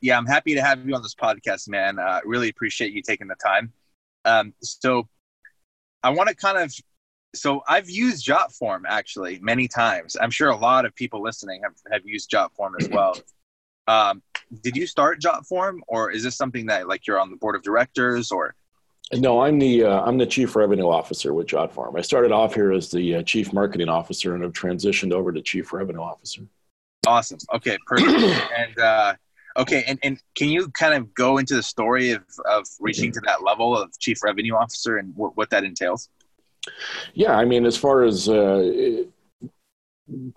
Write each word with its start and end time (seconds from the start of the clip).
yeah, 0.00 0.16
I'm 0.16 0.26
happy 0.26 0.54
to 0.54 0.62
have 0.62 0.86
you 0.86 0.94
on 0.94 1.02
this 1.02 1.14
podcast, 1.14 1.68
man. 1.68 1.98
Uh, 1.98 2.20
really 2.24 2.48
appreciate 2.48 2.92
you 2.92 3.02
taking 3.02 3.28
the 3.28 3.34
time. 3.36 3.72
Um, 4.24 4.54
so 4.60 5.08
I 6.02 6.10
want 6.10 6.28
to 6.28 6.34
kind 6.34 6.58
of, 6.58 6.72
so 7.34 7.62
I've 7.68 7.88
used 7.88 8.26
JotForm 8.26 8.82
actually 8.86 9.38
many 9.40 9.68
times. 9.68 10.16
I'm 10.20 10.30
sure 10.30 10.48
a 10.48 10.56
lot 10.56 10.84
of 10.84 10.94
people 10.94 11.22
listening 11.22 11.62
have, 11.62 11.74
have 11.90 12.06
used 12.06 12.30
JotForm 12.30 12.72
as 12.80 12.88
well. 12.88 13.16
Um, 13.88 14.20
did 14.62 14.76
you 14.76 14.84
start 14.84 15.20
JotForm 15.20 15.78
or 15.86 16.10
is 16.10 16.24
this 16.24 16.36
something 16.36 16.66
that 16.66 16.88
like 16.88 17.06
you're 17.06 17.20
on 17.20 17.30
the 17.30 17.36
board 17.36 17.54
of 17.54 17.62
directors 17.62 18.32
or? 18.32 18.56
No, 19.12 19.42
I'm 19.42 19.60
the 19.60 19.84
uh, 19.84 20.00
I'm 20.02 20.18
the 20.18 20.26
chief 20.26 20.56
revenue 20.56 20.88
officer 20.88 21.32
with 21.32 21.46
JotForm. 21.46 21.96
I 21.96 22.02
started 22.02 22.32
off 22.32 22.54
here 22.54 22.72
as 22.72 22.90
the 22.90 23.16
uh, 23.16 23.22
chief 23.22 23.52
marketing 23.52 23.88
officer 23.88 24.34
and 24.34 24.42
have 24.42 24.52
transitioned 24.52 25.12
over 25.12 25.30
to 25.30 25.40
chief 25.40 25.72
revenue 25.72 26.00
officer. 26.00 26.42
Awesome. 27.06 27.38
Okay, 27.54 27.78
perfect. 27.86 28.10
and 28.58 28.78
uh, 28.80 29.14
okay, 29.58 29.84
and, 29.86 29.98
and 30.02 30.20
can 30.34 30.48
you 30.48 30.68
kind 30.70 30.94
of 30.94 31.12
go 31.14 31.38
into 31.38 31.54
the 31.54 31.62
story 31.62 32.10
of, 32.10 32.22
of 32.48 32.66
reaching 32.80 33.12
to 33.12 33.20
that 33.26 33.42
level 33.42 33.76
of 33.76 33.96
chief 33.98 34.22
revenue 34.22 34.54
officer 34.54 34.98
and 34.98 35.14
what, 35.16 35.36
what 35.36 35.50
that 35.50 35.64
entails? 35.64 36.08
Yeah, 37.14 37.32
I 37.32 37.44
mean, 37.44 37.64
as 37.64 37.76
far 37.76 38.02
as 38.02 38.28
uh, 38.28 39.04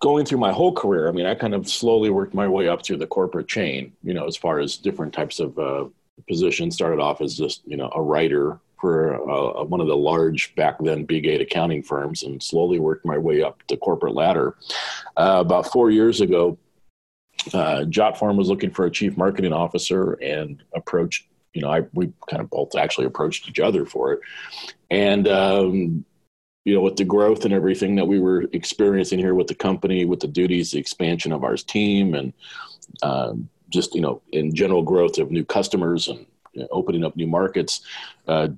going 0.01 0.25
through 0.25 0.37
my 0.37 0.51
whole 0.51 0.73
career, 0.73 1.07
I 1.07 1.11
mean, 1.11 1.25
I 1.25 1.35
kind 1.35 1.55
of 1.55 1.67
slowly 1.67 2.09
worked 2.09 2.33
my 2.33 2.47
way 2.47 2.67
up 2.67 2.85
through 2.85 2.97
the 2.97 3.07
corporate 3.07 3.47
chain. 3.47 3.93
You 4.03 4.13
know, 4.13 4.27
as 4.27 4.37
far 4.37 4.59
as 4.59 4.77
different 4.77 5.13
types 5.13 5.39
of 5.39 5.57
uh, 5.57 5.85
positions. 6.27 6.75
Started 6.75 6.99
off 6.99 7.21
as 7.21 7.37
just 7.37 7.61
you 7.65 7.77
know 7.77 7.89
a 7.93 8.01
writer 8.01 8.59
for 8.79 9.15
uh, 9.29 9.63
one 9.65 9.81
of 9.81 9.87
the 9.87 9.95
large 9.95 10.55
back 10.55 10.77
then 10.79 11.03
big 11.03 11.25
eight 11.25 11.41
accounting 11.41 11.83
firms, 11.83 12.23
and 12.23 12.41
slowly 12.41 12.79
worked 12.79 13.05
my 13.05 13.17
way 13.17 13.41
up 13.41 13.61
the 13.67 13.77
corporate 13.77 14.15
ladder. 14.15 14.55
Uh, 15.17 15.37
about 15.39 15.71
four 15.71 15.91
years 15.91 16.21
ago, 16.21 16.57
uh, 17.53 17.85
JotForm 17.85 18.37
was 18.37 18.49
looking 18.49 18.71
for 18.71 18.85
a 18.85 18.91
chief 18.91 19.17
marketing 19.17 19.53
officer 19.53 20.13
and 20.13 20.61
approached. 20.75 21.25
You 21.53 21.61
know, 21.61 21.71
I 21.71 21.81
we 21.93 22.11
kind 22.29 22.41
of 22.41 22.49
both 22.49 22.75
actually 22.75 23.07
approached 23.07 23.49
each 23.49 23.59
other 23.59 23.85
for 23.85 24.13
it, 24.13 24.19
and 24.91 25.27
um, 25.27 26.05
you 26.65 26.75
know, 26.75 26.81
with 26.81 26.97
the 26.97 27.05
growth 27.05 27.45
and 27.45 27.53
everything 27.53 27.95
that 27.95 28.05
we 28.05 28.19
were 28.19 28.45
experiencing 28.53 29.19
here 29.19 29.33
with 29.33 29.47
the 29.47 29.55
company, 29.55 30.05
with 30.05 30.19
the 30.19 30.27
duties, 30.27 30.71
the 30.71 30.79
expansion 30.79 31.31
of 31.31 31.43
our 31.43 31.55
team, 31.55 32.13
and 32.13 32.33
um, 33.01 33.49
just 33.69 33.95
you 33.95 34.01
know, 34.01 34.21
in 34.31 34.53
general 34.53 34.83
growth 34.83 35.17
of 35.17 35.31
new 35.31 35.45
customers 35.45 36.07
and 36.07 36.25
you 36.53 36.61
know, 36.61 36.67
opening 36.71 37.03
up 37.03 37.15
new 37.15 37.27
markets, 37.27 37.81
uh, 38.27 38.49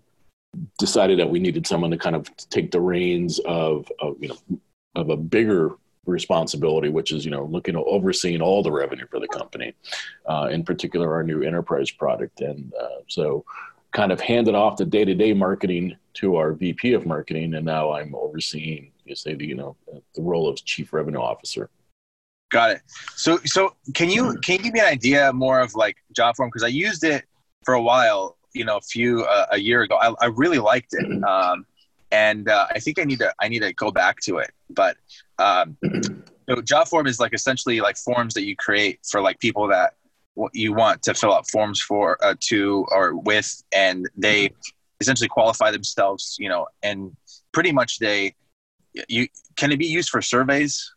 decided 0.77 1.19
that 1.19 1.29
we 1.29 1.39
needed 1.39 1.65
someone 1.65 1.91
to 1.91 1.97
kind 1.97 2.15
of 2.15 2.29
take 2.49 2.71
the 2.71 2.81
reins 2.81 3.39
of, 3.45 3.89
of 3.99 4.15
you 4.19 4.29
know 4.29 4.59
of 4.95 5.09
a 5.09 5.15
bigger 5.15 5.71
responsibility, 6.05 6.89
which 6.89 7.11
is 7.11 7.25
you 7.25 7.31
know 7.31 7.45
looking 7.45 7.75
at 7.75 7.83
overseeing 7.85 8.41
all 8.41 8.63
the 8.63 8.71
revenue 8.71 9.05
for 9.09 9.19
the 9.19 9.27
company, 9.27 9.73
uh, 10.27 10.49
in 10.51 10.63
particular 10.63 11.13
our 11.13 11.23
new 11.23 11.41
enterprise 11.41 11.91
product, 11.91 12.41
and 12.41 12.73
uh, 12.79 13.01
so 13.07 13.45
kind 13.91 14.11
of 14.11 14.21
handed 14.21 14.55
off 14.55 14.77
the 14.77 14.85
day 14.85 15.03
to 15.05 15.13
day 15.13 15.33
marketing 15.33 15.95
to 16.13 16.35
our 16.35 16.53
VP 16.53 16.93
of 16.93 17.05
marketing, 17.05 17.53
and 17.53 17.65
now 17.65 17.91
I'm 17.91 18.15
overseeing 18.15 18.91
you 19.05 19.15
say 19.15 19.35
the 19.35 19.45
you 19.45 19.55
know 19.55 19.75
the 20.15 20.21
role 20.21 20.47
of 20.47 20.63
chief 20.65 20.93
revenue 20.93 21.19
officer. 21.19 21.69
Got 22.49 22.71
it. 22.71 22.81
So 23.15 23.37
so 23.45 23.75
can 23.93 24.09
you 24.09 24.35
can 24.43 24.57
you 24.57 24.63
give 24.63 24.73
me 24.73 24.79
an 24.79 24.87
idea 24.87 25.31
more 25.33 25.59
of 25.59 25.75
like 25.75 25.97
JotForm 26.13 26.47
because 26.47 26.63
I 26.63 26.67
used 26.67 27.03
it 27.03 27.25
for 27.63 27.75
a 27.75 27.81
while, 27.81 28.37
you 28.53 28.65
know, 28.65 28.77
a 28.77 28.81
few 28.81 29.23
uh, 29.23 29.47
a 29.51 29.57
year 29.57 29.83
ago. 29.83 29.95
I, 29.95 30.13
I 30.21 30.25
really 30.27 30.59
liked 30.59 30.93
it. 30.93 31.23
Um, 31.23 31.65
and 32.11 32.49
uh, 32.49 32.67
I 32.69 32.79
think 32.79 32.99
I 32.99 33.03
need 33.03 33.19
to 33.19 33.33
I 33.39 33.47
need 33.47 33.59
to 33.59 33.73
go 33.73 33.91
back 33.91 34.19
to 34.21 34.39
it. 34.39 34.51
But 34.69 34.97
um, 35.41 35.77
so 36.49 36.55
JotForm 36.55 37.07
is 37.07 37.19
like 37.19 37.33
essentially 37.33 37.81
like 37.81 37.97
forms 37.97 38.33
that 38.33 38.43
you 38.43 38.55
create 38.55 38.99
for 39.09 39.21
like 39.21 39.39
people 39.39 39.67
that 39.67 39.93
you 40.53 40.73
want 40.73 41.01
to 41.03 41.13
fill 41.13 41.33
out 41.33 41.49
forms 41.49 41.81
for 41.81 42.23
uh, 42.23 42.35
to 42.39 42.85
or 42.91 43.15
with, 43.15 43.63
and 43.73 44.09
they 44.15 44.51
essentially 44.99 45.27
qualify 45.27 45.71
themselves, 45.71 46.37
you 46.39 46.49
know, 46.49 46.67
and 46.83 47.15
pretty 47.51 47.71
much 47.71 47.99
they 47.99 48.35
you 49.07 49.27
can 49.55 49.71
it 49.71 49.77
be 49.77 49.85
used 49.85 50.09
for 50.09 50.21
surveys? 50.21 50.93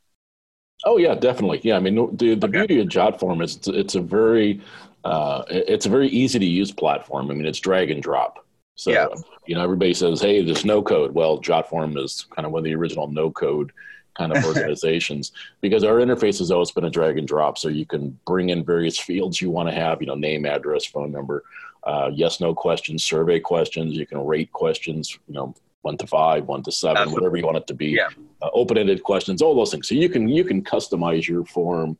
Oh 0.85 0.99
yeah, 0.99 1.15
definitely. 1.15 1.61
Yeah, 1.63 1.77
I 1.77 1.81
mean 1.81 1.95
the 2.17 2.35
the 2.35 2.47
okay. 2.47 2.59
beauty 2.59 2.81
of 2.81 2.89
JotForm 2.89 3.43
is 3.43 3.57
it's, 3.57 3.69
it's 3.69 3.95
a 3.95 4.01
very 4.01 4.61
uh, 5.05 5.45
it's 5.49 5.87
a 5.87 5.91
very 5.91 6.09
easy 6.09 6.39
to 6.39 6.47
use 6.47 6.73
platform. 6.73 7.31
I 7.31 7.35
mean 7.35 7.47
it's 7.47 7.61
drag 7.61 7.91
and 7.91 8.03
drop. 8.03 8.45
So 8.77 8.91
yeah. 8.91 9.07
you 9.47 9.55
know 9.55 9.63
everybody 9.63 9.95
says, 9.95 10.21
hey, 10.21 10.45
there's 10.45 10.65
no 10.65 10.83
code. 10.83 11.15
Well, 11.15 11.41
JotForm 11.41 12.03
is 12.03 12.27
kind 12.35 12.47
of 12.47 12.53
one 12.53 12.61
of 12.61 12.65
the 12.65 12.75
original 12.75 13.09
no 13.09 13.31
code 13.31 13.73
kind 14.15 14.37
of 14.37 14.45
organizations 14.45 15.33
because 15.61 15.85
our 15.85 15.97
interface 15.97 16.39
has 16.39 16.51
always 16.51 16.71
been 16.71 16.85
a 16.85 16.91
drag 16.91 17.19
and 17.19 17.29
drop. 17.29 17.59
So 17.59 17.69
you 17.69 17.87
can 17.87 18.19
bring 18.27 18.51
in 18.51 18.65
various 18.65 18.99
fields 18.99 19.41
you 19.41 19.51
want 19.51 19.69
to 19.69 19.75
have, 19.75 20.01
you 20.01 20.07
know, 20.07 20.15
name, 20.15 20.47
address, 20.47 20.85
phone 20.85 21.13
number, 21.13 21.45
uh, 21.85 22.11
yes, 22.13 22.41
no 22.41 22.55
questions, 22.55 23.05
survey 23.05 23.39
questions. 23.41 23.95
You 23.95 24.07
can 24.07 24.25
rate 24.25 24.53
questions, 24.53 25.19
you 25.29 25.35
know, 25.35 25.55
one 25.83 25.99
to 25.99 26.07
five, 26.07 26.47
one 26.47 26.63
to 26.63 26.73
seven, 26.73 26.97
Absolutely. 26.97 27.21
whatever 27.21 27.37
you 27.37 27.45
want 27.45 27.59
it 27.59 27.67
to 27.67 27.75
be. 27.75 27.89
Yeah. 27.89 28.09
Uh, 28.41 28.49
open-ended 28.55 29.03
questions, 29.03 29.43
all 29.43 29.55
those 29.55 29.71
things. 29.71 29.89
So 29.89 29.95
you 29.95 30.09
can 30.09 30.29
you 30.29 30.45
can 30.45 30.63
customize 30.63 31.29
your 31.29 31.45
form 31.45 31.99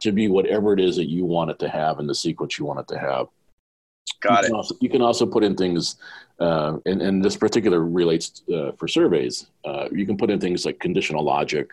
to 0.00 0.12
be 0.12 0.28
whatever 0.28 0.72
it 0.72 0.80
is 0.80 0.96
that 0.96 1.08
you 1.08 1.24
want 1.24 1.50
it 1.50 1.58
to 1.58 1.68
have 1.68 1.98
and 1.98 2.08
the 2.08 2.14
sequence 2.14 2.58
you 2.58 2.64
want 2.64 2.80
it 2.80 2.88
to 2.88 2.98
have. 2.98 3.26
Got 4.20 4.44
you 4.44 4.48
it. 4.48 4.52
Also, 4.52 4.74
you 4.80 4.88
can 4.88 5.02
also 5.02 5.26
put 5.26 5.44
in 5.44 5.56
things, 5.56 5.96
uh, 6.40 6.78
and, 6.86 7.02
and 7.02 7.24
this 7.24 7.36
particular 7.36 7.84
relates 7.84 8.42
uh, 8.54 8.72
for 8.72 8.88
surveys. 8.88 9.46
Uh, 9.64 9.88
you 9.90 10.06
can 10.06 10.16
put 10.16 10.30
in 10.30 10.40
things 10.40 10.64
like 10.64 10.78
conditional 10.78 11.24
logic. 11.24 11.70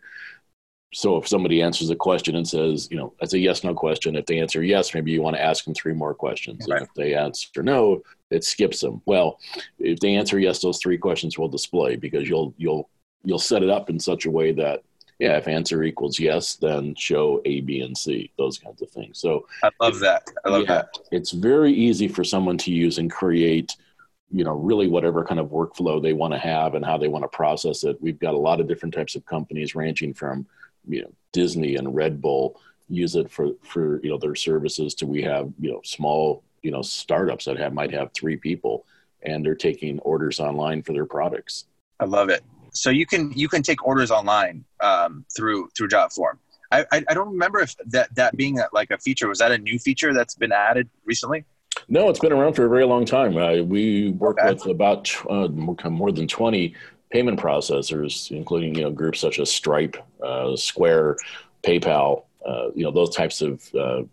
So 0.93 1.17
if 1.17 1.27
somebody 1.27 1.61
answers 1.61 1.89
a 1.89 1.95
question 1.95 2.35
and 2.35 2.47
says, 2.47 2.87
you 2.89 2.97
know, 2.97 3.13
it's 3.19 3.33
a 3.33 3.39
yes 3.39 3.63
no 3.63 3.73
question. 3.73 4.15
If 4.15 4.27
they 4.27 4.39
answer 4.39 4.63
yes, 4.63 4.93
maybe 4.93 5.11
you 5.11 5.21
want 5.21 5.35
to 5.35 5.43
ask 5.43 5.65
them 5.65 5.73
three 5.73 5.93
more 5.93 6.13
questions. 6.13 6.65
Right. 6.69 6.79
And 6.79 6.87
if 6.87 6.93
they 6.93 7.13
answer 7.13 7.61
no, 7.61 8.01
it 8.31 8.43
skips 8.43 8.79
them. 8.79 9.01
Well, 9.05 9.39
if 9.77 9.99
they 9.99 10.15
answer 10.15 10.39
yes, 10.39 10.61
those 10.61 10.79
three 10.79 10.97
questions 10.97 11.37
will 11.37 11.49
display 11.49 11.95
because 11.97 12.29
you'll 12.29 12.53
you'll 12.57 12.89
you'll 13.23 13.39
set 13.39 13.61
it 13.61 13.69
up 13.69 13.89
in 13.89 13.99
such 13.99 14.25
a 14.25 14.31
way 14.31 14.53
that 14.53 14.83
yeah, 15.19 15.37
if 15.37 15.47
answer 15.47 15.83
equals 15.83 16.19
yes, 16.19 16.55
then 16.55 16.93
show 16.95 17.41
A, 17.45 17.61
B, 17.61 17.81
and 17.81 17.97
C, 17.97 18.31
those 18.37 18.57
kinds 18.57 18.81
of 18.81 18.89
things. 18.89 19.17
So 19.17 19.47
I 19.63 19.69
love 19.79 19.99
that. 19.99 20.29
I 20.43 20.49
love 20.49 20.63
yeah, 20.63 20.73
that. 20.73 20.97
It's 21.11 21.31
very 21.31 21.71
easy 21.71 22.07
for 22.07 22.23
someone 22.23 22.57
to 22.59 22.71
use 22.71 22.97
and 22.97 23.09
create, 23.09 23.75
you 24.31 24.43
know, 24.43 24.53
really 24.53 24.87
whatever 24.87 25.23
kind 25.23 25.39
of 25.39 25.47
workflow 25.47 26.01
they 26.01 26.13
want 26.13 26.33
to 26.33 26.39
have 26.39 26.75
and 26.75 26.83
how 26.83 26.97
they 26.97 27.07
want 27.07 27.23
to 27.23 27.27
process 27.29 27.83
it. 27.83 28.01
We've 28.01 28.19
got 28.19 28.33
a 28.33 28.37
lot 28.37 28.59
of 28.59 28.67
different 28.67 28.93
types 28.93 29.15
of 29.15 29.25
companies 29.25 29.75
ranging 29.75 30.13
from, 30.13 30.45
you 30.87 31.03
know, 31.03 31.11
Disney 31.31 31.75
and 31.75 31.95
Red 31.95 32.21
Bull 32.21 32.59
use 32.89 33.15
it 33.15 33.31
for, 33.31 33.51
for, 33.61 34.01
you 34.03 34.09
know, 34.09 34.17
their 34.17 34.35
services 34.35 34.93
to 34.95 35.07
we 35.07 35.21
have, 35.23 35.51
you 35.59 35.71
know, 35.71 35.81
small, 35.83 36.43
you 36.61 36.71
know, 36.71 36.81
startups 36.81 37.45
that 37.45 37.57
have, 37.57 37.73
might 37.73 37.91
have 37.91 38.13
three 38.13 38.37
people 38.37 38.85
and 39.23 39.45
they're 39.45 39.55
taking 39.55 39.99
orders 39.99 40.39
online 40.39 40.83
for 40.83 40.93
their 40.93 41.05
products. 41.05 41.65
I 41.99 42.05
love 42.05 42.29
it 42.29 42.43
so 42.75 42.89
you 42.89 43.05
can 43.05 43.31
you 43.31 43.47
can 43.47 43.63
take 43.63 43.85
orders 43.85 44.11
online 44.11 44.65
um, 44.81 45.25
through 45.35 45.69
through 45.75 45.87
JotForm. 45.87 46.37
I, 46.71 46.85
I, 46.91 47.03
I 47.09 47.13
don't 47.13 47.29
remember 47.29 47.59
if 47.59 47.75
that 47.87 48.13
that 48.15 48.35
being 48.35 48.59
a, 48.59 48.67
like 48.73 48.91
a 48.91 48.97
feature 48.97 49.27
was 49.27 49.39
that 49.39 49.51
a 49.51 49.57
new 49.57 49.79
feature 49.79 50.13
that's 50.13 50.35
been 50.35 50.51
added 50.51 50.89
recently. 51.05 51.45
No, 51.87 52.09
it's 52.09 52.19
been 52.19 52.33
around 52.33 52.53
for 52.53 52.65
a 52.65 52.69
very 52.69 52.85
long 52.85 53.05
time. 53.05 53.37
Uh, 53.37 53.61
we 53.63 54.11
work 54.11 54.39
okay. 54.39 54.53
with 54.53 54.65
about 54.65 55.11
uh, 55.29 55.47
more 55.47 56.11
than 56.11 56.27
twenty 56.27 56.75
payment 57.11 57.39
processors, 57.39 58.31
including 58.31 58.75
you 58.75 58.83
know 58.83 58.91
groups 58.91 59.19
such 59.19 59.39
as 59.39 59.51
Stripe, 59.51 59.97
uh, 60.21 60.55
Square, 60.55 61.17
PayPal. 61.63 62.23
Uh, 62.45 62.69
you 62.75 62.83
know 62.83 62.91
those 62.91 63.15
types 63.15 63.41
of 63.41 63.73
uh, 63.75 64.03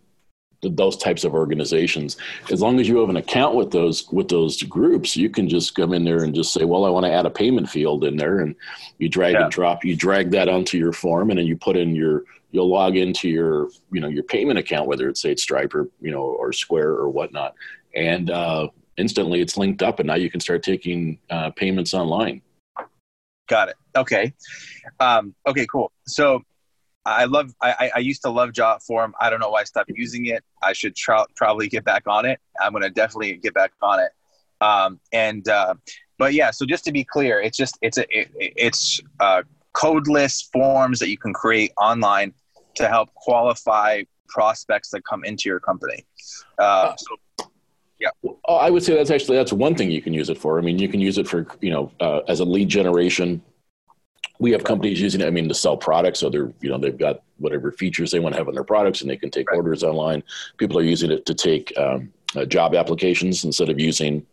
those 0.69 0.97
types 0.97 1.23
of 1.23 1.33
organizations 1.33 2.17
as 2.51 2.61
long 2.61 2.79
as 2.79 2.87
you 2.87 2.97
have 2.97 3.09
an 3.09 3.17
account 3.17 3.55
with 3.55 3.71
those 3.71 4.09
with 4.11 4.29
those 4.29 4.63
groups 4.63 5.15
you 5.15 5.29
can 5.29 5.49
just 5.49 5.75
come 5.75 5.93
in 5.93 6.05
there 6.05 6.23
and 6.23 6.33
just 6.33 6.53
say 6.53 6.63
well 6.63 6.85
i 6.85 6.89
want 6.89 7.05
to 7.05 7.11
add 7.11 7.25
a 7.25 7.29
payment 7.29 7.69
field 7.69 8.03
in 8.03 8.15
there 8.15 8.39
and 8.39 8.55
you 8.97 9.09
drag 9.09 9.33
yeah. 9.33 9.43
and 9.43 9.51
drop 9.51 9.83
you 9.83 9.95
drag 9.95 10.31
that 10.31 10.49
onto 10.49 10.77
your 10.77 10.93
form 10.93 11.29
and 11.29 11.39
then 11.39 11.45
you 11.45 11.57
put 11.57 11.75
in 11.75 11.95
your 11.95 12.23
you'll 12.53 12.69
log 12.69 12.95
into 12.95 13.27
your 13.27 13.69
you 13.91 13.99
know 13.99 14.07
your 14.07 14.23
payment 14.23 14.57
account 14.57 14.87
whether 14.87 15.09
it's 15.09 15.21
say 15.21 15.35
stripe 15.35 15.75
or 15.75 15.89
you 15.99 16.11
know 16.11 16.21
or 16.21 16.53
square 16.53 16.91
or 16.91 17.09
whatnot 17.09 17.53
and 17.95 18.31
uh, 18.31 18.67
instantly 18.97 19.41
it's 19.41 19.57
linked 19.57 19.83
up 19.83 19.99
and 19.99 20.07
now 20.07 20.15
you 20.15 20.29
can 20.29 20.39
start 20.39 20.63
taking 20.63 21.19
uh, 21.29 21.49
payments 21.51 21.93
online 21.93 22.41
got 23.49 23.67
it 23.67 23.75
okay 23.97 24.33
um, 25.01 25.35
okay 25.45 25.65
cool 25.69 25.91
so 26.07 26.41
I 27.05 27.25
love. 27.25 27.53
I, 27.61 27.91
I 27.95 27.99
used 27.99 28.21
to 28.21 28.29
love 28.29 28.51
JotForm. 28.51 29.11
I 29.19 29.29
don't 29.29 29.41
know 29.41 29.49
why 29.49 29.59
I 29.59 29.63
stopped 29.65 29.91
using 29.93 30.27
it. 30.27 30.41
I 30.61 30.71
should 30.71 30.95
probably 31.35 31.67
get 31.67 31.83
back 31.83 32.03
on 32.07 32.25
it. 32.25 32.39
I'm 32.61 32.71
gonna 32.71 32.89
definitely 32.89 33.33
get 33.33 33.53
back 33.53 33.73
on 33.81 33.99
it. 33.99 34.11
Um, 34.61 35.01
and 35.11 35.45
uh, 35.49 35.73
but 36.17 36.33
yeah, 36.33 36.51
so 36.51 36.65
just 36.65 36.85
to 36.85 36.93
be 36.93 37.03
clear, 37.03 37.41
it's 37.41 37.57
just 37.57 37.77
it's 37.81 37.97
a 37.97 38.05
it, 38.09 38.29
it's 38.37 39.01
uh, 39.19 39.43
codeless 39.73 40.49
forms 40.51 40.99
that 40.99 41.09
you 41.09 41.17
can 41.17 41.33
create 41.33 41.71
online 41.77 42.33
to 42.75 42.87
help 42.87 43.13
qualify 43.13 44.03
prospects 44.27 44.89
that 44.89 45.03
come 45.05 45.23
into 45.23 45.49
your 45.49 45.59
company. 45.59 46.05
Uh, 46.57 46.93
so, 46.97 47.49
yeah, 47.99 48.09
I 48.49 48.69
would 48.69 48.83
say 48.83 48.95
that's 48.95 49.11
actually 49.11 49.37
that's 49.37 49.53
one 49.53 49.75
thing 49.75 49.91
you 49.91 50.01
can 50.01 50.13
use 50.13 50.29
it 50.29 50.37
for. 50.37 50.57
I 50.57 50.61
mean, 50.61 50.79
you 50.79 50.89
can 50.89 50.99
use 50.99 51.17
it 51.17 51.27
for 51.27 51.47
you 51.61 51.71
know 51.71 51.91
uh, 51.99 52.19
as 52.27 52.39
a 52.39 52.45
lead 52.45 52.69
generation 52.69 53.41
we 54.39 54.51
have 54.51 54.63
companies 54.63 54.99
using 54.99 55.21
it. 55.21 55.27
I 55.27 55.29
mean, 55.29 55.47
to 55.47 55.53
sell 55.53 55.77
products, 55.77 56.19
so 56.19 56.29
they're 56.29 56.51
you 56.59 56.69
know 56.69 56.77
they've 56.77 56.97
got 56.97 57.23
whatever 57.37 57.71
features 57.71 58.11
they 58.11 58.19
want 58.19 58.33
to 58.33 58.39
have 58.39 58.47
on 58.47 58.53
their 58.53 58.63
products, 58.63 59.01
and 59.01 59.09
they 59.09 59.17
can 59.17 59.31
take 59.31 59.49
right. 59.49 59.55
orders 59.55 59.83
online. 59.83 60.23
People 60.57 60.77
are 60.77 60.83
using 60.83 61.11
it 61.11 61.25
to 61.25 61.33
take 61.33 61.71
um, 61.77 62.11
uh, 62.35 62.45
job 62.45 62.75
applications 62.75 63.45
instead 63.45 63.69
of 63.69 63.79
using 63.79 64.25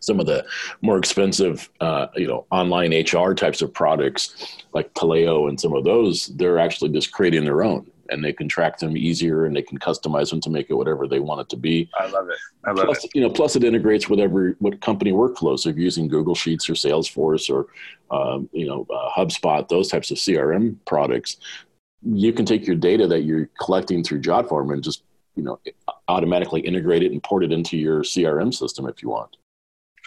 some 0.00 0.20
of 0.20 0.26
the 0.26 0.44
more 0.82 0.98
expensive, 0.98 1.70
uh, 1.80 2.06
you 2.16 2.26
know, 2.26 2.46
online 2.50 2.92
HR 2.92 3.34
types 3.34 3.62
of 3.62 3.72
products 3.72 4.62
like 4.72 4.92
Taleo 4.94 5.48
and 5.48 5.60
some 5.60 5.74
of 5.74 5.84
those. 5.84 6.26
They're 6.36 6.58
actually 6.58 6.90
just 6.90 7.12
creating 7.12 7.44
their 7.44 7.62
own 7.62 7.90
and 8.10 8.24
they 8.24 8.32
can 8.32 8.48
track 8.48 8.78
them 8.78 8.96
easier 8.96 9.46
and 9.46 9.56
they 9.56 9.62
can 9.62 9.78
customize 9.78 10.30
them 10.30 10.40
to 10.40 10.50
make 10.50 10.68
it 10.68 10.74
whatever 10.74 11.06
they 11.06 11.20
want 11.20 11.40
it 11.40 11.48
to 11.50 11.56
be. 11.56 11.88
I 11.98 12.06
love 12.06 12.28
it. 12.28 12.38
I 12.64 12.72
love 12.72 12.86
plus, 12.86 13.04
it. 13.04 13.10
You 13.14 13.22
know, 13.22 13.30
plus 13.30 13.56
it 13.56 13.64
integrates 13.64 14.08
with 14.08 14.20
every 14.20 14.54
what 14.58 14.80
company 14.80 15.12
workflows. 15.12 15.60
So 15.60 15.70
if 15.70 15.76
you're 15.76 15.84
using 15.84 16.08
Google 16.08 16.34
Sheets 16.34 16.68
or 16.68 16.74
Salesforce 16.74 17.48
or 17.50 17.68
um, 18.10 18.48
you 18.52 18.66
know 18.66 18.86
uh, 18.92 19.10
HubSpot, 19.16 19.66
those 19.68 19.88
types 19.88 20.10
of 20.10 20.18
CRM 20.18 20.76
products, 20.86 21.36
you 22.02 22.32
can 22.32 22.44
take 22.44 22.66
your 22.66 22.76
data 22.76 23.06
that 23.06 23.22
you're 23.22 23.48
collecting 23.60 24.02
through 24.02 24.20
JotForm 24.22 24.72
and 24.72 24.82
just 24.82 25.04
you 25.36 25.42
know 25.42 25.60
automatically 26.08 26.60
integrate 26.60 27.02
it 27.02 27.12
and 27.12 27.22
port 27.22 27.44
it 27.44 27.52
into 27.52 27.76
your 27.76 28.02
CRM 28.02 28.52
system 28.52 28.86
if 28.86 29.02
you 29.02 29.08
want. 29.08 29.36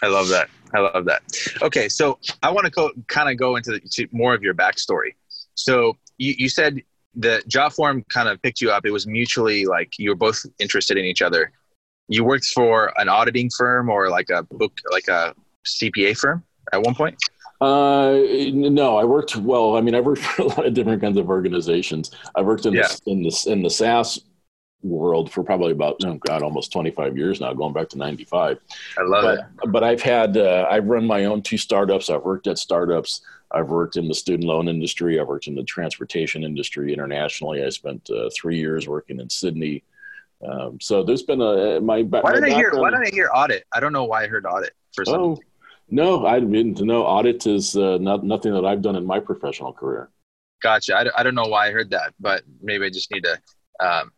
I 0.02 0.08
love 0.08 0.28
that. 0.28 0.48
I 0.74 0.80
love 0.80 1.04
that. 1.04 1.22
Okay, 1.62 1.88
so 1.88 2.18
I 2.42 2.50
want 2.50 2.66
to 2.66 2.70
go 2.70 2.90
kind 3.06 3.30
of 3.30 3.38
go 3.38 3.56
into 3.56 3.72
the, 3.72 4.08
more 4.12 4.34
of 4.34 4.42
your 4.42 4.54
backstory. 4.54 5.14
So 5.54 5.96
you, 6.18 6.34
you 6.36 6.48
said 6.48 6.82
the 7.14 7.42
JotForm 7.48 8.08
kind 8.08 8.28
of 8.28 8.42
picked 8.42 8.60
you 8.60 8.70
up. 8.70 8.84
It 8.84 8.90
was 8.90 9.06
mutually 9.06 9.66
like 9.66 9.98
you 9.98 10.10
were 10.10 10.16
both 10.16 10.44
interested 10.58 10.96
in 10.96 11.04
each 11.04 11.22
other. 11.22 11.52
You 12.08 12.24
worked 12.24 12.46
for 12.46 12.92
an 13.00 13.08
auditing 13.08 13.50
firm 13.56 13.88
or 13.88 14.08
like 14.10 14.30
a 14.30 14.42
book, 14.42 14.78
like 14.90 15.08
a 15.08 15.34
CPA 15.64 16.18
firm 16.18 16.42
at 16.72 16.82
one 16.82 16.94
point. 16.94 17.16
Uh, 17.60 18.18
no, 18.52 18.96
I 18.96 19.04
worked. 19.04 19.36
Well, 19.36 19.76
I 19.76 19.80
mean, 19.80 19.94
I 19.94 20.00
worked 20.00 20.22
for 20.22 20.42
a 20.42 20.46
lot 20.46 20.66
of 20.66 20.74
different 20.74 21.00
kinds 21.00 21.16
of 21.16 21.30
organizations. 21.30 22.10
I 22.34 22.42
worked 22.42 22.66
in 22.66 22.74
yeah. 22.74 22.88
the 22.88 23.10
in 23.10 23.22
the 23.22 23.44
in 23.46 23.62
the 23.62 23.70
SaaS 23.70 24.20
world 24.84 25.32
for 25.32 25.42
probably 25.42 25.72
about 25.72 25.96
oh 26.04 26.14
god 26.26 26.42
almost 26.42 26.70
25 26.72 27.16
years 27.16 27.40
now 27.40 27.52
going 27.52 27.72
back 27.72 27.88
to 27.88 27.98
95 27.98 28.58
i 28.98 29.02
love 29.02 29.22
but, 29.22 29.38
it 29.38 29.72
but 29.72 29.82
i've 29.82 30.02
had 30.02 30.36
uh, 30.36 30.66
i've 30.70 30.84
run 30.84 31.06
my 31.06 31.24
own 31.24 31.40
two 31.42 31.56
startups 31.56 32.10
i've 32.10 32.22
worked 32.22 32.46
at 32.46 32.58
startups 32.58 33.22
I've 33.54 33.68
worked 33.68 33.96
in 33.96 34.08
the 34.08 34.14
student 34.14 34.48
loan 34.48 34.68
industry. 34.68 35.20
I've 35.20 35.28
worked 35.28 35.46
in 35.46 35.54
the 35.54 35.62
transportation 35.62 36.42
industry 36.42 36.92
internationally. 36.92 37.62
I 37.62 37.68
spent 37.68 38.10
uh, 38.10 38.28
three 38.34 38.58
years 38.58 38.88
working 38.88 39.20
in 39.20 39.30
Sydney. 39.30 39.84
Um, 40.44 40.80
so 40.80 41.04
there's 41.04 41.22
been 41.22 41.40
a 41.40 41.80
my. 41.80 42.02
Why 42.02 42.32
did 42.32 42.44
I 42.44 42.50
hear? 42.50 42.72
Why 42.74 42.90
did 42.90 43.06
I 43.06 43.10
hear 43.10 43.30
audit? 43.32 43.64
I 43.72 43.80
don't 43.80 43.92
know 43.92 44.04
why 44.04 44.24
I 44.24 44.26
heard 44.26 44.44
audit 44.44 44.72
for 44.92 45.04
some. 45.04 45.20
Oh, 45.20 45.38
no, 45.88 46.26
I 46.26 46.40
didn't 46.40 46.80
know 46.80 47.04
audit 47.04 47.46
is 47.46 47.76
uh, 47.76 47.98
not 47.98 48.24
nothing 48.24 48.52
that 48.54 48.64
I've 48.64 48.82
done 48.82 48.96
in 48.96 49.06
my 49.06 49.20
professional 49.20 49.72
career. 49.72 50.10
Gotcha. 50.62 50.96
I, 50.96 51.20
I 51.20 51.22
don't 51.22 51.34
know 51.34 51.46
why 51.46 51.68
I 51.68 51.70
heard 51.70 51.90
that, 51.90 52.14
but 52.18 52.42
maybe 52.60 52.86
I 52.86 52.90
just 52.90 53.10
need 53.12 53.24
to. 53.24 53.38
Um, 53.80 54.12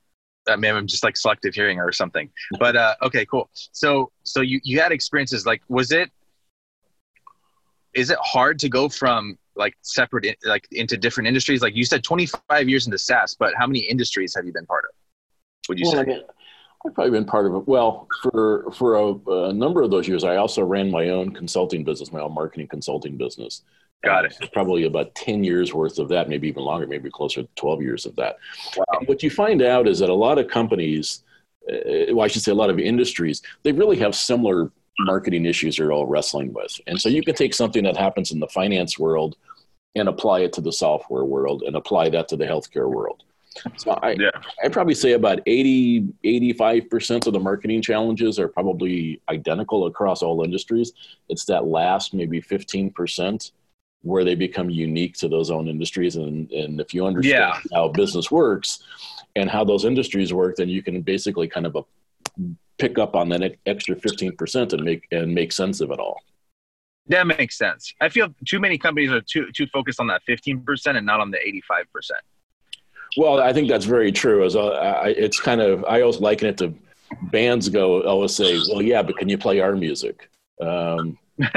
maybe 0.46 0.76
I'm 0.76 0.86
just 0.86 1.04
like 1.04 1.16
selective 1.16 1.54
hearing 1.54 1.80
or 1.80 1.92
something. 1.92 2.30
But 2.58 2.76
uh, 2.76 2.94
okay, 3.02 3.26
cool. 3.26 3.50
So 3.52 4.10
so 4.22 4.40
you 4.40 4.60
you 4.62 4.80
had 4.80 4.92
experiences 4.92 5.46
like 5.46 5.62
was 5.68 5.92
it 5.92 6.10
is 7.94 8.10
it 8.10 8.18
hard 8.22 8.58
to 8.60 8.68
go 8.68 8.88
from 8.88 9.38
like 9.56 9.76
separate 9.80 10.36
like 10.44 10.68
into 10.70 10.96
different 10.96 11.26
industries 11.26 11.62
like 11.62 11.74
you 11.74 11.84
said 11.84 12.04
25 12.04 12.68
years 12.68 12.86
into 12.86 12.98
saas 12.98 13.34
but 13.34 13.54
how 13.56 13.66
many 13.66 13.80
industries 13.80 14.34
have 14.34 14.44
you 14.44 14.52
been 14.52 14.66
part 14.66 14.84
of 14.84 14.90
would 15.68 15.78
you 15.78 15.86
well, 15.86 15.94
say 15.94 16.00
I 16.00 16.04
mean, 16.04 16.20
i've 16.86 16.94
probably 16.94 17.10
been 17.10 17.24
part 17.24 17.46
of 17.46 17.54
it 17.54 17.66
well 17.66 18.06
for 18.22 18.70
for 18.72 18.96
a, 18.96 19.30
a, 19.48 19.52
number 19.52 19.82
of 19.82 19.90
those 19.90 20.06
years 20.06 20.24
i 20.24 20.36
also 20.36 20.62
ran 20.62 20.90
my 20.90 21.08
own 21.08 21.32
consulting 21.32 21.84
business 21.84 22.12
my 22.12 22.20
own 22.20 22.34
marketing 22.34 22.68
consulting 22.68 23.16
business 23.16 23.62
got 24.04 24.24
it 24.24 24.34
probably 24.52 24.84
about 24.84 25.14
10 25.14 25.42
years 25.42 25.74
worth 25.74 25.98
of 25.98 26.08
that 26.08 26.28
maybe 26.28 26.48
even 26.48 26.62
longer 26.62 26.86
maybe 26.86 27.10
closer 27.10 27.42
to 27.42 27.48
12 27.56 27.82
years 27.82 28.06
of 28.06 28.14
that 28.16 28.36
wow. 28.76 28.84
what 29.06 29.22
you 29.22 29.30
find 29.30 29.62
out 29.62 29.88
is 29.88 29.98
that 29.98 30.10
a 30.10 30.14
lot 30.14 30.38
of 30.38 30.48
companies 30.48 31.24
uh, 31.70 32.12
well 32.12 32.22
i 32.22 32.28
should 32.28 32.42
say 32.42 32.52
a 32.52 32.54
lot 32.54 32.70
of 32.70 32.78
industries 32.78 33.42
they 33.64 33.72
really 33.72 33.98
have 33.98 34.14
similar 34.14 34.70
marketing 34.98 35.44
issues 35.44 35.76
they're 35.76 35.92
all 35.92 36.06
wrestling 36.06 36.52
with. 36.52 36.80
And 36.86 37.00
so 37.00 37.08
you 37.08 37.22
can 37.22 37.34
take 37.34 37.54
something 37.54 37.84
that 37.84 37.96
happens 37.96 38.30
in 38.30 38.40
the 38.40 38.48
finance 38.48 38.98
world 38.98 39.36
and 39.94 40.08
apply 40.08 40.40
it 40.40 40.52
to 40.54 40.60
the 40.60 40.72
software 40.72 41.24
world 41.24 41.62
and 41.62 41.76
apply 41.76 42.10
that 42.10 42.28
to 42.28 42.36
the 42.36 42.44
healthcare 42.44 42.90
world. 42.90 43.22
So 43.78 43.92
I, 44.02 44.10
yeah. 44.18 44.30
I'd 44.62 44.72
probably 44.72 44.94
say 44.94 45.12
about 45.12 45.40
80, 45.46 46.08
85% 46.24 47.26
of 47.26 47.32
the 47.32 47.40
marketing 47.40 47.80
challenges 47.80 48.38
are 48.38 48.48
probably 48.48 49.22
identical 49.30 49.86
across 49.86 50.22
all 50.22 50.44
industries. 50.44 50.92
It's 51.30 51.46
that 51.46 51.64
last 51.66 52.12
maybe 52.12 52.42
15% 52.42 53.50
where 54.06 54.24
they 54.24 54.34
become 54.34 54.70
unique 54.70 55.16
to 55.16 55.28
those 55.28 55.50
own 55.50 55.68
industries. 55.68 56.16
And, 56.16 56.50
and 56.52 56.80
if 56.80 56.94
you 56.94 57.06
understand 57.06 57.54
yeah. 57.70 57.76
how 57.76 57.88
business 57.88 58.30
works 58.30 58.84
and 59.34 59.50
how 59.50 59.64
those 59.64 59.84
industries 59.84 60.32
work, 60.32 60.56
then 60.56 60.68
you 60.68 60.82
can 60.82 61.02
basically 61.02 61.48
kind 61.48 61.66
of 61.66 61.76
pick 62.78 62.98
up 62.98 63.16
on 63.16 63.28
that 63.30 63.56
extra 63.66 63.96
15% 63.96 64.72
and 64.72 64.84
make 64.84 65.06
and 65.10 65.34
make 65.34 65.50
sense 65.50 65.80
of 65.80 65.90
it 65.90 65.98
all. 65.98 66.20
That 67.08 67.26
makes 67.26 67.58
sense. 67.58 67.92
I 68.00 68.08
feel 68.08 68.34
too 68.46 68.60
many 68.60 68.78
companies 68.78 69.10
are 69.10 69.20
too 69.20 69.50
too 69.52 69.66
focused 69.66 70.00
on 70.00 70.06
that 70.08 70.22
15% 70.28 70.96
and 70.96 71.06
not 71.06 71.20
on 71.20 71.30
the 71.30 71.38
85% 71.70 72.10
well 73.16 73.40
i 73.40 73.52
think 73.52 73.68
that's 73.68 73.84
very 73.84 74.12
true. 74.12 74.44
As 74.44 74.54
a, 74.56 75.04
it's 75.06 75.40
kind 75.40 75.60
of 75.60 75.84
i 75.84 76.00
always 76.02 76.20
liken 76.20 76.48
it 76.48 76.58
to 76.58 76.74
bands 77.30 77.68
go 77.68 78.02
always 78.02 78.34
say 78.34 78.58
well 78.68 78.82
yeah 78.82 79.00
but 79.02 79.16
can 79.16 79.28
you 79.28 79.38
play 79.38 79.60
our 79.60 79.76
music? 79.76 80.28
Um, 80.60 81.18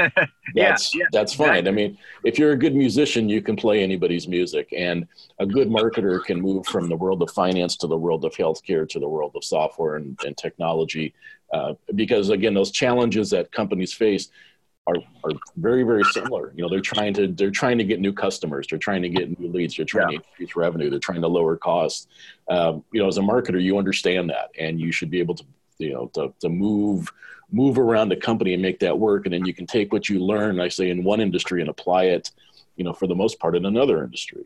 that's 0.54 0.94
yeah, 0.94 1.00
yeah, 1.00 1.06
that's 1.12 1.32
fine. 1.32 1.66
Exactly. 1.66 1.68
I 1.68 1.72
mean, 1.72 1.98
if 2.24 2.38
you're 2.38 2.52
a 2.52 2.56
good 2.56 2.74
musician, 2.74 3.28
you 3.28 3.40
can 3.40 3.56
play 3.56 3.82
anybody's 3.82 4.28
music, 4.28 4.72
and 4.76 5.06
a 5.38 5.46
good 5.46 5.68
marketer 5.68 6.22
can 6.22 6.40
move 6.40 6.66
from 6.66 6.88
the 6.88 6.96
world 6.96 7.22
of 7.22 7.30
finance 7.30 7.76
to 7.78 7.86
the 7.86 7.96
world 7.96 8.24
of 8.24 8.34
healthcare 8.34 8.88
to 8.88 8.98
the 8.98 9.08
world 9.08 9.32
of 9.34 9.44
software 9.44 9.96
and, 9.96 10.18
and 10.24 10.36
technology, 10.36 11.14
uh, 11.52 11.74
because 11.94 12.28
again, 12.28 12.52
those 12.52 12.70
challenges 12.70 13.30
that 13.30 13.52
companies 13.52 13.92
face 13.92 14.28
are 14.86 14.96
are 15.24 15.32
very 15.56 15.82
very 15.82 16.04
similar. 16.04 16.52
You 16.54 16.62
know, 16.62 16.68
they're 16.68 16.80
trying 16.80 17.14
to 17.14 17.28
they're 17.28 17.50
trying 17.50 17.78
to 17.78 17.84
get 17.84 18.00
new 18.00 18.12
customers, 18.12 18.66
they're 18.68 18.78
trying 18.78 19.02
to 19.02 19.08
get 19.08 19.38
new 19.38 19.48
leads, 19.48 19.76
they're 19.76 19.86
trying 19.86 20.12
yeah. 20.12 20.18
to 20.18 20.24
increase 20.30 20.56
revenue, 20.56 20.90
they're 20.90 20.98
trying 20.98 21.22
to 21.22 21.28
lower 21.28 21.56
costs. 21.56 22.06
Um, 22.48 22.84
you 22.92 23.00
know, 23.00 23.08
as 23.08 23.18
a 23.18 23.22
marketer, 23.22 23.62
you 23.62 23.78
understand 23.78 24.30
that, 24.30 24.50
and 24.58 24.80
you 24.80 24.92
should 24.92 25.10
be 25.10 25.20
able 25.20 25.34
to 25.36 25.44
you 25.80 25.92
know 25.92 26.10
to 26.14 26.32
to 26.40 26.48
move 26.48 27.10
move 27.52 27.78
around 27.78 28.08
the 28.08 28.16
company 28.16 28.54
and 28.54 28.62
make 28.62 28.78
that 28.80 28.98
work. 28.98 29.26
And 29.26 29.32
then 29.32 29.44
you 29.44 29.54
can 29.54 29.66
take 29.66 29.92
what 29.92 30.08
you 30.08 30.20
learn 30.20 30.60
i 30.60 30.68
say 30.68 30.90
in 30.90 31.04
one 31.04 31.20
industry 31.20 31.60
and 31.60 31.70
apply 31.70 32.04
it 32.04 32.30
you 32.76 32.84
know 32.84 32.92
for 32.92 33.06
the 33.06 33.14
most 33.14 33.38
part 33.40 33.56
in 33.56 33.64
another 33.64 34.04
industry. 34.04 34.44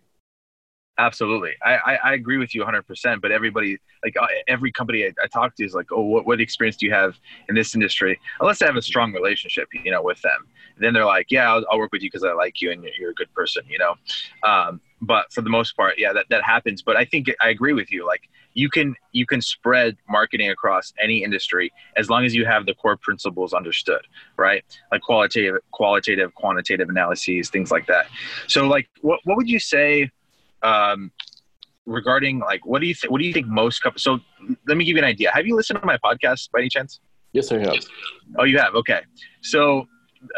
Absolutely. 0.96 1.52
I 1.62 1.74
i, 1.74 1.94
I 2.10 2.14
agree 2.14 2.38
with 2.38 2.54
you 2.54 2.64
100% 2.64 3.20
but 3.20 3.32
everybody 3.32 3.78
like 4.04 4.16
uh, 4.20 4.26
every 4.48 4.70
company 4.72 5.04
I, 5.04 5.12
I, 5.22 5.26
talk 5.26 5.56
to 5.56 5.64
is 5.64 5.74
like 5.74 5.90
oh 5.92 6.02
what, 6.02 6.26
what 6.26 6.40
experience 6.40 6.76
do 6.76 6.86
you 6.86 6.92
have 6.92 7.16
in 7.48 7.54
this 7.54 7.74
industry? 7.74 8.18
Unless 8.40 8.62
i 8.62 8.66
have 8.66 8.76
a 8.76 8.82
strong 8.82 9.12
relationship 9.12 9.68
you 9.72 9.90
know 9.90 10.02
with 10.02 10.20
them. 10.22 10.46
Then 10.78 10.94
they're 10.94 11.04
like 11.04 11.30
yeah 11.30 11.52
i'll, 11.52 11.64
I'll 11.70 11.78
work 11.78 11.92
with 11.92 12.02
you 12.02 12.10
because 12.10 12.24
i 12.24 12.32
like 12.32 12.60
you 12.60 12.70
and 12.70 12.84
you're 12.98 13.10
a 13.10 13.14
good 13.14 13.32
person 13.34 13.62
you 13.68 13.78
know? 13.78 13.94
Um, 14.48 14.80
but 15.04 15.32
for 15.32 15.42
the 15.42 15.50
most 15.50 15.76
part 15.76 15.94
yeah 15.98 16.12
that, 16.12 16.26
that 16.30 16.42
happens. 16.42 16.82
But 16.82 16.96
i 16.96 17.04
think 17.04 17.28
i 17.40 17.48
agree 17.48 17.72
with 17.72 17.90
you. 17.90 18.06
Like 18.06 18.28
you 18.54 18.68
can 18.70 18.94
you 19.12 19.26
can 19.26 19.40
spread 19.40 19.96
marketing 20.08 20.48
across 20.50 20.92
any 21.02 21.22
industry 21.22 21.72
as 21.96 22.08
long 22.08 22.24
as 22.24 22.34
you 22.34 22.44
have 22.46 22.66
the 22.66 22.74
core 22.74 22.96
principles 22.96 23.52
understood 23.52 24.02
right? 24.36 24.64
Like 24.90 25.02
qualitative 25.02 25.56
qualitative 25.72 26.34
quantitative 26.34 26.88
analyses 26.88 27.50
things 27.50 27.70
like 27.70 27.86
that. 27.86 28.06
So 28.48 28.66
like 28.66 28.88
what, 29.00 29.20
what 29.24 29.36
would 29.36 29.48
you 29.48 29.58
say 29.58 30.10
um, 30.62 31.12
regarding 31.86 32.38
like 32.40 32.64
what 32.64 32.80
do 32.80 32.86
you 32.86 32.94
think 32.94 33.10
what 33.10 33.20
do 33.20 33.26
you 33.26 33.32
think 33.32 33.46
most 33.46 33.82
companies 33.82 34.02
so 34.02 34.18
let 34.66 34.76
me 34.76 34.84
give 34.84 34.96
you 34.96 35.02
an 35.02 35.08
idea. 35.08 35.30
Have 35.32 35.46
you 35.46 35.56
listened 35.56 35.80
to 35.80 35.86
my 35.86 35.98
podcast 35.98 36.50
by 36.50 36.60
any 36.60 36.68
chance? 36.68 37.00
Yes 37.32 37.50
i 37.52 37.58
have. 37.58 37.76
Oh 38.38 38.44
you 38.44 38.58
have? 38.58 38.74
Okay. 38.74 39.02
So 39.42 39.86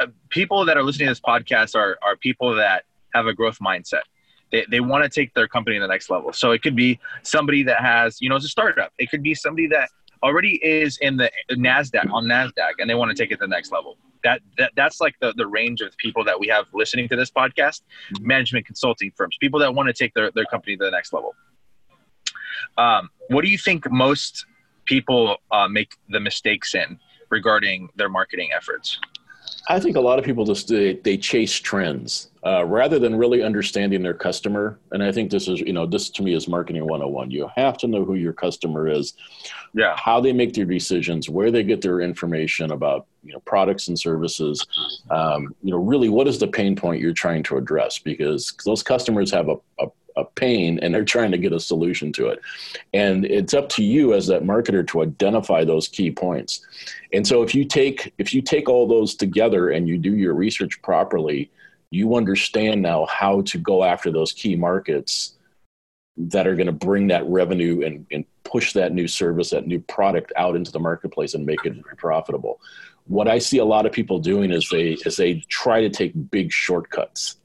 uh, 0.01 0.07
people 0.31 0.65
that 0.65 0.77
are 0.77 0.83
listening 0.83 1.07
to 1.07 1.13
this 1.13 1.21
podcast 1.21 1.77
are 1.77 1.99
are 2.03 2.17
people 2.17 2.55
that 2.57 2.85
have 3.15 3.27
a 3.27 3.35
growth 3.35 3.59
mindset 3.61 4.03
they, 4.53 4.65
they 4.71 4.81
want 4.81 5.05
to 5.05 5.11
take 5.11 5.35
their 5.35 5.49
company 5.49 5.77
to 5.77 5.81
the 5.81 5.89
next 5.89 6.11
level. 6.11 6.33
So 6.33 6.53
it 6.53 6.63
could 6.63 6.77
be 6.77 6.99
somebody 7.23 7.63
that 7.65 7.81
has, 7.81 8.21
you 8.21 8.29
know, 8.29 8.37
it's 8.37 8.45
a 8.45 8.49
startup. 8.49 8.93
It 8.99 9.11
could 9.11 9.23
be 9.23 9.35
somebody 9.35 9.67
that 9.69 9.91
already 10.23 10.57
is 10.65 10.99
in 10.99 11.17
the 11.17 11.31
NASDAQ 11.51 12.11
on 12.13 12.25
NASDAQ 12.25 12.73
and 12.79 12.89
they 12.89 12.95
want 12.95 13.11
to 13.11 13.17
take 13.17 13.31
it 13.31 13.37
to 13.37 13.41
the 13.41 13.49
next 13.49 13.73
level. 13.73 13.99
That, 14.25 14.41
that 14.59 14.73
that's 14.75 15.01
like 15.01 15.15
the, 15.21 15.35
the 15.37 15.47
range 15.47 15.83
of 15.83 15.97
people 15.99 16.25
that 16.25 16.39
we 16.39 16.49
have 16.49 16.67
listening 16.73 17.09
to 17.09 17.17
this 17.17 17.31
podcast, 17.31 17.83
mm-hmm. 18.13 18.27
management 18.27 18.67
consulting 18.67 19.13
firms, 19.17 19.37
people 19.41 19.61
that 19.61 19.75
want 19.75 19.89
to 19.89 19.93
take 19.93 20.15
their, 20.15 20.31
their 20.33 20.47
company 20.47 20.77
to 20.77 20.85
the 20.85 20.91
next 20.91 21.13
level. 21.13 21.35
Um, 22.79 23.11
what 23.29 23.45
do 23.45 23.51
you 23.51 23.59
think 23.59 23.91
most 23.91 24.47
people 24.87 25.37
uh, 25.51 25.69
make 25.69 25.93
the 26.09 26.21
mistakes 26.21 26.75
in 26.75 26.99
regarding 27.31 27.89
their 27.97 28.09
marketing 28.09 28.51
efforts? 28.57 28.99
I 29.69 29.81
think 29.81 29.97
a 29.97 30.01
lot 30.01 30.19
of 30.19 30.25
people 30.25 30.45
just 30.45 30.69
they, 30.69 30.95
they 30.95 31.17
chase 31.17 31.55
trends 31.55 32.31
uh, 32.45 32.65
rather 32.65 32.99
than 32.99 33.17
really 33.17 33.43
understanding 33.43 34.03
their 34.03 34.15
customer. 34.15 34.79
And 34.93 35.03
I 35.03 35.11
think 35.11 35.31
this 35.31 35.49
is 35.49 35.61
you 35.61 35.73
know 35.73 35.87
this 35.87 36.11
to 36.11 36.23
me 36.23 36.35
is 36.35 36.49
marketing 36.49 36.83
101. 36.83 37.31
You 37.31 37.51
have 37.57 37.77
to 37.79 37.87
know 37.87 38.05
who 38.05 38.15
your 38.15 38.33
customer 38.33 38.89
is, 38.89 39.15
yeah, 39.75 39.97
how 39.97 40.21
they 40.21 40.33
make 40.33 40.55
their 40.55 40.65
decisions, 40.65 41.29
where 41.29 41.51
they 41.51 41.63
get 41.63 41.83
their 41.83 42.01
information 42.01 42.71
about 42.73 43.07
you 43.27 43.33
know 43.33 43.41
products 43.41 43.89
and 43.89 43.99
services 43.99 44.65
um, 45.11 45.55
you 45.63 45.71
know 45.73 45.79
really 45.79 46.09
what 46.09 46.29
is 46.29 46.39
the 46.39 46.47
pain 46.47 46.77
point 46.77 47.01
you're 47.01 47.13
trying 47.13 47.43
to 47.43 47.57
address 47.57 47.99
because 47.99 48.55
those 48.65 48.83
customers 48.83 49.31
have 49.31 49.49
a, 49.49 49.57
a, 49.81 49.87
a 50.17 50.25
pain 50.25 50.79
and 50.81 50.95
they're 50.95 51.05
trying 51.05 51.31
to 51.31 51.39
get 51.39 51.53
a 51.53 51.61
solution 51.61 52.13
to 52.13 52.29
it 52.29 52.41
and 52.95 53.25
it's 53.27 53.55
up 53.55 53.69
to 53.69 53.83
you 53.85 54.15
as 54.15 54.27
that 54.27 54.43
marketer 54.43 54.87
to 54.87 55.03
identify 55.03 55.65
those 55.65 55.89
key 55.89 56.11
points 56.11 56.65
and 57.13 57.27
so 57.27 57.43
if 57.43 57.55
you 57.55 57.65
take 57.65 58.13
if 58.19 58.33
you 58.33 58.41
take 58.41 58.69
all 58.69 58.87
those 58.87 59.15
together 59.15 59.71
and 59.71 59.89
you 59.89 59.99
do 59.99 60.15
your 60.15 60.35
research 60.35 60.81
properly 60.83 61.51
you 61.91 62.17
understand 62.17 62.83
now 62.83 63.07
how 63.07 63.41
to 63.43 63.59
go 63.59 63.85
after 63.85 64.11
those 64.11 64.33
key 64.33 64.57
markets 64.57 65.37
that 66.17 66.47
are 66.47 66.55
going 66.55 66.67
to 66.67 66.73
bring 66.73 67.09
that 67.09 67.27
revenue 67.27 67.83
and, 67.85 68.07
and 68.11 68.25
push 68.45 68.73
that 68.73 68.93
new 68.93 69.07
service, 69.07 69.51
that 69.51 69.67
new 69.67 69.81
product 69.81 70.33
out 70.37 70.57
into 70.57 70.73
the 70.73 70.79
marketplace 70.79 71.35
and 71.35 71.45
make 71.45 71.65
it 71.65 71.75
profitable. 71.99 72.61
What 73.07 73.29
I 73.29 73.39
see 73.39 73.59
a 73.59 73.65
lot 73.65 73.87
of 73.87 73.93
people 73.93 74.19
doing 74.19 74.51
is 74.51 74.69
they 74.71 74.93
is 75.05 75.17
they 75.17 75.45
try 75.49 75.81
to 75.81 75.91
take 75.91 76.13
big 76.31 76.51
shortcuts. 76.51 77.37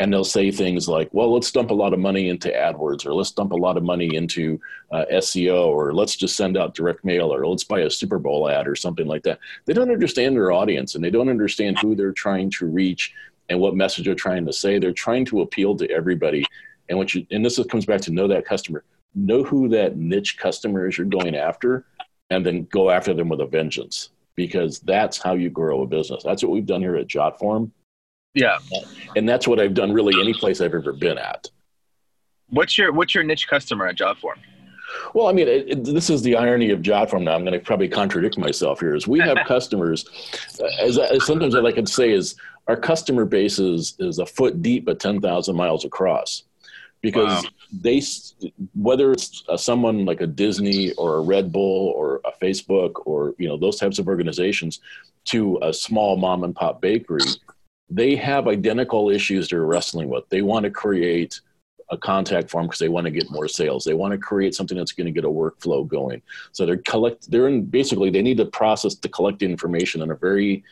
And 0.00 0.12
they'll 0.12 0.24
say 0.24 0.50
things 0.50 0.88
like, 0.88 1.08
well, 1.12 1.32
let's 1.32 1.52
dump 1.52 1.70
a 1.70 1.74
lot 1.74 1.92
of 1.92 2.00
money 2.00 2.28
into 2.28 2.48
AdWords, 2.48 3.06
or 3.06 3.14
let's 3.14 3.30
dump 3.30 3.52
a 3.52 3.56
lot 3.56 3.76
of 3.76 3.84
money 3.84 4.16
into 4.16 4.60
uh, 4.90 5.04
SEO, 5.12 5.66
or 5.66 5.94
let's 5.94 6.16
just 6.16 6.36
send 6.36 6.56
out 6.56 6.74
direct 6.74 7.04
mail, 7.04 7.32
or 7.32 7.46
let's 7.46 7.62
buy 7.62 7.80
a 7.80 7.90
Super 7.90 8.18
Bowl 8.18 8.48
ad, 8.48 8.66
or 8.66 8.74
something 8.74 9.06
like 9.06 9.22
that. 9.22 9.38
They 9.66 9.72
don't 9.72 9.92
understand 9.92 10.34
their 10.34 10.50
audience 10.50 10.96
and 10.96 11.04
they 11.04 11.10
don't 11.10 11.28
understand 11.28 11.78
who 11.78 11.94
they're 11.94 12.12
trying 12.12 12.50
to 12.52 12.66
reach 12.66 13.14
and 13.48 13.60
what 13.60 13.76
message 13.76 14.06
they're 14.06 14.16
trying 14.16 14.46
to 14.46 14.52
say. 14.52 14.80
They're 14.80 14.92
trying 14.92 15.26
to 15.26 15.42
appeal 15.42 15.76
to 15.76 15.88
everybody 15.90 16.44
and 16.88 16.98
what 16.98 17.14
you 17.14 17.26
and 17.30 17.44
this 17.44 17.58
comes 17.70 17.86
back 17.86 18.00
to 18.02 18.12
know 18.12 18.28
that 18.28 18.44
customer, 18.44 18.84
know 19.14 19.42
who 19.42 19.68
that 19.68 19.96
niche 19.96 20.38
customer 20.38 20.86
is 20.86 20.98
you're 20.98 21.06
going 21.06 21.34
after, 21.34 21.86
and 22.30 22.44
then 22.44 22.64
go 22.70 22.90
after 22.90 23.14
them 23.14 23.28
with 23.28 23.40
a 23.40 23.46
vengeance 23.46 24.10
because 24.36 24.80
that's 24.80 25.18
how 25.18 25.34
you 25.34 25.50
grow 25.50 25.82
a 25.82 25.86
business. 25.86 26.22
That's 26.24 26.42
what 26.42 26.52
we've 26.52 26.66
done 26.66 26.80
here 26.80 26.96
at 26.96 27.06
Jotform. 27.06 27.70
Yeah, 28.34 28.58
and 29.16 29.28
that's 29.28 29.46
what 29.46 29.60
I've 29.60 29.74
done 29.74 29.92
really 29.92 30.20
any 30.20 30.34
place 30.34 30.60
I've 30.60 30.74
ever 30.74 30.92
been 30.92 31.18
at. 31.18 31.48
What's 32.48 32.76
your 32.76 32.92
what's 32.92 33.14
your 33.14 33.24
niche 33.24 33.48
customer 33.48 33.86
at 33.86 33.96
Jotform? 33.96 34.38
Well, 35.12 35.28
I 35.28 35.32
mean, 35.32 35.48
it, 35.48 35.68
it, 35.68 35.84
this 35.84 36.10
is 36.10 36.22
the 36.22 36.36
irony 36.36 36.70
of 36.70 36.80
Jotform. 36.80 37.22
Now, 37.22 37.34
I'm 37.34 37.44
going 37.44 37.58
to 37.58 37.64
probably 37.64 37.88
contradict 37.88 38.38
myself 38.38 38.80
here. 38.80 38.94
Is 38.94 39.08
we 39.08 39.18
have 39.20 39.38
customers, 39.46 40.04
as, 40.80 40.98
as 40.98 41.24
sometimes 41.24 41.54
I 41.54 41.72
can 41.72 41.86
say, 41.86 42.10
is 42.10 42.36
our 42.66 42.76
customer 42.76 43.24
base 43.24 43.58
is 43.58 43.94
is 43.98 44.18
a 44.18 44.26
foot 44.26 44.62
deep 44.62 44.84
but 44.84 45.00
ten 45.00 45.20
thousand 45.20 45.56
miles 45.56 45.84
across 45.84 46.44
because 47.02 47.44
wow. 47.44 47.50
they 47.82 48.02
whether 48.74 49.12
it's 49.12 49.44
uh, 49.48 49.56
someone 49.56 50.06
like 50.06 50.22
a 50.22 50.26
disney 50.26 50.92
or 50.92 51.16
a 51.16 51.20
red 51.20 51.52
bull 51.52 51.88
or 51.90 52.22
a 52.24 52.32
facebook 52.42 52.92
or 53.04 53.34
you 53.36 53.46
know 53.46 53.58
those 53.58 53.78
types 53.78 53.98
of 53.98 54.08
organizations 54.08 54.80
to 55.24 55.58
a 55.60 55.72
small 55.72 56.16
mom 56.16 56.44
and 56.44 56.56
pop 56.56 56.80
bakery 56.80 57.20
they 57.90 58.16
have 58.16 58.48
identical 58.48 59.10
issues 59.10 59.48
they're 59.48 59.64
wrestling 59.64 60.08
with. 60.08 60.28
They 60.28 60.42
want 60.42 60.64
to 60.64 60.70
create 60.70 61.40
a 61.90 61.98
contact 61.98 62.50
form 62.50 62.66
because 62.66 62.78
they 62.78 62.88
want 62.88 63.04
to 63.04 63.10
get 63.10 63.30
more 63.30 63.48
sales. 63.48 63.84
They 63.84 63.94
want 63.94 64.12
to 64.12 64.18
create 64.18 64.54
something 64.54 64.76
that's 64.76 64.92
going 64.92 65.06
to 65.06 65.12
get 65.12 65.24
a 65.24 65.28
workflow 65.28 65.86
going. 65.86 66.22
So 66.52 66.64
they're 66.64 66.78
collect 66.78 67.30
they're 67.30 67.48
in 67.48 67.64
basically 67.64 68.10
they 68.10 68.22
need 68.22 68.38
to 68.38 68.46
process 68.46 68.94
to 68.96 69.08
collect 69.08 69.42
information 69.42 70.02
in 70.02 70.10
a 70.10 70.16
very 70.16 70.64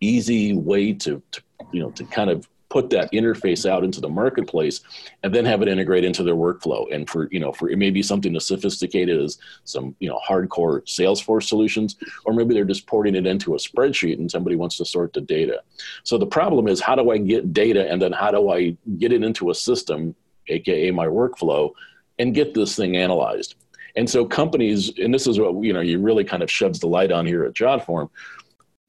easy 0.00 0.54
way 0.54 0.92
to, 0.92 1.22
to 1.32 1.42
you 1.72 1.80
know 1.80 1.90
to 1.92 2.04
kind 2.04 2.30
of 2.30 2.48
put 2.74 2.90
that 2.90 3.12
interface 3.12 3.70
out 3.70 3.84
into 3.84 4.00
the 4.00 4.08
marketplace 4.08 4.80
and 5.22 5.32
then 5.32 5.44
have 5.44 5.62
it 5.62 5.68
integrate 5.68 6.02
into 6.02 6.24
their 6.24 6.34
workflow. 6.34 6.92
And 6.92 7.08
for 7.08 7.28
you 7.30 7.38
know 7.38 7.52
for 7.52 7.70
it 7.70 7.78
may 7.78 7.90
be 7.90 8.02
something 8.02 8.34
as 8.34 8.48
sophisticated 8.48 9.22
as 9.22 9.38
some 9.62 9.94
you 10.00 10.08
know 10.08 10.18
hardcore 10.28 10.82
salesforce 10.82 11.44
solutions 11.44 11.94
or 12.24 12.34
maybe 12.34 12.52
they're 12.52 12.64
just 12.64 12.88
porting 12.88 13.14
it 13.14 13.26
into 13.26 13.54
a 13.54 13.58
spreadsheet 13.58 14.18
and 14.18 14.28
somebody 14.28 14.56
wants 14.56 14.76
to 14.78 14.84
sort 14.84 15.12
the 15.12 15.20
data. 15.20 15.62
So 16.02 16.18
the 16.18 16.26
problem 16.26 16.66
is 16.66 16.80
how 16.80 16.96
do 16.96 17.12
i 17.12 17.18
get 17.18 17.52
data 17.52 17.88
and 17.88 18.02
then 18.02 18.10
how 18.10 18.32
do 18.32 18.50
i 18.50 18.76
get 18.98 19.12
it 19.12 19.22
into 19.22 19.50
a 19.50 19.54
system 19.54 20.16
aka 20.48 20.90
my 20.90 21.06
workflow 21.06 21.70
and 22.18 22.34
get 22.34 22.54
this 22.54 22.74
thing 22.74 22.96
analyzed? 22.96 23.54
And 23.94 24.10
so 24.10 24.26
companies 24.26 24.92
and 24.98 25.14
this 25.14 25.28
is 25.28 25.38
what 25.38 25.62
you 25.62 25.72
know 25.72 25.80
you 25.80 26.00
really 26.00 26.24
kind 26.24 26.42
of 26.42 26.50
sheds 26.50 26.80
the 26.80 26.88
light 26.88 27.12
on 27.12 27.24
here 27.24 27.44
at 27.44 27.54
jotform 27.54 28.10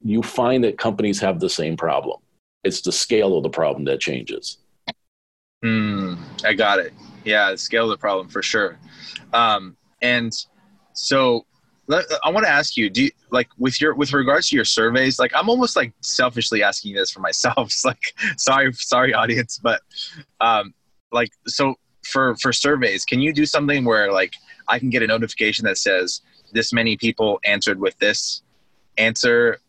you 0.04 0.22
find 0.22 0.64
that 0.64 0.78
companies 0.78 1.20
have 1.20 1.40
the 1.40 1.50
same 1.50 1.78
problem 1.78 2.20
it's 2.66 2.82
the 2.82 2.92
scale 2.92 3.38
of 3.38 3.44
the 3.44 3.50
problem 3.50 3.86
that 3.86 4.02
changes. 4.02 4.58
Mm, 5.64 6.18
I 6.44 6.54
got 6.54 6.80
it. 6.80 6.94
Yeah, 7.24 7.52
the 7.52 7.58
scale 7.58 7.86
of 7.86 7.92
the 7.92 7.98
problem 7.98 8.28
for 8.28 8.42
sure. 8.42 8.78
Um, 9.34 9.78
and 10.02 10.34
so 10.94 11.46
I 11.90 12.32
want 12.32 12.46
to 12.46 12.52
ask 12.52 12.76
you, 12.76 12.90
do 12.90 13.04
you, 13.04 13.12
like 13.30 13.48
with 13.60 13.80
your 13.80 13.94
with 13.94 14.12
regards 14.14 14.50
to 14.50 14.56
your 14.56 14.66
surveys, 14.66 15.20
like 15.20 15.32
I'm 15.36 15.48
almost 15.48 15.76
like 15.76 15.94
selfishly 16.02 16.64
asking 16.64 16.96
this 16.96 17.12
for 17.12 17.20
myself. 17.20 17.68
It's 17.68 17.86
like 17.86 18.02
sorry, 18.38 18.74
sorry 18.74 19.14
audience, 19.14 19.60
but 19.62 19.82
um, 20.42 20.74
like 21.12 21.30
so 21.48 21.76
for 22.04 22.36
for 22.38 22.52
surveys, 22.52 23.06
can 23.06 23.22
you 23.22 23.32
do 23.32 23.46
something 23.46 23.86
where 23.86 24.12
like 24.12 24.34
I 24.68 24.80
can 24.80 24.90
get 24.90 25.04
a 25.04 25.08
notification 25.08 25.66
that 25.66 25.78
says 25.78 26.22
this 26.52 26.74
many 26.74 26.98
people 26.98 27.40
answered 27.46 27.80
with 27.80 27.98
this 28.00 28.42
answer 28.98 29.60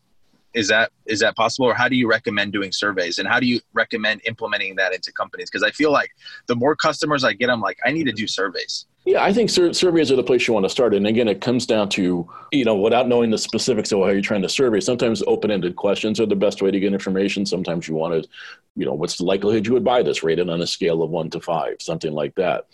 is 0.53 0.67
that 0.67 0.91
is 1.05 1.19
that 1.19 1.35
possible? 1.35 1.67
Or 1.67 1.73
how 1.73 1.87
do 1.87 1.95
you 1.95 2.09
recommend 2.09 2.51
doing 2.51 2.71
surveys? 2.71 3.17
And 3.17 3.27
how 3.27 3.39
do 3.39 3.45
you 3.45 3.59
recommend 3.73 4.21
implementing 4.25 4.75
that 4.77 4.93
into 4.93 5.11
companies? 5.11 5.49
Because 5.49 5.63
i 5.63 5.71
feel 5.71 5.91
like 5.91 6.11
the 6.47 6.55
more 6.55 6.75
customers 6.75 7.23
i 7.23 7.33
get 7.33 7.49
i'm 7.49 7.61
like 7.61 7.77
i 7.85 7.91
need 7.91 8.05
to 8.05 8.11
do 8.11 8.27
surveys. 8.27 8.85
Yeah 9.05 9.23
i 9.23 9.31
think 9.31 9.49
sur- 9.49 9.73
surveys 9.73 10.11
are 10.11 10.15
the 10.15 10.23
place 10.23 10.47
you 10.47 10.53
want 10.53 10.65
to 10.65 10.69
start. 10.69 10.93
And 10.93 11.05
again 11.07 11.27
it 11.27 11.41
comes 11.41 11.65
down 11.65 11.89
to 11.89 12.27
you 12.51 12.65
know 12.65 12.75
without 12.75 13.07
knowing 13.07 13.29
the 13.29 13.37
specifics 13.37 13.91
of 13.91 13.99
how 13.99 14.07
you're 14.07 14.21
trying 14.21 14.41
to 14.41 14.49
survey 14.49 14.79
sometimes 14.79 15.23
open-ended 15.27 15.75
questions 15.75 16.19
are 16.19 16.25
the 16.25 16.35
best 16.35 16.61
way 16.61 16.71
to 16.71 16.79
get 16.79 16.93
information. 16.93 17.45
Sometimes 17.45 17.87
you 17.87 17.95
want 17.95 18.23
to 18.23 18.29
you 18.75 18.85
know 18.85 18.93
what's 18.93 19.17
the 19.17 19.25
likelihood 19.25 19.65
you 19.67 19.73
would 19.73 19.83
buy 19.83 20.01
this 20.01 20.23
rated 20.23 20.49
on 20.49 20.61
a 20.61 20.67
scale 20.67 21.03
of 21.03 21.09
one 21.09 21.29
to 21.31 21.39
five 21.39 21.75
something 21.79 22.13
like 22.13 22.35
that. 22.35 22.65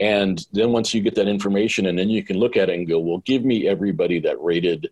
And 0.00 0.46
then 0.52 0.70
once 0.70 0.94
you 0.94 1.02
get 1.02 1.16
that 1.16 1.26
information 1.26 1.86
and 1.86 1.98
then 1.98 2.08
you 2.08 2.22
can 2.22 2.38
look 2.38 2.56
at 2.56 2.70
it 2.70 2.74
and 2.76 2.88
go 2.88 2.98
well 2.98 3.18
give 3.18 3.44
me 3.44 3.68
everybody 3.68 4.18
that 4.20 4.40
rated 4.40 4.88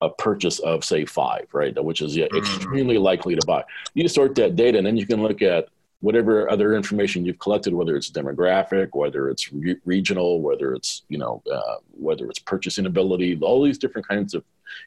a 0.00 0.08
purchase 0.10 0.58
of 0.60 0.84
say 0.84 1.04
five, 1.04 1.46
right? 1.52 1.82
Which 1.82 2.00
is 2.00 2.16
yeah, 2.16 2.26
mm-hmm. 2.26 2.38
extremely 2.38 2.98
likely 2.98 3.34
to 3.34 3.46
buy. 3.46 3.64
You 3.94 4.06
sort 4.08 4.34
that 4.36 4.56
data, 4.56 4.78
and 4.78 4.86
then 4.86 4.96
you 4.96 5.06
can 5.06 5.22
look 5.22 5.42
at 5.42 5.68
whatever 6.00 6.48
other 6.50 6.74
information 6.74 7.24
you've 7.24 7.40
collected, 7.40 7.74
whether 7.74 7.96
it's 7.96 8.10
demographic, 8.10 8.90
whether 8.92 9.28
it's 9.28 9.52
re- 9.52 9.76
regional, 9.84 10.40
whether 10.40 10.74
it's 10.74 11.02
you 11.08 11.18
know 11.18 11.42
uh, 11.52 11.76
whether 11.90 12.28
it's 12.28 12.38
purchasing 12.38 12.86
ability, 12.86 13.38
all 13.40 13.62
these 13.62 13.78
different 13.78 14.06
kinds 14.06 14.34
of 14.34 14.44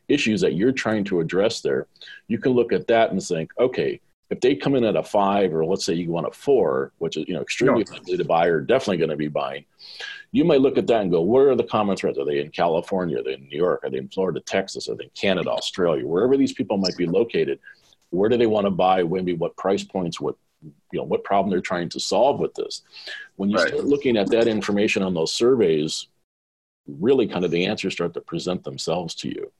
issues 0.07 0.41
that 0.41 0.53
you're 0.53 0.71
trying 0.71 1.03
to 1.05 1.19
address 1.19 1.61
there. 1.61 1.87
You 2.27 2.37
can 2.37 2.53
look 2.53 2.71
at 2.71 2.87
that 2.87 3.11
and 3.11 3.21
think, 3.21 3.51
okay, 3.59 3.99
if 4.31 4.39
they 4.39 4.55
come 4.55 4.75
in 4.75 4.85
at 4.85 4.95
a 4.95 5.03
five, 5.03 5.53
or 5.53 5.65
let's 5.65 5.85
say 5.85 5.93
you 5.93 6.09
want 6.09 6.25
a 6.25 6.31
four, 6.31 6.93
which 7.00 7.17
is 7.17 7.25
you 7.27 7.33
know 7.33 7.41
extremely 7.41 7.83
no. 7.83 7.91
likely 7.91 8.17
to 8.17 8.25
buy 8.25 8.47
or 8.47 8.61
definitely 8.61 8.97
going 8.97 9.09
to 9.09 9.17
be 9.17 9.27
buying, 9.27 9.65
you 10.31 10.45
might 10.45 10.61
look 10.61 10.77
at 10.77 10.88
that 10.88 11.01
and 11.01 11.11
go, 11.11 11.21
where 11.21 11.50
are 11.50 11.55
the 11.55 11.65
common 11.65 11.97
threads? 11.97 12.17
Are 12.17 12.25
they 12.25 12.39
in 12.39 12.50
California? 12.50 13.19
Are 13.19 13.23
they 13.23 13.33
in 13.33 13.47
New 13.50 13.57
York? 13.57 13.81
Are 13.83 13.89
they 13.89 13.97
in 13.97 14.07
Florida, 14.07 14.39
Texas? 14.39 14.88
Are 14.88 14.95
they 14.95 15.03
in 15.03 15.09
Canada, 15.19 15.51
Australia? 15.51 16.07
Wherever 16.07 16.38
these 16.38 16.53
people 16.53 16.77
might 16.77 16.95
be 16.95 17.05
located, 17.05 17.59
where 18.11 18.29
do 18.29 18.38
they 18.38 18.47
want 18.47 18.65
to 18.65 18.71
buy? 18.71 19.03
When 19.03 19.25
Maybe 19.25 19.38
what 19.38 19.57
price 19.57 19.83
points? 19.83 20.21
What 20.21 20.35
you 20.63 20.73
know? 20.93 21.03
What 21.03 21.25
problem 21.25 21.51
they're 21.51 21.59
trying 21.59 21.89
to 21.89 22.00
solve 22.00 22.39
with 22.39 22.53
this? 22.53 22.83
When 23.35 23.50
you 23.50 23.57
right. 23.57 23.67
start 23.67 23.83
looking 23.83 24.15
at 24.15 24.29
that 24.29 24.47
information 24.47 25.03
on 25.03 25.13
those 25.13 25.33
surveys, 25.33 26.07
really 26.88 27.27
kind 27.27 27.43
of 27.43 27.51
the 27.51 27.65
answers 27.65 27.93
start 27.93 28.13
to 28.13 28.21
present 28.21 28.63
themselves 28.63 29.13
to 29.15 29.27
you. 29.27 29.51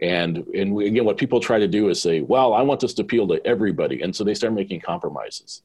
And 0.00 0.38
and 0.48 0.74
we, 0.74 0.86
again, 0.86 1.04
what 1.04 1.18
people 1.18 1.40
try 1.40 1.58
to 1.58 1.68
do 1.68 1.88
is 1.88 2.00
say, 2.00 2.20
"Well, 2.20 2.52
I 2.52 2.62
want 2.62 2.80
this 2.80 2.94
to 2.94 3.02
appeal 3.02 3.28
to 3.28 3.44
everybody," 3.46 4.02
and 4.02 4.14
so 4.14 4.24
they 4.24 4.34
start 4.34 4.52
making 4.52 4.80
compromises 4.80 5.62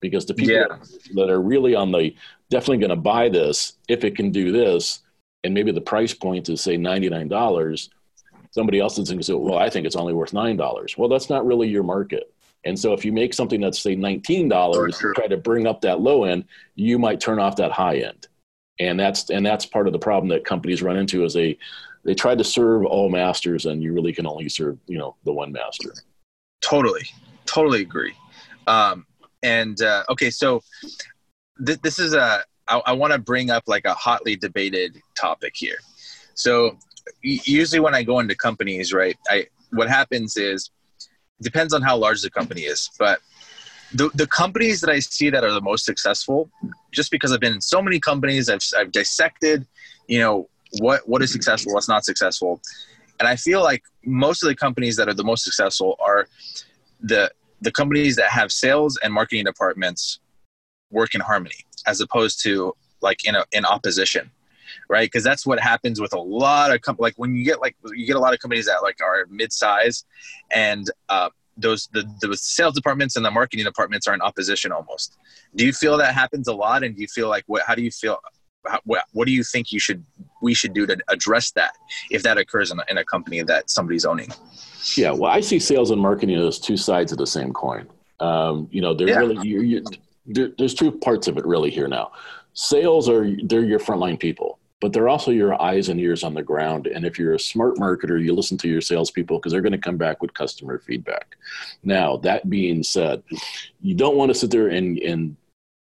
because 0.00 0.26
the 0.26 0.34
people 0.34 0.54
yeah. 0.54 0.76
that 1.14 1.30
are 1.30 1.40
really 1.40 1.74
on 1.74 1.90
the 1.90 2.14
definitely 2.50 2.78
going 2.78 2.90
to 2.90 2.96
buy 2.96 3.28
this 3.28 3.74
if 3.88 4.04
it 4.04 4.14
can 4.14 4.30
do 4.30 4.52
this, 4.52 5.00
and 5.42 5.52
maybe 5.52 5.72
the 5.72 5.80
price 5.80 6.14
point 6.14 6.48
is 6.48 6.60
say 6.60 6.76
ninety 6.76 7.08
nine 7.08 7.28
dollars. 7.28 7.90
Somebody 8.50 8.80
else 8.80 8.98
is 8.98 9.08
going 9.08 9.18
to 9.18 9.24
say, 9.24 9.34
"Well, 9.34 9.58
I 9.58 9.68
think 9.68 9.84
it's 9.84 9.96
only 9.96 10.14
worth 10.14 10.32
nine 10.32 10.56
dollars." 10.56 10.96
Well, 10.96 11.08
that's 11.08 11.28
not 11.28 11.44
really 11.44 11.68
your 11.68 11.82
market. 11.82 12.32
And 12.64 12.78
so, 12.78 12.92
if 12.92 13.04
you 13.04 13.12
make 13.12 13.34
something 13.34 13.60
that's 13.60 13.80
say 13.80 13.94
nineteen 13.94 14.48
dollars, 14.48 14.98
try 15.14 15.26
to 15.26 15.36
bring 15.36 15.66
up 15.66 15.80
that 15.82 16.00
low 16.00 16.24
end, 16.24 16.44
you 16.74 16.98
might 16.98 17.20
turn 17.20 17.38
off 17.38 17.56
that 17.56 17.72
high 17.72 17.98
end, 17.98 18.28
and 18.78 18.98
that's 18.98 19.30
and 19.30 19.44
that's 19.44 19.66
part 19.66 19.86
of 19.86 19.92
the 19.92 19.98
problem 19.98 20.28
that 20.28 20.44
companies 20.44 20.82
run 20.82 20.96
into 20.96 21.24
is 21.24 21.34
they 21.34 21.58
they 22.06 22.14
tried 22.14 22.38
to 22.38 22.44
serve 22.44 22.84
all 22.84 23.10
masters 23.10 23.66
and 23.66 23.82
you 23.82 23.92
really 23.92 24.12
can 24.12 24.26
only 24.26 24.48
serve 24.48 24.78
you 24.86 24.98
know 24.98 25.16
the 25.24 25.32
one 25.32 25.52
master. 25.52 25.92
Totally. 26.60 27.06
Totally 27.44 27.82
agree. 27.82 28.14
Um, 28.66 29.06
and 29.42 29.80
uh, 29.82 30.04
okay 30.08 30.30
so 30.30 30.62
th- 31.64 31.80
this 31.82 31.98
is 31.98 32.14
a 32.14 32.42
I, 32.68 32.82
I 32.86 32.92
want 32.92 33.12
to 33.12 33.18
bring 33.18 33.50
up 33.50 33.64
like 33.66 33.84
a 33.84 33.94
hotly 33.94 34.34
debated 34.34 35.00
topic 35.14 35.52
here. 35.56 35.78
So 36.34 36.78
usually 37.22 37.80
when 37.80 37.94
i 37.94 38.02
go 38.02 38.18
into 38.18 38.34
companies 38.34 38.92
right 38.92 39.16
i 39.28 39.46
what 39.70 39.88
happens 39.88 40.36
is 40.36 40.70
depends 41.40 41.72
on 41.72 41.82
how 41.82 41.96
large 41.96 42.22
the 42.22 42.30
company 42.30 42.62
is 42.62 42.90
but 42.98 43.20
the, 43.94 44.10
the 44.14 44.26
companies 44.26 44.80
that 44.80 44.90
i 44.90 44.98
see 44.98 45.30
that 45.30 45.44
are 45.44 45.52
the 45.52 45.60
most 45.60 45.84
successful 45.84 46.50
just 46.92 47.10
because 47.10 47.32
i've 47.32 47.40
been 47.40 47.54
in 47.54 47.60
so 47.60 47.80
many 47.80 48.00
companies 48.00 48.48
i've, 48.48 48.62
I've 48.76 48.92
dissected 48.92 49.66
you 50.08 50.18
know 50.18 50.48
what 50.78 51.08
what 51.08 51.22
is 51.22 51.32
successful 51.32 51.72
what's 51.72 51.88
not 51.88 52.04
successful. 52.04 52.60
And 53.18 53.28
I 53.28 53.36
feel 53.36 53.62
like 53.62 53.82
most 54.04 54.42
of 54.42 54.48
the 54.48 54.54
companies 54.54 54.96
that 54.96 55.08
are 55.08 55.14
the 55.14 55.24
most 55.24 55.44
successful 55.44 55.96
are 56.00 56.28
the 57.00 57.30
the 57.60 57.72
companies 57.72 58.16
that 58.16 58.28
have 58.28 58.52
sales 58.52 58.98
and 59.02 59.12
marketing 59.12 59.44
departments 59.44 60.20
work 60.90 61.14
in 61.14 61.20
harmony 61.20 61.64
as 61.86 62.00
opposed 62.00 62.42
to 62.42 62.74
like 63.00 63.24
in 63.24 63.34
a, 63.34 63.44
in 63.52 63.64
opposition 63.64 64.30
right? 64.88 65.06
Because 65.06 65.24
that's 65.24 65.46
what 65.46 65.60
happens 65.60 66.00
with 66.00 66.12
a 66.12 66.18
lot 66.20 66.72
of 66.74 66.80
companies 66.82 67.02
like 67.02 67.14
when 67.16 67.34
you 67.34 67.44
get 67.44 67.60
like 67.60 67.76
you 67.94 68.06
get 68.06 68.16
a 68.16 68.20
lot 68.20 68.34
of 68.34 68.40
companies 68.40 68.66
that 68.66 68.82
like 68.82 68.98
are 69.02 69.26
mid-size 69.30 70.04
and 70.52 70.90
uh, 71.08 71.28
those 71.56 71.88
the, 71.92 72.08
the 72.20 72.36
sales 72.36 72.74
departments 72.74 73.16
and 73.16 73.24
the 73.24 73.30
marketing 73.30 73.64
departments 73.64 74.06
are 74.06 74.14
in 74.14 74.20
opposition 74.20 74.72
almost. 74.72 75.16
Do 75.54 75.64
you 75.64 75.72
feel 75.72 75.96
that 75.98 76.14
happens 76.14 76.48
a 76.48 76.54
lot? 76.54 76.84
And 76.84 76.94
do 76.94 77.02
you 77.02 77.08
feel 77.08 77.28
like 77.28 77.44
what 77.46 77.62
how 77.66 77.74
do 77.74 77.82
you 77.82 77.90
feel 77.90 78.18
what, 78.84 79.04
what 79.12 79.26
do 79.26 79.32
you 79.32 79.42
think 79.42 79.72
you 79.72 79.80
should 79.80 80.04
we 80.42 80.54
should 80.54 80.74
do 80.74 80.86
to 80.86 80.96
address 81.08 81.50
that 81.52 81.72
if 82.10 82.22
that 82.22 82.38
occurs 82.38 82.70
in 82.70 82.78
a, 82.78 82.84
in 82.90 82.98
a 82.98 83.04
company 83.04 83.42
that 83.42 83.70
somebody's 83.70 84.04
owning 84.04 84.30
yeah 84.96 85.10
well 85.10 85.30
i 85.30 85.40
see 85.40 85.58
sales 85.58 85.90
and 85.90 86.00
marketing 86.00 86.36
as 86.36 86.58
two 86.58 86.76
sides 86.76 87.12
of 87.12 87.18
the 87.18 87.26
same 87.26 87.52
coin 87.52 87.86
um, 88.20 88.66
you 88.70 88.80
know 88.80 88.94
they're 88.94 89.08
yeah. 89.08 89.18
really 89.18 89.46
you, 89.46 89.60
you, 89.60 89.84
there, 90.26 90.50
there's 90.58 90.74
two 90.74 90.90
parts 90.90 91.28
of 91.28 91.36
it 91.36 91.44
really 91.44 91.70
here 91.70 91.88
now 91.88 92.10
sales 92.54 93.08
are 93.08 93.30
they're 93.44 93.64
your 93.64 93.80
frontline 93.80 94.18
people 94.18 94.58
but 94.80 94.92
they're 94.92 95.08
also 95.08 95.30
your 95.30 95.60
eyes 95.60 95.88
and 95.88 95.98
ears 95.98 96.22
on 96.22 96.34
the 96.34 96.42
ground. 96.42 96.86
And 96.86 97.06
if 97.06 97.18
you're 97.18 97.34
a 97.34 97.40
smart 97.40 97.76
marketer, 97.76 98.22
you 98.22 98.34
listen 98.34 98.58
to 98.58 98.68
your 98.68 98.82
salespeople 98.82 99.38
because 99.38 99.52
they're 99.52 99.62
going 99.62 99.72
to 99.72 99.78
come 99.78 99.96
back 99.96 100.20
with 100.20 100.34
customer 100.34 100.78
feedback. 100.78 101.36
Now, 101.82 102.18
that 102.18 102.50
being 102.50 102.82
said, 102.82 103.22
you 103.80 103.94
don't 103.94 104.16
want 104.16 104.30
to 104.30 104.34
sit 104.38 104.50
there 104.50 104.68
and, 104.68 104.98
and 104.98 105.36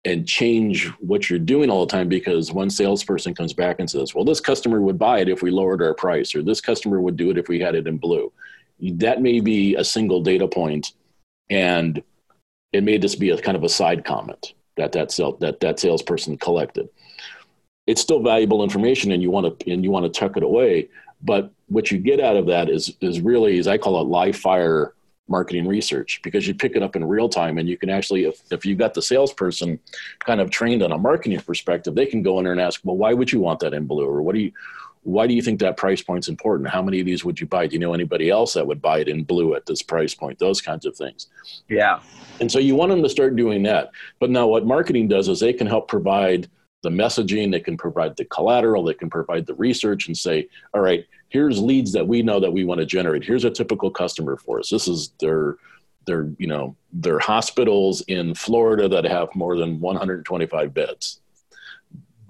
and 0.05 0.27
change 0.27 0.87
what 0.99 1.29
you're 1.29 1.39
doing 1.39 1.69
all 1.69 1.85
the 1.85 1.91
time 1.91 2.07
because 2.07 2.51
one 2.51 2.69
salesperson 2.69 3.33
comes 3.33 3.53
back 3.53 3.79
and 3.79 3.89
says, 3.89 4.13
well, 4.13 4.23
this 4.23 4.39
customer 4.39 4.79
would 4.81 4.99
buy 4.99 5.19
it 5.19 5.29
if 5.29 5.41
we 5.41 5.49
lowered 5.51 5.81
our 5.81 5.95
price, 5.95 6.35
or 6.35 6.43
this 6.43 6.61
customer 6.61 7.01
would 7.01 7.17
do 7.17 7.31
it 7.31 7.37
if 7.37 7.49
we 7.49 7.59
had 7.59 7.75
it 7.75 7.87
in 7.87 7.97
blue. 7.97 8.31
That 8.79 9.21
may 9.21 9.39
be 9.39 9.75
a 9.75 9.83
single 9.83 10.21
data 10.21 10.47
point, 10.47 10.93
and 11.49 12.01
it 12.71 12.83
may 12.83 12.97
just 12.99 13.19
be 13.19 13.31
a 13.31 13.41
kind 13.41 13.57
of 13.57 13.63
a 13.63 13.69
side 13.69 14.05
comment 14.05 14.53
that 14.77 14.91
that, 14.91 15.09
that, 15.39 15.59
that 15.59 15.79
salesperson 15.79 16.37
collected 16.37 16.89
it's 17.87 18.01
still 18.01 18.21
valuable 18.21 18.63
information 18.63 19.11
and 19.11 19.21
you 19.21 19.31
want 19.31 19.59
to 19.59 19.71
and 19.71 19.83
you 19.83 19.91
want 19.91 20.05
to 20.05 20.19
tuck 20.19 20.37
it 20.37 20.43
away 20.43 20.89
but 21.21 21.51
what 21.67 21.91
you 21.91 21.97
get 21.97 22.19
out 22.19 22.35
of 22.35 22.45
that 22.47 22.69
is 22.69 22.95
is 23.01 23.21
really 23.21 23.57
as 23.59 23.67
i 23.67 23.77
call 23.77 24.01
it 24.01 24.05
live 24.05 24.35
fire 24.35 24.93
marketing 25.27 25.67
research 25.67 26.19
because 26.23 26.47
you 26.47 26.53
pick 26.53 26.75
it 26.75 26.83
up 26.83 26.95
in 26.95 27.03
real 27.03 27.27
time 27.27 27.57
and 27.57 27.67
you 27.67 27.77
can 27.77 27.89
actually 27.89 28.25
if, 28.25 28.41
if 28.51 28.63
you've 28.63 28.77
got 28.77 28.93
the 28.93 29.01
salesperson 29.01 29.79
kind 30.19 30.39
of 30.39 30.51
trained 30.51 30.83
on 30.83 30.91
a 30.91 30.97
marketing 30.97 31.39
perspective 31.39 31.95
they 31.95 32.05
can 32.05 32.21
go 32.21 32.37
in 32.37 32.43
there 32.43 32.51
and 32.51 32.61
ask 32.61 32.81
well 32.83 32.95
why 32.95 33.11
would 33.11 33.31
you 33.31 33.39
want 33.39 33.59
that 33.59 33.73
in 33.73 33.85
blue? 33.85 34.07
Or 34.07 34.21
what 34.21 34.35
do 34.35 34.41
you 34.41 34.51
why 35.05 35.27
do 35.27 35.35
you 35.35 35.41
think 35.41 35.59
that 35.59 35.77
price 35.77 36.01
point's 36.01 36.27
important? 36.27 36.67
How 36.67 36.81
many 36.81 36.99
of 36.99 37.05
these 37.05 37.23
would 37.23 37.39
you 37.39 37.45
buy? 37.45 37.67
Do 37.67 37.73
you 37.73 37.79
know 37.79 37.93
anybody 37.93 38.31
else 38.31 38.53
that 38.53 38.65
would 38.65 38.81
buy 38.81 38.99
it 38.99 39.07
in 39.07 39.23
blue 39.23 39.53
at 39.53 39.67
this 39.67 39.83
price 39.83 40.15
point? 40.15 40.39
Those 40.39 40.61
kinds 40.61 40.83
of 40.83 40.97
things. 40.97 41.27
Yeah. 41.69 41.99
And 42.39 42.51
so 42.51 42.57
you 42.57 42.75
want 42.75 42.89
them 42.89 43.03
to 43.03 43.09
start 43.09 43.35
doing 43.35 43.61
that. 43.63 43.91
But 44.19 44.31
now 44.31 44.47
what 44.47 44.65
marketing 44.65 45.07
does 45.07 45.27
is 45.27 45.39
they 45.39 45.53
can 45.53 45.67
help 45.67 45.87
provide 45.87 46.49
the 46.85 46.91
messaging, 46.91 47.51
they 47.51 47.59
can 47.59 47.75
provide 47.75 48.15
the 48.15 48.25
collateral, 48.25 48.83
they 48.83 48.93
can 48.93 49.09
provide 49.09 49.47
the 49.47 49.55
research 49.55 50.05
and 50.05 50.15
say, 50.15 50.47
all 50.73 50.81
right, 50.81 51.03
here's 51.29 51.59
leads 51.59 51.91
that 51.93 52.07
we 52.07 52.21
know 52.21 52.39
that 52.39 52.53
we 52.53 52.63
want 52.63 52.79
to 52.79 52.85
generate. 52.85 53.23
Here's 53.23 53.43
a 53.43 53.49
typical 53.49 53.89
customer 53.89 54.37
for 54.37 54.59
us. 54.59 54.69
This 54.69 54.87
is 54.87 55.11
their 55.19 55.57
their 56.05 56.29
you 56.37 56.45
know 56.45 56.75
their 56.93 57.17
hospitals 57.17 58.01
in 58.01 58.35
Florida 58.35 58.87
that 58.87 59.03
have 59.03 59.29
more 59.33 59.57
than 59.57 59.79
125 59.79 60.73
beds. 60.75 61.21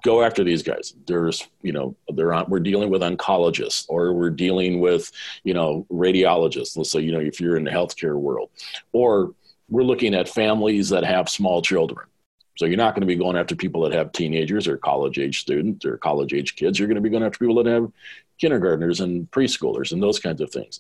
Go 0.06 0.24
after 0.24 0.46
these 0.46 0.64
guys. 0.64 0.94
There's 1.06 1.46
you 1.62 1.74
know 1.74 1.98
they're 2.14 2.34
on, 2.34 2.46
we're 2.48 2.62
dealing 2.62 2.90
with 2.90 3.02
oncologists 3.02 3.86
or 3.90 4.14
we're 4.14 4.30
dealing 4.30 4.80
with 4.80 5.12
you 5.44 5.54
know 5.54 5.86
radiologists. 5.92 6.78
Let's 6.78 6.92
say 6.92 7.02
you 7.02 7.12
know 7.12 7.20
if 7.20 7.42
you're 7.42 7.58
in 7.58 7.66
the 7.66 7.72
healthcare 7.72 8.16
world, 8.16 8.52
or 8.94 9.34
we're 9.70 9.84
looking 9.84 10.16
at 10.16 10.30
families 10.30 10.88
that 10.90 11.04
have 11.04 11.28
small 11.28 11.62
children 11.62 12.08
so 12.56 12.66
you're 12.66 12.78
not 12.78 12.96
going 12.96 13.02
to 13.02 13.08
be 13.08 13.16
going 13.16 13.36
after 13.36 13.56
people 13.56 13.82
that 13.82 13.94
have 13.94 14.12
teenagers 14.12 14.68
or 14.68 14.78
college 14.78 15.20
age 15.20 15.42
students 15.42 15.86
or 15.86 15.98
college 15.98 16.34
age 16.34 16.56
kids. 16.56 16.80
You're 16.80 16.88
going 16.88 16.96
to 16.96 17.02
be 17.02 17.10
going 17.10 17.24
after 17.24 17.40
people 17.40 17.62
that 17.62 17.70
have 17.70 17.92
kindergartners 18.40 19.02
and 19.02 19.30
preschoolers 19.32 19.92
and 19.92 20.02
those 20.02 20.20
kinds 20.20 20.42
of 20.42 20.52
things. 20.52 20.80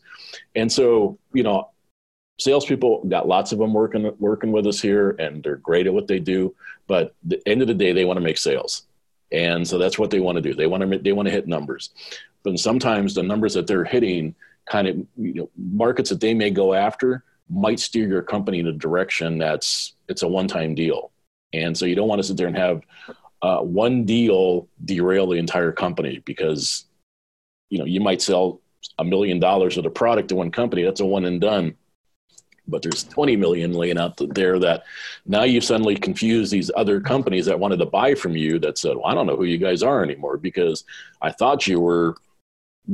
And 0.55 0.71
so, 0.71 1.17
you 1.33 1.43
know, 1.43 1.69
salespeople 2.39 3.05
got 3.05 3.27
lots 3.27 3.51
of 3.51 3.59
them 3.59 3.73
working 3.73 4.11
working 4.19 4.51
with 4.51 4.67
us 4.67 4.81
here, 4.81 5.11
and 5.19 5.43
they're 5.43 5.57
great 5.57 5.87
at 5.87 5.93
what 5.93 6.07
they 6.07 6.19
do. 6.19 6.55
But 6.87 7.13
the 7.23 7.41
end 7.47 7.61
of 7.61 7.67
the 7.67 7.73
day, 7.73 7.91
they 7.91 8.05
want 8.05 8.17
to 8.17 8.23
make 8.23 8.37
sales, 8.37 8.83
and 9.31 9.67
so 9.67 9.77
that's 9.77 9.99
what 9.99 10.11
they 10.11 10.19
want 10.19 10.37
to 10.37 10.41
do. 10.41 10.53
They 10.53 10.67
want 10.67 10.89
to 10.89 10.97
they 10.99 11.13
want 11.13 11.27
to 11.27 11.31
hit 11.31 11.47
numbers, 11.47 11.91
but 12.43 12.57
sometimes 12.59 13.13
the 13.13 13.23
numbers 13.23 13.53
that 13.53 13.67
they're 13.67 13.85
hitting, 13.85 14.35
kind 14.65 14.87
of 14.87 14.95
you 15.17 15.33
know, 15.33 15.49
markets 15.57 16.09
that 16.09 16.21
they 16.21 16.33
may 16.33 16.51
go 16.51 16.73
after, 16.73 17.23
might 17.49 17.79
steer 17.79 18.07
your 18.07 18.21
company 18.21 18.59
in 18.59 18.67
a 18.67 18.73
direction 18.73 19.37
that's 19.37 19.93
it's 20.07 20.23
a 20.23 20.27
one 20.27 20.47
time 20.47 20.75
deal 20.75 21.11
and 21.63 21.77
so 21.77 21.85
you 21.85 21.95
don't 21.95 22.07
want 22.07 22.19
to 22.19 22.27
sit 22.27 22.37
there 22.37 22.47
and 22.47 22.57
have 22.57 22.81
uh, 23.41 23.59
one 23.59 24.05
deal 24.05 24.67
derail 24.85 25.27
the 25.27 25.37
entire 25.37 25.71
company 25.71 26.21
because, 26.25 26.85
you 27.69 27.77
know, 27.77 27.85
you 27.85 27.99
might 27.99 28.21
sell 28.21 28.61
a 28.99 29.03
million 29.03 29.39
dollars 29.39 29.77
of 29.77 29.85
a 29.85 29.89
product 29.89 30.29
to 30.29 30.35
one 30.35 30.51
company. 30.51 30.83
That's 30.83 31.01
a 31.01 31.05
one 31.05 31.25
and 31.25 31.41
done. 31.41 31.75
But 32.67 32.81
there's 32.81 33.03
20 33.03 33.35
million 33.35 33.73
laying 33.73 33.99
out 33.99 34.19
there 34.33 34.57
that 34.59 34.85
now 35.27 35.43
you 35.43 35.61
suddenly 35.61 35.95
confuse 35.95 36.49
these 36.49 36.71
other 36.75 36.99
companies 36.99 37.45
that 37.45 37.59
wanted 37.59 37.77
to 37.77 37.85
buy 37.85 38.15
from 38.15 38.35
you 38.35 38.57
that 38.59 38.79
said, 38.79 38.95
well, 38.95 39.05
I 39.05 39.13
don't 39.13 39.27
know 39.27 39.35
who 39.35 39.43
you 39.43 39.59
guys 39.59 39.83
are 39.83 40.03
anymore 40.03 40.37
because 40.37 40.83
I 41.21 41.31
thought 41.31 41.67
you 41.67 41.79
were 41.79 42.15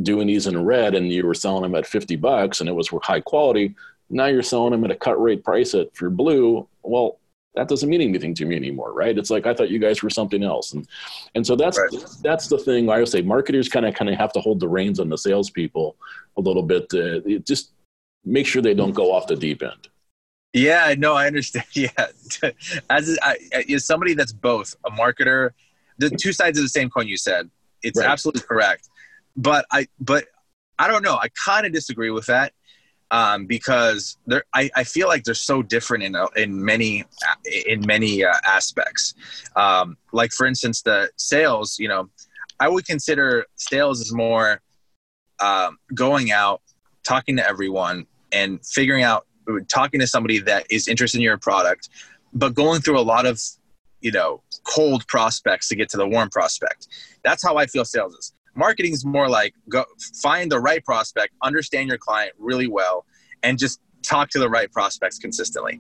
doing 0.02 0.28
these 0.28 0.47
in 0.47 0.62
red 0.65 0.95
and 0.95 1.10
you 1.10 1.26
were 1.26 1.34
selling 1.34 1.63
them 1.63 1.76
at 1.76 1.88
50 1.88 2.17
bucks 2.17 2.60
and 2.60 2.67
it 2.67 2.74
was 2.74 2.89
high 3.04 3.21
quality. 3.21 3.76
Now 4.10 4.26
you're 4.26 4.43
selling 4.43 4.71
them 4.71 4.84
at 4.84 4.91
a 4.91 4.95
cut 4.95 5.21
rate 5.21 5.45
price 5.45 5.74
at 5.74 5.95
for 5.95 6.10
blue. 6.10 6.67
Well, 6.84 7.20
that 7.55 7.67
doesn't 7.67 7.89
mean 7.89 8.01
anything 8.01 8.33
to 8.35 8.45
me 8.45 8.55
anymore 8.55 8.93
right? 8.93 9.17
It's 9.17 9.29
like 9.29 9.45
i 9.45 9.53
thought 9.53 9.69
you 9.69 9.79
guys 9.79 10.01
were 10.01 10.09
something 10.09 10.43
else. 10.43 10.73
And 10.73 10.87
and 11.35 11.45
so 11.45 11.55
that's 11.55 11.77
right. 11.77 11.89
that's 12.23 12.47
the 12.47 12.57
thing 12.57 12.89
i 12.89 12.99
would 12.99 13.09
say 13.09 13.21
marketers 13.21 13.69
kind 13.69 13.85
of 13.85 13.93
kind 13.93 14.09
of 14.09 14.17
have 14.17 14.33
to 14.33 14.39
hold 14.39 14.59
the 14.59 14.67
reins 14.67 14.99
on 14.99 15.09
the 15.09 15.17
salespeople 15.17 15.95
a 16.37 16.41
little 16.41 16.63
bit 16.63 16.89
to 16.89 17.39
just 17.39 17.71
make 18.25 18.45
sure 18.45 18.61
they 18.61 18.73
don't 18.73 18.93
go 18.93 19.11
off 19.11 19.27
the 19.27 19.35
deep 19.35 19.63
end. 19.63 19.87
Yeah 20.53 20.93
no 20.97 21.13
i 21.15 21.27
understand 21.27 21.65
yeah. 21.73 22.07
As 22.89 23.17
I, 23.21 23.37
as 23.69 23.85
somebody 23.85 24.13
that's 24.13 24.33
both 24.33 24.75
a 24.85 24.91
marketer 24.91 25.51
the 25.97 26.09
two 26.09 26.33
sides 26.33 26.57
of 26.57 26.63
the 26.63 26.69
same 26.69 26.89
coin 26.89 27.07
you 27.07 27.17
said. 27.17 27.49
It's 27.83 27.99
right. 27.99 28.09
absolutely 28.09 28.41
correct. 28.41 28.89
But 29.35 29.65
i 29.71 29.87
but 29.99 30.25
i 30.79 30.87
don't 30.87 31.03
know 31.03 31.15
i 31.15 31.27
kind 31.29 31.65
of 31.65 31.71
disagree 31.71 32.09
with 32.09 32.25
that 32.25 32.53
um, 33.12 33.45
because 33.45 34.17
they're, 34.26 34.45
I, 34.56 34.71
I 34.76 34.84
feel 34.86 35.08
like 35.08 35.26
they're 35.26 35.36
so 35.36 35.62
different 35.62 36.06
in, 36.06 36.15
uh, 36.15 36.28
in 36.38 36.63
many 36.63 37.04
in 37.67 37.86
many 37.86 38.24
uh, 38.24 38.34
aspects. 38.47 39.13
Um, 39.56 39.97
like 40.13 40.32
for 40.32 40.47
instance, 40.47 40.82
the 40.82 41.10
sales. 41.17 41.78
You 41.78 41.89
know, 41.89 42.10
I 42.60 42.69
would 42.69 42.86
consider 42.86 43.45
sales 43.58 44.02
as 44.02 44.13
more 44.13 44.62
um, 45.41 45.78
going 45.93 46.32
out, 46.32 46.62
talking 47.04 47.36
to 47.38 47.47
everyone, 47.47 48.08
and 48.32 48.65
figuring 48.65 49.04
out 49.04 49.28
talking 49.67 50.00
to 50.00 50.08
somebody 50.08 50.39
that 50.39 50.65
is 50.69 50.88
interested 50.88 51.17
in 51.17 51.24
your 51.24 51.38
product, 51.38 51.89
but 52.34 52.54
going 52.54 52.80
through 52.82 52.97
a 52.97 53.02
lot 53.02 53.26
of 53.26 53.41
you 54.00 54.12
know 54.12 54.41
cold 54.63 55.06
prospects 55.08 55.67
to 55.67 55.76
get 55.76 55.89
to 55.89 55.97
the 55.97 56.08
warm 56.08 56.30
prospect. 56.30 56.88
That's 57.24 57.43
how 57.43 57.58
I 57.58 57.65
feel 57.65 57.84
sales 57.84 58.15
is 58.15 58.34
marketing 58.55 58.93
is 58.93 59.05
more 59.05 59.29
like 59.29 59.53
go 59.69 59.85
find 60.21 60.51
the 60.51 60.59
right 60.59 60.83
prospect 60.83 61.33
understand 61.43 61.87
your 61.87 61.97
client 61.97 62.33
really 62.37 62.67
well 62.67 63.05
and 63.43 63.57
just 63.57 63.79
talk 64.03 64.29
to 64.29 64.39
the 64.39 64.49
right 64.49 64.71
prospects 64.71 65.17
consistently. 65.17 65.79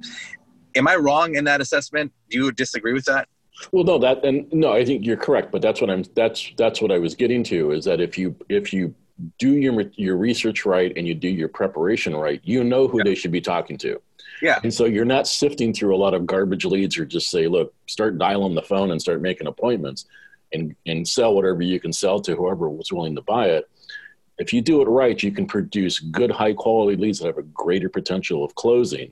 Am 0.75 0.87
i 0.87 0.95
wrong 0.95 1.35
in 1.35 1.43
that 1.45 1.61
assessment? 1.61 2.11
Do 2.29 2.37
you 2.37 2.51
disagree 2.51 2.93
with 2.93 3.05
that? 3.05 3.27
Well 3.71 3.83
no 3.83 3.99
that 3.99 4.23
and 4.23 4.51
no 4.51 4.71
i 4.71 4.83
think 4.83 5.05
you're 5.05 5.17
correct 5.17 5.51
but 5.51 5.61
that's 5.61 5.81
what 5.81 5.89
i'm 5.89 6.03
that's 6.15 6.51
that's 6.57 6.81
what 6.81 6.91
i 6.91 6.97
was 6.97 7.13
getting 7.13 7.43
to 7.43 7.71
is 7.71 7.85
that 7.85 8.01
if 8.01 8.17
you 8.17 8.35
if 8.49 8.73
you 8.73 8.95
do 9.37 9.57
your 9.57 9.81
your 9.95 10.17
research 10.17 10.65
right 10.65 10.91
and 10.95 11.07
you 11.07 11.13
do 11.13 11.27
your 11.27 11.47
preparation 11.47 12.15
right 12.15 12.41
you 12.43 12.63
know 12.63 12.87
who 12.87 12.99
yeah. 12.99 13.03
they 13.03 13.15
should 13.15 13.31
be 13.31 13.41
talking 13.41 13.77
to. 13.77 14.01
Yeah. 14.41 14.59
And 14.63 14.73
so 14.73 14.85
you're 14.85 15.05
not 15.05 15.27
sifting 15.27 15.71
through 15.71 15.95
a 15.95 15.97
lot 15.97 16.15
of 16.15 16.25
garbage 16.25 16.65
leads 16.65 16.97
or 16.97 17.05
just 17.05 17.29
say 17.29 17.47
look 17.47 17.73
start 17.87 18.17
dialing 18.17 18.55
the 18.55 18.61
phone 18.61 18.91
and 18.91 19.01
start 19.01 19.21
making 19.21 19.47
appointments 19.47 20.05
and, 20.53 20.75
and 20.85 21.07
sell 21.07 21.33
whatever 21.33 21.61
you 21.61 21.79
can 21.79 21.93
sell 21.93 22.19
to 22.21 22.35
whoever 22.35 22.69
was 22.69 22.91
willing 22.91 23.15
to 23.15 23.21
buy 23.21 23.47
it. 23.47 23.69
If 24.37 24.53
you 24.53 24.61
do 24.61 24.81
it 24.81 24.85
right, 24.85 25.21
you 25.21 25.31
can 25.31 25.45
produce 25.45 25.99
good, 25.99 26.31
high 26.31 26.53
quality 26.53 26.97
leads 26.97 27.19
that 27.19 27.27
have 27.27 27.37
a 27.37 27.43
greater 27.43 27.89
potential 27.89 28.43
of 28.43 28.55
closing 28.55 29.11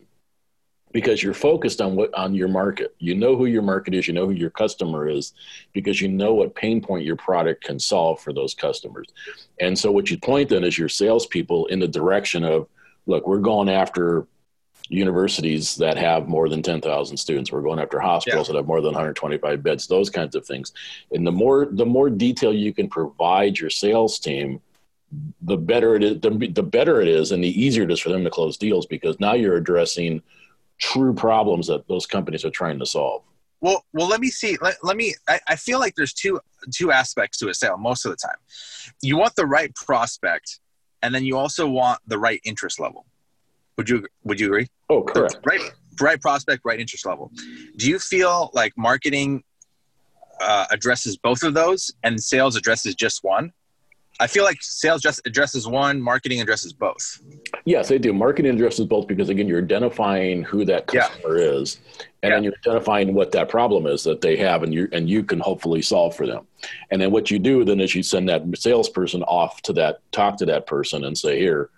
because 0.91 1.21
you're 1.21 1.33
focused 1.33 1.81
on 1.81 1.95
what 1.95 2.13
on 2.13 2.33
your 2.33 2.47
market. 2.47 2.95
You 2.99 3.15
know 3.15 3.35
who 3.35 3.45
your 3.45 3.61
market 3.61 3.93
is, 3.93 4.07
you 4.07 4.13
know 4.13 4.25
who 4.25 4.33
your 4.33 4.49
customer 4.49 5.07
is, 5.07 5.33
because 5.73 6.01
you 6.01 6.07
know 6.07 6.33
what 6.33 6.55
pain 6.55 6.81
point 6.81 7.05
your 7.05 7.15
product 7.15 7.63
can 7.63 7.79
solve 7.79 8.19
for 8.19 8.33
those 8.33 8.53
customers. 8.53 9.07
And 9.59 9.77
so 9.77 9.91
what 9.91 10.09
you 10.09 10.17
point 10.17 10.49
then 10.49 10.63
is 10.63 10.77
your 10.77 10.89
salespeople 10.89 11.67
in 11.67 11.79
the 11.79 11.87
direction 11.87 12.43
of, 12.43 12.67
look, 13.05 13.27
we're 13.27 13.39
going 13.39 13.69
after 13.69 14.25
universities 14.89 15.75
that 15.75 15.97
have 15.97 16.27
more 16.27 16.49
than 16.49 16.61
10,000 16.61 17.15
students. 17.15 17.51
We're 17.51 17.61
going 17.61 17.79
after 17.79 17.99
hospitals 17.99 18.47
yeah. 18.47 18.53
that 18.53 18.59
have 18.59 18.67
more 18.67 18.81
than 18.81 18.91
125 18.91 19.63
beds, 19.63 19.87
those 19.87 20.09
kinds 20.09 20.35
of 20.35 20.45
things. 20.45 20.73
And 21.11 21.25
the 21.25 21.31
more, 21.31 21.67
the 21.71 21.85
more 21.85 22.09
detail 22.09 22.53
you 22.53 22.73
can 22.73 22.89
provide 22.89 23.57
your 23.57 23.69
sales 23.69 24.19
team, 24.19 24.61
the 25.41 25.57
better 25.57 25.95
it 25.95 26.03
is, 26.03 26.19
the, 26.19 26.29
the 26.53 26.63
better 26.63 27.01
it 27.01 27.07
is, 27.07 27.31
and 27.31 27.43
the 27.43 27.61
easier 27.61 27.83
it 27.83 27.91
is 27.91 27.99
for 27.99 28.09
them 28.09 28.23
to 28.23 28.29
close 28.29 28.57
deals 28.57 28.85
because 28.85 29.19
now 29.19 29.33
you're 29.33 29.55
addressing 29.55 30.21
true 30.79 31.13
problems 31.13 31.67
that 31.67 31.87
those 31.87 32.05
companies 32.05 32.43
are 32.43 32.51
trying 32.51 32.79
to 32.79 32.85
solve. 32.85 33.23
Well, 33.61 33.83
well, 33.93 34.07
let 34.07 34.21
me 34.21 34.29
see. 34.29 34.57
Let, 34.61 34.77
let 34.83 34.95
me. 34.95 35.15
I, 35.27 35.39
I 35.47 35.55
feel 35.55 35.79
like 35.79 35.95
there's 35.95 36.13
two 36.13 36.39
two 36.73 36.91
aspects 36.91 37.37
to 37.39 37.49
a 37.49 37.53
sale 37.53 37.77
most 37.77 38.05
of 38.05 38.11
the 38.11 38.17
time. 38.17 38.37
You 39.01 39.17
want 39.17 39.35
the 39.35 39.45
right 39.45 39.73
prospect, 39.75 40.59
and 41.01 41.13
then 41.13 41.25
you 41.25 41.37
also 41.37 41.67
want 41.67 41.99
the 42.07 42.17
right 42.17 42.39
interest 42.45 42.79
level. 42.79 43.05
Would 43.79 43.87
you 43.87 44.05
Would 44.25 44.41
you 44.41 44.47
agree? 44.47 44.67
Oh, 44.89 45.03
correct. 45.03 45.37
right, 45.45 45.61
right 46.01 46.21
prospect, 46.21 46.63
right 46.65 46.81
interest 46.81 47.05
level. 47.05 47.31
Do 47.77 47.89
you 47.89 47.97
feel 47.97 48.51
like 48.53 48.73
marketing 48.75 49.41
uh, 50.41 50.65
addresses 50.69 51.15
both 51.15 51.43
of 51.43 51.53
those, 51.53 51.89
and 52.03 52.21
sales 52.21 52.57
addresses 52.57 52.93
just 52.93 53.23
one? 53.23 53.53
I 54.19 54.27
feel 54.27 54.43
like 54.43 54.57
sales 54.59 55.01
just 55.01 55.21
addresses 55.25 55.65
one, 55.65 56.01
marketing 56.01 56.41
addresses 56.41 56.73
both. 56.73 57.21
Yes, 57.63 57.87
they 57.87 57.97
do. 57.97 58.11
Marketing 58.11 58.53
addresses 58.53 58.85
both 58.85 59.07
because 59.07 59.29
again, 59.29 59.47
you're 59.47 59.61
identifying 59.61 60.43
who 60.43 60.65
that 60.65 60.87
customer 60.87 61.39
yeah. 61.39 61.45
is, 61.45 61.79
and 62.21 62.31
yeah. 62.31 62.35
then 62.35 62.43
you're 62.43 62.53
identifying 62.65 63.13
what 63.13 63.31
that 63.31 63.47
problem 63.47 63.87
is 63.87 64.03
that 64.03 64.19
they 64.19 64.35
have, 64.35 64.61
and 64.61 64.73
you 64.73 64.89
and 64.91 65.09
you 65.09 65.23
can 65.23 65.39
hopefully 65.39 65.81
solve 65.81 66.17
for 66.17 66.27
them. 66.27 66.45
And 66.91 67.01
then 67.01 67.11
what 67.11 67.31
you 67.31 67.39
do 67.39 67.63
then 67.63 67.79
is 67.79 67.95
you 67.95 68.03
send 68.03 68.27
that 68.27 68.43
salesperson 68.57 69.23
off 69.23 69.61
to 69.61 69.71
that 69.79 70.01
talk 70.11 70.35
to 70.39 70.45
that 70.47 70.67
person 70.67 71.05
and 71.05 71.17
say, 71.17 71.39
here, 71.39 71.69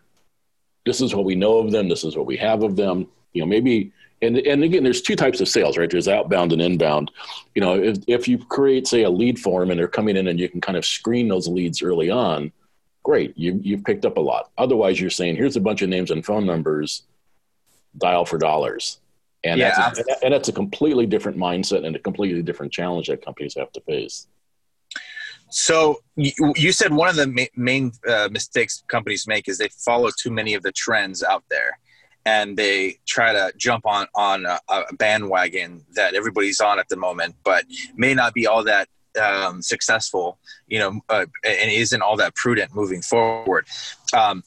this 0.86 1.02
is 1.02 1.16
what 1.16 1.26
we 1.26 1.36
know 1.36 1.58
of 1.58 1.72
them. 1.72 1.88
This 1.88 2.04
is 2.04 2.16
what 2.16 2.26
we 2.26 2.38
have 2.38 2.64
of 2.64 2.76
them. 2.76 3.08
You 3.34 3.42
know, 3.42 3.48
maybe 3.48 3.92
and 4.22 4.38
and 4.38 4.64
again, 4.64 4.84
there's 4.84 5.02
two 5.02 5.16
types 5.16 5.42
of 5.42 5.48
sales, 5.48 5.78
right? 5.78 5.90
There's 5.90 6.08
outbound 6.08 6.54
and 6.54 6.62
inbound. 6.62 7.12
You 7.56 7.62
know, 7.62 7.76
if 7.76 7.98
if 8.08 8.28
you 8.28 8.38
create 8.38 8.88
say 8.88 9.04
a 9.04 9.10
lead 9.10 9.40
form 9.40 9.72
and 9.72 9.80
they're 9.80 9.88
coming 9.88 10.16
in 10.16 10.28
and 10.28 10.40
you 10.40 10.48
can 10.48 10.62
kind 10.62 10.78
of 10.78 10.86
screen 10.86 11.28
those 11.28 11.48
leads 11.48 11.82
early 11.82 12.10
on, 12.10 12.52
great, 13.04 13.38
you 13.38 13.60
you've 13.64 13.84
picked 13.84 14.06
up 14.06 14.18
a 14.18 14.22
lot. 14.22 14.52
Otherwise, 14.58 15.00
you're 15.00 15.10
saying 15.10 15.36
here's 15.36 15.56
a 15.56 15.62
bunch 15.62 15.82
of 15.82 15.90
names 15.90 16.12
and 16.12 16.26
phone 16.26 16.46
numbers, 16.46 17.04
dial 17.98 18.26
for 18.26 18.38
dollars, 18.38 19.00
and 19.44 19.60
yeah. 19.60 19.76
that's 19.76 20.00
a, 20.00 20.24
and 20.24 20.34
that's 20.34 20.50
a 20.50 20.54
completely 20.54 21.08
different 21.08 21.38
mindset 21.38 21.86
and 21.86 21.96
a 21.96 22.00
completely 22.00 22.44
different 22.44 22.72
challenge 22.72 23.08
that 23.08 23.26
companies 23.26 23.56
have 23.56 23.72
to 23.72 23.82
face. 23.82 24.28
So 25.52 26.02
you, 26.16 26.72
said 26.72 26.94
one 26.94 27.10
of 27.10 27.16
the 27.18 27.50
main 27.56 27.92
uh, 28.08 28.30
mistakes 28.32 28.84
companies 28.88 29.28
make 29.28 29.50
is 29.50 29.58
they 29.58 29.68
follow 29.86 30.10
too 30.18 30.32
many 30.32 30.54
of 30.54 30.64
the 30.64 30.72
trends 30.72 31.24
out 31.24 31.44
there 31.50 31.78
and 32.26 32.56
they 32.56 33.00
try 33.06 33.34
to 33.34 33.52
jump 33.58 33.86
on 33.86 34.08
on 34.16 34.46
a, 34.46 34.60
a 34.70 34.94
bandwagon 34.96 35.84
that 35.94 36.14
everybody's 36.14 36.62
on 36.62 36.80
at 36.80 36.88
the 36.90 36.96
moment, 36.96 37.36
but 37.44 37.66
may 37.96 38.14
not 38.14 38.34
be 38.34 38.48
all 38.48 38.64
that 38.64 38.88
um, 39.22 39.62
successful, 39.62 40.38
you 40.68 40.80
know, 40.80 41.02
uh, 41.10 41.26
and 41.44 41.72
isn't 41.72 42.02
all 42.02 42.16
that 42.16 42.36
prudent 42.36 42.74
moving 42.74 43.02
forward. 43.02 43.68
Um, 44.14 44.44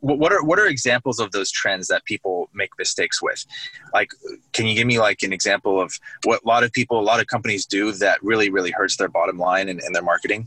what 0.00 0.32
are 0.32 0.44
what 0.44 0.58
are 0.58 0.66
examples 0.66 1.18
of 1.18 1.32
those 1.32 1.50
trends 1.50 1.88
that 1.88 2.04
people 2.04 2.50
make 2.54 2.70
mistakes 2.78 3.22
with? 3.22 3.44
Like 3.92 4.10
can 4.52 4.66
you 4.66 4.74
give 4.74 4.86
me 4.86 4.98
like 4.98 5.22
an 5.22 5.32
example 5.32 5.80
of 5.80 5.98
what 6.24 6.42
a 6.44 6.48
lot 6.48 6.62
of 6.62 6.72
people 6.72 7.00
a 7.00 7.02
lot 7.02 7.20
of 7.20 7.26
companies 7.26 7.66
do 7.66 7.92
that 7.92 8.22
really 8.22 8.50
really 8.50 8.70
hurts 8.70 8.96
their 8.96 9.08
bottom 9.08 9.38
line 9.38 9.68
and, 9.68 9.80
and 9.80 9.94
their 9.94 10.02
marketing? 10.02 10.46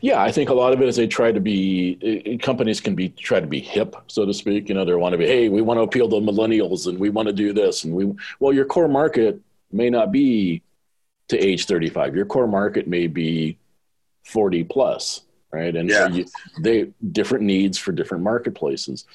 Yeah 0.00 0.22
i 0.22 0.32
think 0.32 0.50
a 0.50 0.54
lot 0.54 0.72
of 0.72 0.80
it 0.80 0.88
is 0.88 0.96
they 0.96 1.06
try 1.06 1.30
to 1.30 1.40
be 1.40 2.38
companies 2.42 2.80
can 2.80 2.94
be 2.94 3.10
try 3.10 3.40
to 3.40 3.46
be 3.46 3.60
hip 3.60 3.94
so 4.08 4.24
to 4.24 4.34
speak. 4.34 4.68
You 4.68 4.74
know 4.74 4.84
they 4.84 4.94
want 4.94 5.12
to 5.12 5.18
be 5.18 5.26
hey 5.26 5.48
we 5.48 5.62
want 5.62 5.78
to 5.78 5.82
appeal 5.82 6.08
to 6.08 6.16
millennials 6.16 6.86
and 6.86 6.98
we 6.98 7.10
want 7.10 7.28
to 7.28 7.34
do 7.34 7.52
this 7.52 7.84
and 7.84 7.94
we 7.94 8.12
well 8.40 8.52
your 8.52 8.64
core 8.64 8.88
market 8.88 9.40
may 9.70 9.90
not 9.90 10.10
be 10.12 10.62
to 11.28 11.38
age 11.38 11.66
35 11.66 12.16
your 12.16 12.26
core 12.26 12.48
market 12.48 12.88
may 12.88 13.06
be 13.06 13.58
40 14.24 14.64
plus 14.64 15.25
right? 15.52 15.74
And 15.74 15.88
yeah. 15.88 16.08
so 16.08 16.14
you, 16.14 16.26
they 16.60 16.92
different 17.12 17.44
needs 17.44 17.78
for 17.78 17.92
different 17.92 18.24
marketplaces. 18.24 19.06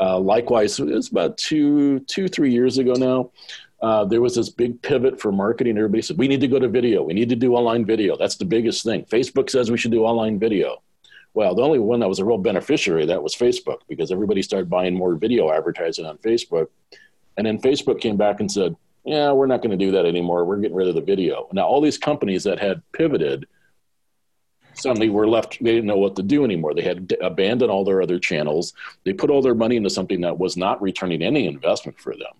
Uh, 0.00 0.18
likewise, 0.18 0.78
it 0.78 0.86
was 0.86 1.10
about 1.10 1.36
two, 1.36 2.00
two, 2.00 2.28
three 2.28 2.52
years 2.52 2.78
ago 2.78 2.94
now. 2.94 3.30
Uh, 3.82 4.04
there 4.04 4.20
was 4.20 4.34
this 4.34 4.50
big 4.50 4.80
pivot 4.82 5.20
for 5.20 5.32
marketing. 5.32 5.76
Everybody 5.76 6.02
said 6.02 6.18
we 6.18 6.28
need 6.28 6.40
to 6.40 6.48
go 6.48 6.58
to 6.58 6.68
video. 6.68 7.02
We 7.02 7.14
need 7.14 7.30
to 7.30 7.36
do 7.36 7.54
online 7.54 7.84
video. 7.84 8.16
That's 8.16 8.36
the 8.36 8.44
biggest 8.44 8.84
thing. 8.84 9.04
Facebook 9.04 9.48
says 9.48 9.70
we 9.70 9.78
should 9.78 9.90
do 9.90 10.04
online 10.04 10.38
video. 10.38 10.82
Well, 11.32 11.54
the 11.54 11.62
only 11.62 11.78
one 11.78 12.00
that 12.00 12.08
was 12.08 12.18
a 12.18 12.24
real 12.24 12.38
beneficiary 12.38 13.06
that 13.06 13.22
was 13.22 13.34
Facebook 13.34 13.78
because 13.88 14.10
everybody 14.10 14.42
started 14.42 14.68
buying 14.68 14.94
more 14.94 15.14
video 15.14 15.50
advertising 15.50 16.04
on 16.04 16.18
Facebook. 16.18 16.66
And 17.36 17.46
then 17.46 17.58
Facebook 17.60 18.00
came 18.00 18.16
back 18.16 18.40
and 18.40 18.50
said, 18.50 18.76
yeah, 19.04 19.32
we're 19.32 19.46
not 19.46 19.62
going 19.62 19.70
to 19.70 19.82
do 19.82 19.92
that 19.92 20.04
anymore. 20.04 20.44
We're 20.44 20.58
getting 20.58 20.76
rid 20.76 20.88
of 20.88 20.96
the 20.96 21.00
video. 21.00 21.48
Now, 21.52 21.66
all 21.66 21.80
these 21.80 21.98
companies 21.98 22.44
that 22.44 22.58
had 22.58 22.82
pivoted– 22.92 23.46
suddenly 24.80 25.08
were 25.08 25.28
left 25.28 25.62
they 25.62 25.72
didn't 25.72 25.86
know 25.86 25.98
what 25.98 26.16
to 26.16 26.22
do 26.22 26.44
anymore. 26.44 26.74
They 26.74 26.82
had 26.82 27.16
abandoned 27.20 27.70
all 27.70 27.84
their 27.84 28.02
other 28.02 28.18
channels. 28.18 28.74
They 29.04 29.12
put 29.12 29.30
all 29.30 29.42
their 29.42 29.54
money 29.54 29.76
into 29.76 29.90
something 29.90 30.20
that 30.22 30.38
was 30.38 30.56
not 30.56 30.80
returning 30.80 31.22
any 31.22 31.46
investment 31.46 31.98
for 31.98 32.12
them. 32.12 32.32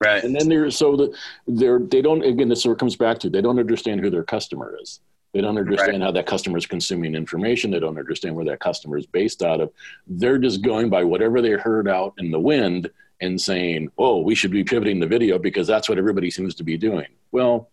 Right. 0.00 0.22
And 0.22 0.34
then 0.34 0.48
they're 0.48 0.70
so 0.70 0.96
that 0.96 1.14
they're 1.46 1.78
they 1.78 2.02
don't 2.02 2.22
again 2.22 2.48
this 2.48 2.62
sort 2.62 2.74
of 2.74 2.78
comes 2.78 2.96
back 2.96 3.18
to 3.20 3.30
they 3.30 3.40
don't 3.40 3.58
understand 3.58 4.00
who 4.00 4.10
their 4.10 4.24
customer 4.24 4.76
is. 4.80 5.00
They 5.32 5.40
don't 5.40 5.58
understand 5.58 6.00
right. 6.00 6.06
how 6.06 6.12
that 6.12 6.26
customer 6.26 6.56
is 6.56 6.66
consuming 6.66 7.14
information. 7.14 7.70
They 7.70 7.80
don't 7.80 7.98
understand 7.98 8.34
where 8.36 8.44
that 8.46 8.60
customer 8.60 8.96
is 8.96 9.06
based 9.06 9.42
out 9.42 9.60
of. 9.60 9.70
They're 10.06 10.38
just 10.38 10.62
going 10.62 10.88
by 10.88 11.04
whatever 11.04 11.42
they 11.42 11.50
heard 11.52 11.88
out 11.88 12.14
in 12.18 12.30
the 12.30 12.40
wind 12.40 12.90
and 13.20 13.40
saying 13.40 13.90
oh 13.96 14.20
we 14.20 14.34
should 14.34 14.50
be 14.50 14.62
pivoting 14.62 15.00
the 15.00 15.06
video 15.06 15.38
because 15.38 15.66
that's 15.66 15.88
what 15.88 15.98
everybody 15.98 16.30
seems 16.30 16.54
to 16.56 16.64
be 16.64 16.76
doing. 16.76 17.06
Well 17.32 17.70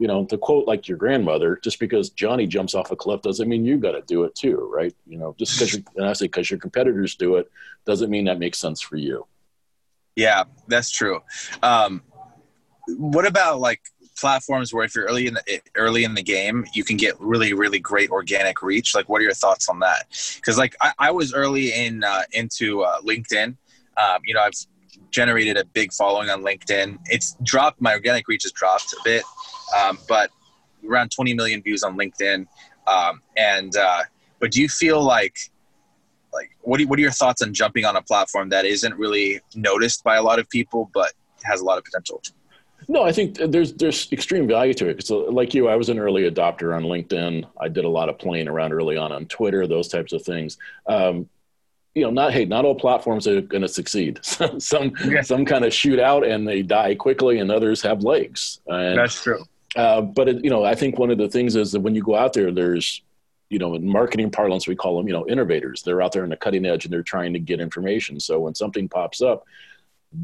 you 0.00 0.08
know, 0.08 0.24
to 0.24 0.38
quote 0.38 0.66
like 0.66 0.88
your 0.88 0.96
grandmother, 0.96 1.60
just 1.62 1.78
because 1.78 2.08
Johnny 2.08 2.46
jumps 2.46 2.74
off 2.74 2.90
a 2.90 2.96
cliff 2.96 3.20
doesn't 3.20 3.46
mean 3.46 3.66
you 3.66 3.76
got 3.76 3.92
to 3.92 4.00
do 4.00 4.24
it 4.24 4.34
too, 4.34 4.56
right? 4.72 4.96
You 5.06 5.18
know, 5.18 5.36
just 5.38 5.58
because 5.58 5.74
and 5.74 6.06
I 6.06 6.14
say 6.14 6.24
because 6.24 6.50
your 6.50 6.58
competitors 6.58 7.16
do 7.16 7.36
it 7.36 7.50
doesn't 7.84 8.08
mean 8.08 8.24
that 8.24 8.38
makes 8.38 8.58
sense 8.58 8.80
for 8.80 8.96
you. 8.96 9.26
Yeah, 10.16 10.44
that's 10.68 10.90
true. 10.90 11.20
Um, 11.62 12.02
what 12.96 13.26
about 13.26 13.60
like 13.60 13.82
platforms 14.16 14.72
where 14.72 14.84
if 14.84 14.94
you're 14.94 15.04
early 15.04 15.26
in 15.26 15.34
the 15.34 15.60
early 15.76 16.04
in 16.04 16.14
the 16.14 16.22
game, 16.22 16.64
you 16.72 16.82
can 16.82 16.96
get 16.96 17.20
really 17.20 17.52
really 17.52 17.78
great 17.78 18.08
organic 18.08 18.62
reach? 18.62 18.94
Like, 18.94 19.06
what 19.10 19.20
are 19.20 19.24
your 19.24 19.34
thoughts 19.34 19.68
on 19.68 19.80
that? 19.80 20.06
Because 20.36 20.56
like 20.56 20.74
I, 20.80 20.92
I, 20.98 21.10
was 21.10 21.34
early 21.34 21.74
in 21.74 22.04
uh, 22.04 22.22
into 22.32 22.84
uh, 22.84 23.02
LinkedIn. 23.02 23.54
Um, 23.98 24.22
you 24.24 24.32
know, 24.32 24.40
I've 24.40 24.54
generated 25.10 25.56
a 25.56 25.64
big 25.64 25.92
following 25.92 26.30
on 26.30 26.42
LinkedIn. 26.42 26.98
It's 27.06 27.36
dropped. 27.42 27.80
My 27.80 27.94
organic 27.94 28.28
reach 28.28 28.44
has 28.44 28.52
dropped 28.52 28.92
a 28.92 28.96
bit 29.04 29.24
um, 29.76 29.98
but 30.08 30.30
around 30.88 31.10
20 31.10 31.34
million 31.34 31.62
views 31.62 31.82
on 31.82 31.96
LinkedIn. 31.96 32.46
Um, 32.86 33.22
and 33.36 33.74
uh, 33.76 34.02
but 34.38 34.52
do 34.52 34.62
you 34.62 34.68
feel 34.68 35.02
like 35.02 35.36
like 36.32 36.50
what 36.62 36.80
what 36.82 36.98
are 36.98 37.02
your 37.02 37.10
thoughts 37.10 37.42
on 37.42 37.52
jumping 37.52 37.84
on 37.84 37.96
a 37.96 38.02
platform 38.02 38.48
that 38.50 38.64
isn't 38.64 38.94
really 38.96 39.40
noticed 39.54 40.04
by 40.04 40.16
a 40.16 40.22
lot 40.22 40.38
of 40.38 40.48
people 40.48 40.90
but 40.94 41.12
has 41.42 41.60
a 41.60 41.64
lot 41.64 41.78
of 41.78 41.84
potential? 41.84 42.22
No, 42.88 43.04
I 43.04 43.12
think 43.12 43.36
there's 43.36 43.74
there's 43.74 44.10
extreme 44.10 44.48
value 44.48 44.74
to 44.74 44.88
it. 44.88 45.06
So, 45.06 45.18
like 45.18 45.54
you, 45.54 45.68
I 45.68 45.76
was 45.76 45.90
an 45.90 45.98
early 45.98 46.28
adopter 46.28 46.74
on 46.74 46.84
LinkedIn. 46.84 47.44
I 47.60 47.68
did 47.68 47.84
a 47.84 47.88
lot 47.88 48.08
of 48.08 48.18
playing 48.18 48.48
around 48.48 48.72
early 48.72 48.96
on 48.96 49.12
on 49.12 49.26
Twitter, 49.26 49.66
those 49.66 49.88
types 49.88 50.12
of 50.12 50.22
things. 50.22 50.56
Um, 50.86 51.28
you 51.94 52.02
know, 52.02 52.10
not 52.10 52.32
hey, 52.32 52.44
not 52.44 52.64
all 52.64 52.74
platforms 52.74 53.26
are 53.26 53.40
going 53.40 53.62
to 53.62 53.68
succeed. 53.68 54.20
some 54.22 54.92
yeah. 55.04 55.22
some 55.22 55.44
kind 55.44 55.64
of 55.64 55.72
shoot 55.72 55.98
out 55.98 56.24
and 56.24 56.46
they 56.46 56.62
die 56.62 56.94
quickly, 56.94 57.38
and 57.38 57.50
others 57.50 57.82
have 57.82 58.02
legs. 58.02 58.60
And, 58.66 58.98
That's 58.98 59.22
true. 59.22 59.44
Uh, 59.76 60.00
but 60.00 60.28
it, 60.28 60.44
you 60.44 60.50
know, 60.50 60.64
I 60.64 60.74
think 60.74 60.98
one 60.98 61.10
of 61.10 61.18
the 61.18 61.28
things 61.28 61.54
is 61.54 61.72
that 61.72 61.80
when 61.80 61.94
you 61.94 62.02
go 62.02 62.16
out 62.16 62.32
there, 62.32 62.50
there's 62.50 63.02
you 63.50 63.58
know, 63.58 63.74
in 63.74 63.86
marketing 63.86 64.30
parlance, 64.30 64.68
we 64.68 64.76
call 64.76 64.96
them, 64.96 65.08
you 65.08 65.12
know, 65.12 65.26
innovators. 65.26 65.82
They're 65.82 66.00
out 66.00 66.12
there 66.12 66.22
on 66.22 66.28
the 66.28 66.36
cutting 66.36 66.64
edge 66.64 66.84
and 66.84 66.92
they're 66.92 67.02
trying 67.02 67.32
to 67.32 67.40
get 67.40 67.60
information. 67.60 68.20
So 68.20 68.38
when 68.38 68.54
something 68.54 68.88
pops 68.88 69.20
up, 69.20 69.44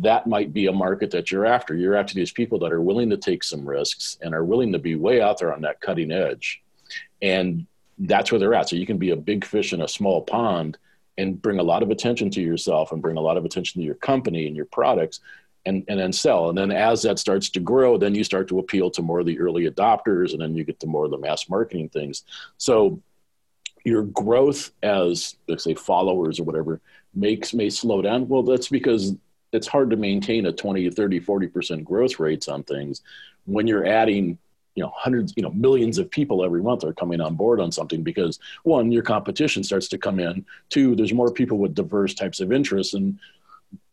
that 0.01 0.29
might 0.29 0.53
be 0.53 0.67
a 0.67 0.73
market 0.73 1.11
that 1.11 1.31
you're 1.31 1.45
after. 1.45 1.75
You're 1.75 1.97
after 1.97 2.15
these 2.15 2.33
people 2.33 2.59
that 2.61 2.73
are 2.73 2.81
willing 2.81 3.11
to 3.11 3.17
take 3.17 3.43
some 3.43 3.69
risks 3.69 4.17
and 4.23 4.33
are 4.33 4.45
willing 4.45 4.73
to 4.73 4.79
be 4.79 4.95
way 4.95 5.21
out 5.21 5.39
there 5.39 5.53
on 5.53 5.61
that 5.63 5.81
cutting 5.81 6.13
edge. 6.13 6.63
And 7.21 7.67
that's 7.99 8.31
where 8.31 8.39
they're 8.39 8.55
at. 8.55 8.69
So 8.69 8.77
you 8.77 8.87
can 8.87 8.99
be 8.99 9.11
a 9.11 9.17
big 9.17 9.45
fish 9.45 9.73
in 9.73 9.83
a 9.83 9.89
small 9.89 10.23
pond 10.23 10.79
and 11.19 11.41
bring 11.41 11.59
a 11.59 11.63
lot 11.63 11.83
of 11.83 11.91
attention 11.91 12.31
to 12.31 12.41
yourself 12.41 12.93
and 12.93 13.03
bring 13.03 13.17
a 13.17 13.21
lot 13.21 13.37
of 13.37 13.45
attention 13.45 13.81
to 13.81 13.87
your 13.87 13.95
company 13.95 14.47
and 14.47 14.57
your 14.57 14.67
products 14.67 15.21
and, 15.65 15.85
and 15.89 15.99
then 15.99 16.13
sell. 16.13 16.49
And 16.49 16.57
then 16.57 16.71
as 16.71 17.03
that 17.03 17.19
starts 17.19 17.51
to 17.51 17.61
grow, 17.61 17.99
then 17.99 18.15
you 18.15 18.23
start 18.23 18.49
to 18.49 18.59
appeal 18.59 18.91
to 18.93 19.03
more 19.03 19.21
of 19.21 19.27
the 19.27 19.39
early 19.41 19.69
adopters, 19.69 20.33
and 20.33 20.41
then 20.41 20.55
you 20.55 20.65
get 20.65 20.79
to 20.81 20.87
more 20.87 21.07
of 21.07 21.11
the 21.11 21.19
mass 21.19 21.49
marketing 21.49 21.89
things. 21.89 22.23
So 22.59 23.01
your 23.85 24.03
growth 24.03 24.73
as 24.83 25.37
let's 25.47 25.63
say 25.63 25.75
followers 25.75 26.41
or 26.41 26.45
whatever 26.45 26.81
makes 27.15 27.55
may 27.55 27.71
slow 27.71 28.03
down. 28.03 28.29
Well, 28.29 28.43
that's 28.43 28.69
because 28.69 29.15
it's 29.53 29.69
hard 29.69 29.91
to 29.91 29.97
maintain 29.97 30.47
a 30.47 30.53
20, 30.53 30.91
30, 30.91 31.21
40% 31.21 31.85
growth 31.85 32.19
rates 32.19 32.49
on 32.49 32.65
things 32.65 33.03
when 33.45 33.67
you're 33.67 33.87
adding 33.87 34.39
you 34.77 34.83
know 34.83 34.93
hundreds 34.95 35.33
you 35.37 35.43
know 35.43 35.51
millions 35.51 35.99
of 35.99 36.11
people 36.11 36.45
every 36.45 36.63
month 36.63 36.85
are 36.85 36.93
coming 36.93 37.21
on 37.21 37.35
board 37.35 37.61
on 37.61 37.73
something 37.73 38.03
because 38.03 38.39
one 38.63 38.93
your 38.93 39.03
competition 39.03 39.65
starts 39.65 39.89
to 39.89 39.99
come 39.99 40.21
in 40.21 40.45
two 40.69 40.95
there's 40.95 41.13
more 41.13 41.33
people 41.33 41.59
with 41.59 41.75
diverse 41.75 42.15
types 42.15 42.41
of 42.41 42.53
interests 42.53 42.95
and 42.95 43.19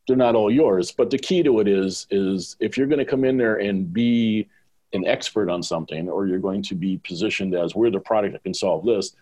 they're 0.07 0.17
not 0.17 0.35
all 0.35 0.51
yours. 0.51 0.91
But 0.91 1.09
the 1.09 1.17
key 1.17 1.43
to 1.43 1.59
it 1.59 1.67
is 1.67 2.07
is 2.09 2.55
if 2.59 2.77
you're 2.77 2.87
going 2.87 2.99
to 2.99 3.05
come 3.05 3.23
in 3.23 3.37
there 3.37 3.57
and 3.57 3.91
be 3.91 4.47
an 4.93 5.07
expert 5.07 5.49
on 5.49 5.63
something, 5.63 6.07
or 6.07 6.27
you're 6.27 6.39
going 6.39 6.61
to 6.63 6.75
be 6.75 6.97
positioned 6.97 7.55
as 7.55 7.73
we're 7.73 7.89
the 7.89 7.99
product 7.99 8.33
that 8.33 8.43
can 8.43 8.53
solve 8.53 8.85
this, 8.85 9.15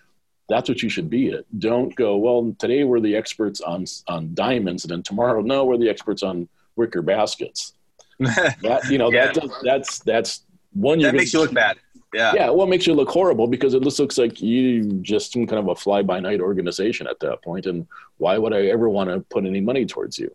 That's 0.49 0.67
what 0.67 0.83
you 0.83 0.89
should 0.89 1.09
be 1.09 1.31
at. 1.31 1.45
Don't 1.59 1.95
go, 1.95 2.17
well, 2.17 2.53
today 2.59 2.83
we're 2.83 2.99
the 2.99 3.15
experts 3.15 3.61
on, 3.61 3.85
on 4.07 4.33
diamonds, 4.33 4.83
and 4.83 4.91
then 4.91 5.03
tomorrow, 5.03 5.41
no, 5.41 5.63
we're 5.63 5.77
the 5.77 5.89
experts 5.89 6.23
on 6.23 6.49
wicker 6.75 7.01
baskets. 7.01 7.73
that, 8.19 8.81
you 8.89 8.97
know, 8.97 9.09
yeah. 9.11 9.27
that 9.27 9.35
does, 9.35 9.51
that's, 9.63 9.99
that's 9.99 10.43
one. 10.73 10.99
That 10.99 11.15
makes 11.15 11.31
gonna, 11.31 11.43
you 11.43 11.47
look 11.47 11.55
bad. 11.55 11.77
Yeah. 12.13 12.33
Yeah. 12.35 12.49
Well, 12.49 12.67
it 12.67 12.69
makes 12.69 12.85
you 12.87 12.93
look 12.93 13.09
horrible 13.09 13.47
because 13.47 13.73
it 13.73 13.83
just 13.83 13.99
looks 13.99 14.17
like 14.17 14.41
you 14.41 14.83
just 15.01 15.31
some 15.31 15.47
kind 15.47 15.59
of 15.59 15.67
a 15.69 15.75
fly 15.75 16.01
by 16.01 16.19
night 16.19 16.41
organization 16.41 17.07
at 17.07 17.19
that 17.21 17.41
point. 17.41 17.65
And 17.65 17.87
why 18.17 18.37
would 18.37 18.53
I 18.53 18.67
ever 18.67 18.89
want 18.89 19.09
to 19.09 19.21
put 19.21 19.45
any 19.45 19.61
money 19.61 19.85
towards 19.85 20.19
you? 20.19 20.33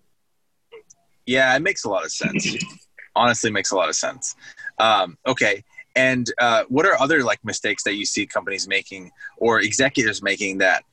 Yeah, 1.26 1.54
it 1.54 1.60
makes 1.60 1.84
a 1.84 1.90
lot 1.90 2.04
of 2.04 2.12
sense. 2.12 2.56
Honestly, 3.16 3.50
makes 3.50 3.72
a 3.72 3.76
lot 3.76 3.88
of 3.88 3.96
sense. 3.96 4.36
Um, 4.78 5.18
okay. 5.26 5.64
And 5.96 6.30
uh, 6.38 6.64
what 6.68 6.86
are 6.86 7.00
other 7.00 7.22
like 7.22 7.42
mistakes 7.44 7.82
that 7.84 7.94
you 7.94 8.04
see 8.04 8.26
companies 8.26 8.68
making 8.68 9.10
or 9.38 9.60
executives 9.60 10.22
making 10.22 10.58
that 10.58 10.84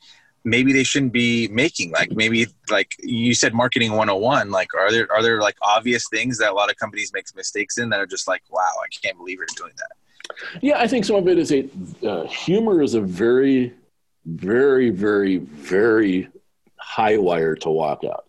maybe 0.43 0.73
they 0.73 0.83
shouldn't 0.83 1.13
be 1.13 1.47
making? 1.49 1.91
Like 1.91 2.11
maybe 2.11 2.47
like 2.69 2.95
you 2.99 3.33
said, 3.33 3.53
marketing 3.53 3.91
101. 3.91 4.51
Like, 4.51 4.73
are 4.73 4.91
there 4.91 5.11
are 5.11 5.21
there 5.21 5.41
like 5.41 5.55
obvious 5.61 6.07
things 6.09 6.37
that 6.39 6.51
a 6.51 6.53
lot 6.53 6.69
of 6.69 6.77
companies 6.77 7.11
make 7.13 7.25
mistakes 7.35 7.77
in 7.77 7.89
that 7.89 7.99
are 7.99 8.05
just 8.05 8.27
like, 8.27 8.43
wow, 8.49 8.61
I 8.81 8.87
can't 9.01 9.17
believe 9.17 9.37
you're 9.37 9.47
doing 9.55 9.73
that. 9.77 10.61
Yeah, 10.61 10.79
I 10.79 10.87
think 10.87 11.05
some 11.05 11.17
of 11.17 11.27
it 11.27 11.37
is 11.37 11.51
a 11.51 11.69
uh, 12.07 12.27
humor 12.27 12.81
is 12.81 12.93
a 12.93 13.01
very, 13.01 13.73
very, 14.25 14.89
very, 14.89 15.37
very 15.37 16.29
high 16.77 17.17
wire 17.17 17.55
to 17.55 17.69
walk 17.69 18.03
out. 18.03 18.25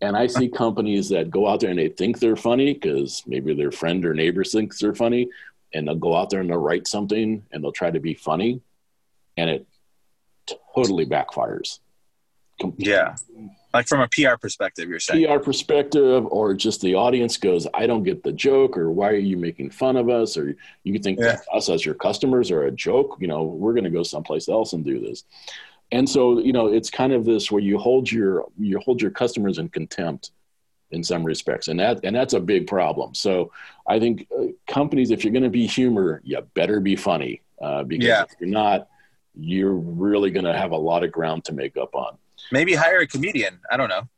And 0.00 0.16
I 0.16 0.26
see 0.26 0.48
companies 0.64 1.08
that 1.10 1.30
go 1.30 1.48
out 1.48 1.60
there 1.60 1.70
and 1.70 1.78
they 1.78 1.88
think 1.88 2.18
they're 2.18 2.36
funny 2.36 2.74
because 2.74 3.22
maybe 3.26 3.54
their 3.54 3.72
friend 3.72 4.04
or 4.04 4.14
neighbor 4.14 4.44
thinks 4.44 4.80
they're 4.80 4.94
funny, 4.94 5.28
and 5.74 5.86
they'll 5.86 5.94
go 5.94 6.14
out 6.14 6.30
there 6.30 6.40
and 6.40 6.50
they'll 6.50 6.58
write 6.58 6.86
something 6.86 7.44
and 7.52 7.62
they'll 7.62 7.72
try 7.72 7.90
to 7.90 8.00
be 8.00 8.14
funny, 8.14 8.60
and 9.36 9.50
it 9.50 9.66
totally 10.76 11.06
backfires. 11.06 11.80
Yeah 12.76 13.16
like 13.76 13.88
from 13.88 14.00
a 14.00 14.08
PR 14.08 14.36
perspective, 14.40 14.88
you're 14.88 14.98
saying 14.98 15.26
PR 15.26 15.38
perspective, 15.38 16.26
or 16.26 16.54
just 16.54 16.80
the 16.80 16.94
audience 16.94 17.36
goes, 17.36 17.66
I 17.74 17.86
don't 17.86 18.02
get 18.02 18.22
the 18.22 18.32
joke, 18.32 18.76
or 18.76 18.90
why 18.90 19.10
are 19.10 19.16
you 19.16 19.36
making 19.36 19.70
fun 19.70 19.96
of 19.96 20.08
us, 20.08 20.36
or 20.36 20.56
you 20.82 20.98
think 20.98 21.18
yeah. 21.20 21.40
us 21.52 21.68
as 21.68 21.84
your 21.84 21.94
customers 21.94 22.50
are 22.50 22.64
a 22.64 22.70
joke. 22.70 23.18
You 23.20 23.28
know, 23.28 23.44
we're 23.44 23.74
going 23.74 23.84
to 23.84 23.90
go 23.90 24.02
someplace 24.02 24.48
else 24.48 24.72
and 24.72 24.84
do 24.84 24.98
this. 24.98 25.24
And 25.92 26.08
so, 26.08 26.38
you 26.38 26.52
know, 26.52 26.68
it's 26.68 26.90
kind 26.90 27.12
of 27.12 27.24
this 27.24 27.50
where 27.50 27.62
you 27.62 27.78
hold 27.78 28.10
your 28.10 28.46
you 28.58 28.78
hold 28.80 29.00
your 29.00 29.10
customers 29.10 29.58
in 29.58 29.68
contempt 29.68 30.30
in 30.90 31.04
some 31.04 31.22
respects, 31.22 31.68
and 31.68 31.78
that 31.78 32.00
and 32.02 32.16
that's 32.16 32.34
a 32.34 32.40
big 32.40 32.66
problem. 32.66 33.14
So, 33.14 33.52
I 33.86 34.00
think 34.00 34.26
uh, 34.36 34.46
companies, 34.66 35.10
if 35.10 35.22
you're 35.22 35.32
going 35.32 35.42
to 35.42 35.50
be 35.50 35.66
humor, 35.66 36.22
you 36.24 36.40
better 36.54 36.80
be 36.80 36.96
funny, 36.96 37.42
uh, 37.60 37.84
because 37.84 38.06
yeah. 38.06 38.22
if 38.22 38.30
you're 38.40 38.48
not, 38.48 38.88
you're 39.38 39.74
really 39.74 40.30
going 40.30 40.44
to 40.44 40.56
have 40.56 40.72
a 40.72 40.76
lot 40.76 41.04
of 41.04 41.12
ground 41.12 41.44
to 41.44 41.52
make 41.52 41.76
up 41.76 41.94
on. 41.94 42.16
Maybe 42.52 42.74
hire 42.74 42.98
a 43.00 43.06
comedian. 43.06 43.58
I 43.70 43.76
don't 43.76 43.88
know. 43.88 44.08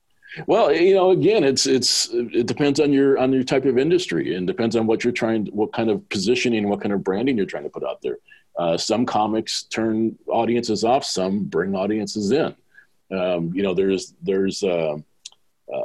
Well, 0.47 0.73
you 0.73 0.95
know, 0.95 1.11
again, 1.11 1.43
it's 1.43 1.67
it's 1.67 2.11
it 2.13 2.47
depends 2.47 2.81
on 2.81 2.93
your 2.93 3.19
on 3.19 3.33
your 3.33 3.43
type 3.43 3.65
of 3.65 3.79
industry 3.79 4.35
and 4.35 4.47
depends 4.47 4.77
on 4.77 4.87
what 4.87 5.03
you're 5.03 5.13
trying, 5.13 5.47
what 5.47 5.73
kind 5.73 5.91
of 5.91 6.07
positioning, 6.11 6.69
what 6.69 6.81
kind 6.81 6.93
of 6.93 7.03
branding 7.03 7.37
you're 7.37 7.47
trying 7.47 7.65
to 7.65 7.71
put 7.71 7.83
out 7.83 8.03
there. 8.03 8.19
Uh, 8.57 8.77
some 8.77 9.07
comics 9.07 9.63
turn 9.65 10.19
audiences 10.27 10.85
off, 10.85 11.05
some 11.05 11.45
bring 11.45 11.75
audiences 11.75 12.31
in. 12.31 12.55
Um, 13.11 13.53
you 13.55 13.63
know, 13.63 13.73
there's 13.73 14.15
there's 14.23 14.63
uh, 14.63 14.97
uh, 15.73 15.83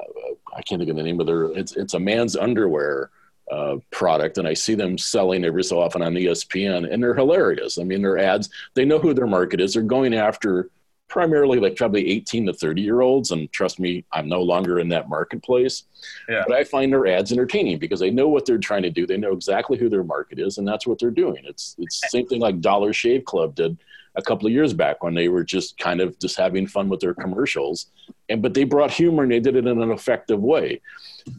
I 0.55 0.61
can't 0.63 0.79
think 0.79 0.89
of 0.89 0.97
the 0.97 1.03
name 1.03 1.19
of 1.19 1.25
their. 1.25 1.45
It's 1.45 1.75
it's 1.75 1.93
a 1.93 1.99
man's 1.99 2.35
underwear 2.35 3.11
uh, 3.51 3.77
product, 3.91 4.37
and 4.37 4.47
I 4.47 4.53
see 4.53 4.75
them 4.75 4.97
selling 4.97 5.45
every 5.45 5.63
so 5.63 5.81
often 5.81 6.01
on 6.01 6.13
ESPN, 6.13 6.91
and 6.91 7.03
they're 7.03 7.13
hilarious. 7.13 7.77
I 7.77 7.83
mean, 7.83 8.01
their 8.01 8.17
ads, 8.17 8.49
they 8.73 8.85
know 8.85 8.99
who 8.99 9.13
their 9.13 9.27
market 9.27 9.61
is. 9.61 9.73
They're 9.73 9.83
going 9.83 10.13
after 10.13 10.69
primarily 11.13 11.59
like 11.59 11.75
probably 11.75 12.09
18 12.09 12.47
to 12.47 12.53
30 12.53 12.81
year 12.81 13.01
olds. 13.01 13.29
And 13.29 13.51
trust 13.51 13.79
me, 13.79 14.03
I'm 14.11 14.27
no 14.27 14.41
longer 14.41 14.79
in 14.79 14.89
that 14.89 15.09
marketplace. 15.09 15.83
Yeah. 16.27 16.41
But 16.47 16.57
I 16.57 16.63
find 16.63 16.91
their 16.91 17.05
ads 17.05 17.31
entertaining 17.31 17.77
because 17.77 17.99
they 17.99 18.09
know 18.09 18.27
what 18.27 18.47
they're 18.47 18.57
trying 18.57 18.81
to 18.81 18.89
do. 18.89 19.05
They 19.05 19.17
know 19.17 19.31
exactly 19.31 19.77
who 19.77 19.89
their 19.89 20.03
market 20.03 20.39
is, 20.39 20.57
and 20.57 20.67
that's 20.67 20.87
what 20.87 20.97
they're 20.97 21.11
doing. 21.11 21.43
It's 21.45 21.75
it's 21.77 22.01
the 22.01 22.09
same 22.09 22.27
thing 22.27 22.41
like 22.41 22.61
Dollar 22.61 22.93
Shave 22.93 23.25
Club 23.25 23.53
did 23.53 23.77
a 24.15 24.21
couple 24.21 24.47
of 24.47 24.53
years 24.53 24.73
back 24.73 25.03
when 25.03 25.13
they 25.13 25.27
were 25.27 25.43
just 25.43 25.77
kind 25.77 25.99
of 25.99 26.17
just 26.19 26.37
having 26.37 26.67
fun 26.67 26.89
with 26.89 26.99
their 26.99 27.13
commercials. 27.13 27.87
And 28.29 28.41
but 28.41 28.53
they 28.53 28.63
brought 28.63 28.91
humor 28.91 29.23
and 29.23 29.31
they 29.31 29.39
did 29.39 29.55
it 29.55 29.65
in 29.65 29.81
an 29.81 29.91
effective 29.91 30.41
way. 30.41 30.81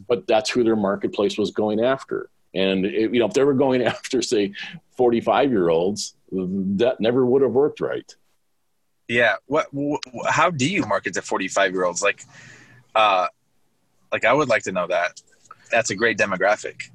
But 0.07 0.27
that's 0.27 0.49
who 0.49 0.63
their 0.63 0.75
marketplace 0.75 1.37
was 1.37 1.51
going 1.51 1.83
after. 1.83 2.29
And 2.53 2.85
it, 2.85 3.13
you 3.13 3.19
know, 3.19 3.25
if 3.25 3.33
they 3.33 3.43
were 3.43 3.53
going 3.53 3.81
after, 3.85 4.21
say, 4.21 4.53
45 4.97 5.51
year 5.51 5.69
olds, 5.69 6.15
that 6.31 6.99
never 6.99 7.25
would 7.25 7.41
have 7.41 7.51
worked 7.51 7.79
right. 7.79 8.13
Yeah. 9.07 9.35
What? 9.45 9.67
Wh- 9.75 10.27
how 10.27 10.49
do 10.49 10.69
you 10.69 10.85
market 10.85 11.13
to 11.13 11.21
forty-five 11.21 11.71
year 11.73 11.85
olds? 11.85 12.01
Like, 12.01 12.23
uh, 12.95 13.27
like 14.11 14.25
I 14.25 14.33
would 14.33 14.49
like 14.49 14.63
to 14.63 14.71
know 14.71 14.87
that. 14.87 15.21
That's 15.71 15.91
a 15.91 15.95
great 15.95 16.17
demographic. 16.17 16.89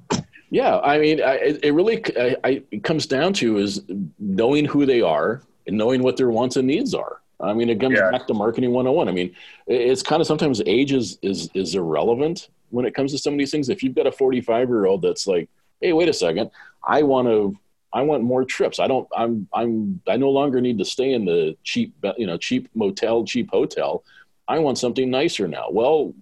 Yeah, 0.49 0.79
I 0.79 0.97
mean, 0.97 1.21
I, 1.23 1.35
it 1.63 1.73
really 1.73 2.03
I, 2.17 2.35
I, 2.43 2.63
it 2.71 2.83
comes 2.83 3.05
down 3.05 3.31
to 3.35 3.57
is 3.57 3.81
knowing 4.19 4.65
who 4.65 4.85
they 4.85 5.01
are 5.01 5.41
and 5.71 5.77
knowing 5.77 6.03
what 6.03 6.17
their 6.17 6.29
wants 6.29 6.57
and 6.57 6.67
needs 6.67 6.93
are. 6.93 7.21
I 7.39 7.53
mean, 7.53 7.69
it 7.69 7.79
comes 7.79 7.97
yeah. 7.97 8.11
back 8.11 8.27
to 8.27 8.33
marketing 8.35 8.71
101. 8.71 9.09
I 9.09 9.11
mean, 9.11 9.35
it's 9.65 10.03
kind 10.03 10.21
of 10.21 10.27
sometimes 10.27 10.61
age 10.67 10.91
is, 10.91 11.17
is, 11.23 11.49
is 11.55 11.73
irrelevant 11.73 12.49
when 12.69 12.85
it 12.85 12.93
comes 12.93 13.11
to 13.13 13.17
some 13.17 13.33
of 13.33 13.39
these 13.39 13.49
things. 13.49 13.69
If 13.69 13.81
you've 13.81 13.95
got 13.95 14.05
a 14.05 14.11
45 14.11 14.69
year 14.69 14.85
old 14.85 15.01
that's 15.01 15.25
like, 15.25 15.49
Hey, 15.81 15.93
wait 15.93 16.09
a 16.09 16.13
second. 16.13 16.51
I 16.87 17.01
want 17.01 17.27
to 17.27 17.57
I 17.93 18.03
want 18.03 18.23
more 18.23 18.45
trips. 18.45 18.79
I 18.79 18.87
don't. 18.87 19.07
I'm. 19.15 19.47
I'm. 19.53 20.01
I 20.07 20.15
no 20.15 20.29
longer 20.29 20.61
need 20.61 20.77
to 20.77 20.85
stay 20.85 21.13
in 21.13 21.25
the 21.25 21.57
cheap, 21.63 21.93
you 22.17 22.25
know, 22.25 22.37
cheap 22.37 22.69
motel, 22.73 23.25
cheap 23.25 23.49
hotel. 23.51 24.03
I 24.47 24.59
want 24.59 24.77
something 24.77 25.09
nicer 25.09 25.47
now. 25.47 25.67
Well, 25.69 26.13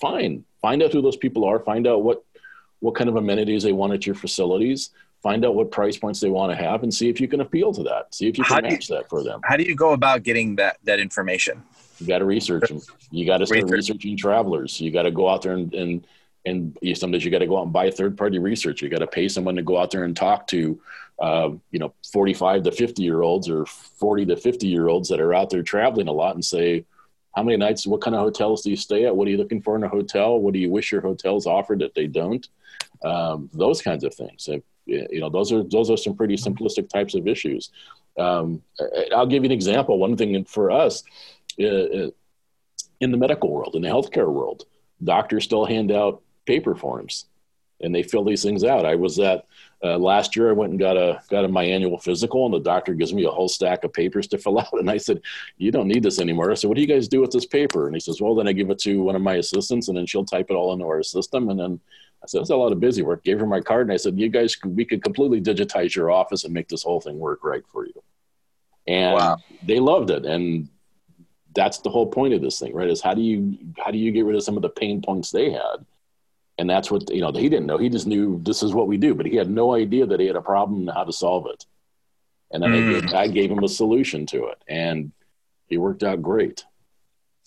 fine. 0.00 0.44
Find 0.62 0.82
out 0.82 0.92
who 0.92 1.02
those 1.02 1.16
people 1.16 1.44
are. 1.44 1.58
Find 1.58 1.86
out 1.86 2.04
what 2.04 2.22
what 2.80 2.94
kind 2.94 3.08
of 3.08 3.16
amenities 3.16 3.64
they 3.64 3.72
want 3.72 3.92
at 3.92 4.06
your 4.06 4.14
facilities. 4.14 4.90
Find 5.26 5.44
out 5.44 5.56
what 5.56 5.72
price 5.72 5.96
points 5.96 6.20
they 6.20 6.30
want 6.30 6.56
to 6.56 6.56
have, 6.56 6.84
and 6.84 6.94
see 6.94 7.08
if 7.08 7.20
you 7.20 7.26
can 7.26 7.40
appeal 7.40 7.72
to 7.72 7.82
that. 7.82 8.14
See 8.14 8.28
if 8.28 8.38
you 8.38 8.44
can 8.44 8.62
match 8.62 8.88
you, 8.88 8.96
that 8.96 9.08
for 9.08 9.24
them. 9.24 9.40
How 9.42 9.56
do 9.56 9.64
you 9.64 9.74
go 9.74 9.92
about 9.92 10.22
getting 10.22 10.54
that 10.56 10.78
that 10.84 11.00
information? 11.00 11.64
You 11.98 12.06
got 12.06 12.18
to 12.18 12.24
research 12.24 12.68
them. 12.68 12.80
You 13.10 13.26
got 13.26 13.38
to 13.38 13.46
start 13.46 13.64
research. 13.64 13.88
researching 13.88 14.16
travelers. 14.16 14.80
You 14.80 14.92
got 14.92 15.02
to 15.02 15.10
go 15.10 15.28
out 15.28 15.42
there 15.42 15.54
and 15.54 15.74
and 15.74 16.06
and 16.44 16.78
you, 16.80 16.94
sometimes 16.94 17.24
you 17.24 17.32
got 17.32 17.40
to 17.40 17.46
go 17.46 17.58
out 17.58 17.64
and 17.64 17.72
buy 17.72 17.90
third 17.90 18.16
party 18.16 18.38
research. 18.38 18.82
You 18.82 18.88
got 18.88 19.00
to 19.00 19.08
pay 19.08 19.26
someone 19.28 19.56
to 19.56 19.62
go 19.62 19.76
out 19.76 19.90
there 19.90 20.04
and 20.04 20.16
talk 20.16 20.46
to 20.48 20.80
uh, 21.18 21.50
you 21.70 21.78
know, 21.78 21.94
45 22.12 22.64
to 22.64 22.72
50 22.72 23.02
year 23.02 23.22
olds 23.22 23.48
or 23.48 23.66
40 23.66 24.26
to 24.26 24.36
50 24.36 24.66
year 24.66 24.88
olds 24.88 25.08
that 25.08 25.20
are 25.20 25.34
out 25.34 25.50
there 25.50 25.62
traveling 25.62 26.08
a 26.08 26.12
lot 26.12 26.34
and 26.34 26.44
say, 26.44 26.84
how 27.34 27.42
many 27.42 27.56
nights, 27.56 27.86
what 27.86 28.00
kind 28.00 28.14
of 28.14 28.20
hotels 28.20 28.62
do 28.62 28.70
you 28.70 28.76
stay 28.76 29.06
at? 29.06 29.14
What 29.14 29.28
are 29.28 29.30
you 29.30 29.36
looking 29.36 29.60
for 29.60 29.76
in 29.76 29.84
a 29.84 29.88
hotel? 29.88 30.38
What 30.38 30.54
do 30.54 30.58
you 30.58 30.70
wish 30.70 30.92
your 30.92 31.00
hotels 31.00 31.46
offered 31.46 31.80
that 31.80 31.94
they 31.94 32.06
don't? 32.06 32.46
Um, 33.04 33.50
those 33.52 33.82
kinds 33.82 34.04
of 34.04 34.14
things. 34.14 34.48
You 34.86 35.20
know, 35.20 35.28
those 35.28 35.52
are, 35.52 35.62
those 35.62 35.90
are 35.90 35.96
some 35.96 36.16
pretty 36.16 36.36
simplistic 36.36 36.88
types 36.88 37.14
of 37.14 37.26
issues. 37.26 37.70
Um, 38.18 38.62
I'll 39.12 39.26
give 39.26 39.42
you 39.42 39.48
an 39.48 39.52
example. 39.52 39.98
One 39.98 40.16
thing 40.16 40.44
for 40.44 40.70
us 40.70 41.02
uh, 41.60 41.66
uh, 41.66 42.10
in 43.00 43.10
the 43.10 43.18
medical 43.18 43.50
world, 43.50 43.74
in 43.74 43.82
the 43.82 43.88
healthcare 43.88 44.32
world, 44.32 44.64
doctors 45.02 45.44
still 45.44 45.66
hand 45.66 45.92
out 45.92 46.22
paper 46.46 46.74
forms 46.74 47.26
and 47.80 47.94
they 47.94 48.02
fill 48.02 48.24
these 48.24 48.42
things 48.42 48.64
out. 48.64 48.86
I 48.86 48.94
was 48.94 49.18
at 49.18 49.46
uh, 49.84 49.98
last 49.98 50.34
year, 50.34 50.48
I 50.48 50.52
went 50.52 50.70
and 50.70 50.80
got 50.80 50.96
a 50.96 51.22
got 51.28 51.44
a, 51.44 51.48
my 51.48 51.62
annual 51.62 51.98
physical, 51.98 52.46
and 52.46 52.54
the 52.54 52.60
doctor 52.60 52.94
gives 52.94 53.12
me 53.12 53.24
a 53.24 53.30
whole 53.30 53.48
stack 53.48 53.84
of 53.84 53.92
papers 53.92 54.26
to 54.28 54.38
fill 54.38 54.58
out. 54.60 54.72
And 54.72 54.90
I 54.90 54.96
said, 54.96 55.20
"You 55.58 55.70
don't 55.70 55.88
need 55.88 56.02
this 56.02 56.18
anymore." 56.18 56.50
I 56.50 56.54
said, 56.54 56.68
"What 56.68 56.76
do 56.76 56.80
you 56.80 56.86
guys 56.86 57.08
do 57.08 57.20
with 57.20 57.30
this 57.30 57.46
paper?" 57.46 57.86
And 57.86 57.94
he 57.94 58.00
says, 58.00 58.20
"Well, 58.20 58.34
then 58.34 58.48
I 58.48 58.52
give 58.52 58.70
it 58.70 58.78
to 58.80 59.02
one 59.02 59.16
of 59.16 59.22
my 59.22 59.34
assistants, 59.34 59.88
and 59.88 59.96
then 59.96 60.06
she'll 60.06 60.24
type 60.24 60.46
it 60.48 60.54
all 60.54 60.72
into 60.72 60.86
our 60.86 61.02
system." 61.02 61.50
And 61.50 61.60
then 61.60 61.80
said, 62.26 62.40
"That's 62.40 62.50
a 62.50 62.56
lot 62.56 62.72
of 62.72 62.80
busy 62.80 63.02
work." 63.02 63.24
Gave 63.24 63.40
her 63.40 63.46
my 63.46 63.60
card, 63.60 63.86
and 63.86 63.92
I 63.92 63.96
said, 63.96 64.18
"You 64.18 64.28
guys, 64.28 64.56
we 64.64 64.84
could 64.84 65.02
completely 65.02 65.40
digitize 65.40 65.94
your 65.94 66.10
office 66.10 66.44
and 66.44 66.52
make 66.54 66.68
this 66.68 66.82
whole 66.82 67.00
thing 67.00 67.18
work 67.18 67.44
right 67.44 67.66
for 67.66 67.86
you." 67.86 68.02
And 68.86 69.14
wow. 69.14 69.38
they 69.62 69.80
loved 69.80 70.10
it, 70.10 70.24
and 70.24 70.68
that's 71.54 71.78
the 71.78 71.90
whole 71.90 72.06
point 72.06 72.34
of 72.34 72.42
this 72.42 72.58
thing, 72.58 72.74
right? 72.74 72.88
Is 72.88 73.00
how 73.00 73.14
do 73.14 73.22
you 73.22 73.58
how 73.78 73.90
do 73.90 73.98
you 73.98 74.12
get 74.12 74.24
rid 74.24 74.36
of 74.36 74.42
some 74.42 74.56
of 74.56 74.62
the 74.62 74.68
pain 74.68 75.02
points 75.02 75.30
they 75.30 75.50
had? 75.50 75.84
and 76.58 76.68
that's 76.68 76.90
what 76.90 77.10
you 77.10 77.20
know 77.20 77.32
he 77.32 77.48
didn't 77.48 77.66
know 77.66 77.78
he 77.78 77.88
just 77.88 78.06
knew 78.06 78.40
this 78.42 78.62
is 78.62 78.72
what 78.72 78.88
we 78.88 78.96
do 78.96 79.14
but 79.14 79.26
he 79.26 79.36
had 79.36 79.50
no 79.50 79.74
idea 79.74 80.06
that 80.06 80.20
he 80.20 80.26
had 80.26 80.36
a 80.36 80.42
problem 80.42 80.80
and 80.80 80.90
how 80.90 81.04
to 81.04 81.12
solve 81.12 81.46
it 81.46 81.64
and 82.52 82.62
then 82.62 82.70
mm. 82.70 82.96
I, 82.96 83.00
gave, 83.00 83.14
I 83.14 83.28
gave 83.28 83.50
him 83.50 83.64
a 83.64 83.68
solution 83.68 84.26
to 84.26 84.46
it 84.46 84.62
and 84.68 85.12
he 85.66 85.78
worked 85.78 86.02
out 86.02 86.22
great 86.22 86.64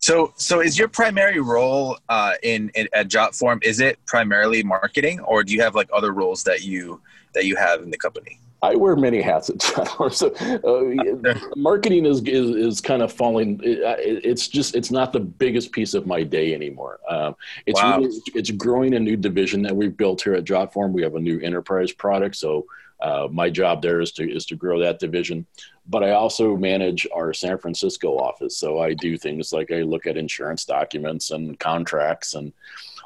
so 0.09 0.33
so 0.37 0.59
is 0.59 0.77
your 0.79 0.87
primary 0.87 1.39
role 1.39 1.97
uh, 2.09 2.33
in, 2.41 2.71
in 2.73 2.87
at 2.93 3.07
jotform 3.07 3.63
is 3.63 3.79
it 3.79 4.03
primarily 4.07 4.63
marketing 4.63 5.19
or 5.21 5.43
do 5.43 5.53
you 5.53 5.61
have 5.61 5.75
like 5.75 5.89
other 5.93 6.11
roles 6.11 6.43
that 6.43 6.63
you 6.63 6.99
that 7.33 7.45
you 7.45 7.55
have 7.55 7.83
in 7.83 7.91
the 7.91 7.97
company 7.97 8.39
I 8.61 8.75
wear 8.75 8.97
many 8.97 9.21
hats 9.21 9.49
at 9.49 9.59
Jotform. 9.59 10.11
So 10.19 10.27
uh, 10.67 11.39
marketing 11.55 12.05
is, 12.05 12.19
is, 12.23 12.49
is 12.49 12.81
kind 12.81 13.01
of 13.01 13.09
falling. 13.09 13.57
It, 13.63 13.79
it's 14.25 14.49
just 14.49 14.75
it's 14.75 14.91
not 14.91 15.13
the 15.13 15.21
biggest 15.21 15.71
piece 15.71 15.93
of 15.93 16.05
my 16.05 16.23
day 16.23 16.53
anymore. 16.53 16.99
Um, 17.07 17.37
it's 17.65 17.81
wow. 17.81 17.99
really, 17.99 18.19
it's 18.35 18.51
growing 18.51 18.95
a 18.95 18.99
new 18.99 19.15
division 19.15 19.61
that 19.61 19.73
we've 19.73 19.95
built 19.95 20.21
here 20.21 20.33
at 20.33 20.43
Jotform. 20.43 20.91
We 20.91 21.03
have 21.03 21.15
a 21.15 21.21
new 21.21 21.39
enterprise 21.39 21.93
product, 21.93 22.35
so 22.35 22.65
Uh, 23.01 23.27
my 23.31 23.49
job 23.49 23.81
there 23.81 24.01
is 24.01 24.11
to 24.11 24.29
is 24.29 24.45
to 24.45 24.55
grow 24.55 24.79
that 24.79 24.99
division, 24.99 25.45
but 25.87 26.03
I 26.03 26.11
also 26.11 26.57
manage 26.57 27.07
our 27.13 27.33
San 27.33 27.57
Francisco 27.57 28.17
office. 28.17 28.57
So 28.57 28.79
I 28.79 28.93
do 28.93 29.17
things 29.17 29.53
like 29.53 29.71
I 29.71 29.81
look 29.81 30.05
at 30.05 30.17
insurance 30.17 30.65
documents 30.65 31.31
and 31.31 31.57
contracts 31.59 32.33
and 32.33 32.51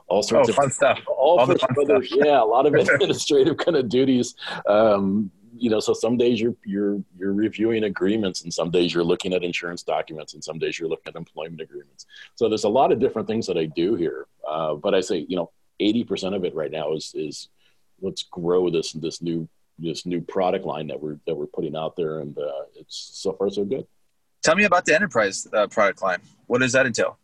all 0.08 0.24
sorts 0.24 0.50
oh, 0.50 0.52
of 0.52 0.56
fun 0.56 0.72
stuff. 0.72 1.00
All, 1.08 1.40
all 1.40 1.52
of 1.52 1.64
other, 1.80 2.04
yeah, 2.04 2.42
a 2.42 2.44
lot 2.44 2.66
of 2.66 2.74
administrative 2.90 3.58
kind 3.58 3.78
of 3.78 3.90
duties. 3.90 4.36
Um, 4.68 5.32
you 5.56 5.70
know, 5.70 5.80
so 5.80 5.94
some 5.94 6.18
days 6.18 6.42
you're 6.42 6.56
you're 6.66 7.02
you're 7.18 7.34
reviewing 7.34 7.84
agreements, 7.84 8.44
and 8.44 8.54
some 8.54 8.72
days 8.72 8.94
you're 8.94 9.04
looking 9.04 9.34
at 9.34 9.44
insurance 9.44 9.84
documents, 9.84 10.34
and 10.34 10.44
some 10.44 10.58
days 10.58 10.80
you're 10.80 10.90
looking 10.90 11.10
at 11.10 11.16
employment 11.16 11.62
agreements. 11.62 12.06
So 12.36 12.50
there's 12.50 12.64
a 12.64 12.70
lot 12.70 12.92
of 12.92 13.00
different 13.00 13.28
things 13.28 13.48
that 13.48 13.58
I 13.58 13.66
do 13.66 13.96
here. 13.96 14.28
Uh, 14.48 14.76
but 14.76 14.94
I 14.96 15.02
say, 15.02 15.26
you 15.30 15.36
know, 15.36 15.52
80% 15.80 16.36
of 16.36 16.44
it 16.44 16.56
right 16.56 16.72
now 16.72 16.94
is 16.94 17.12
is 17.16 17.50
let's 18.02 18.24
grow 18.24 18.70
this 18.70 18.94
this 18.94 19.22
new 19.22 19.48
this 19.80 20.06
new 20.06 20.22
product 20.22 20.66
line 20.66 20.88
that 20.88 21.02
we're 21.02 21.18
that 21.28 21.36
we're 21.36 21.48
putting 21.48 21.76
out 21.76 21.96
there, 21.96 22.20
and 22.20 22.38
uh, 22.38 22.64
it's 22.76 23.12
so 23.14 23.34
far 23.34 23.50
so 23.50 23.66
good. 23.66 23.86
Tell 24.42 24.56
me 24.56 24.66
about 24.66 24.86
the 24.86 24.94
enterprise 24.94 25.48
uh, 25.54 25.68
product 25.68 26.02
line. 26.02 26.20
What 26.48 26.60
does 26.60 26.74
that 26.74 26.86
entail? 26.86 27.18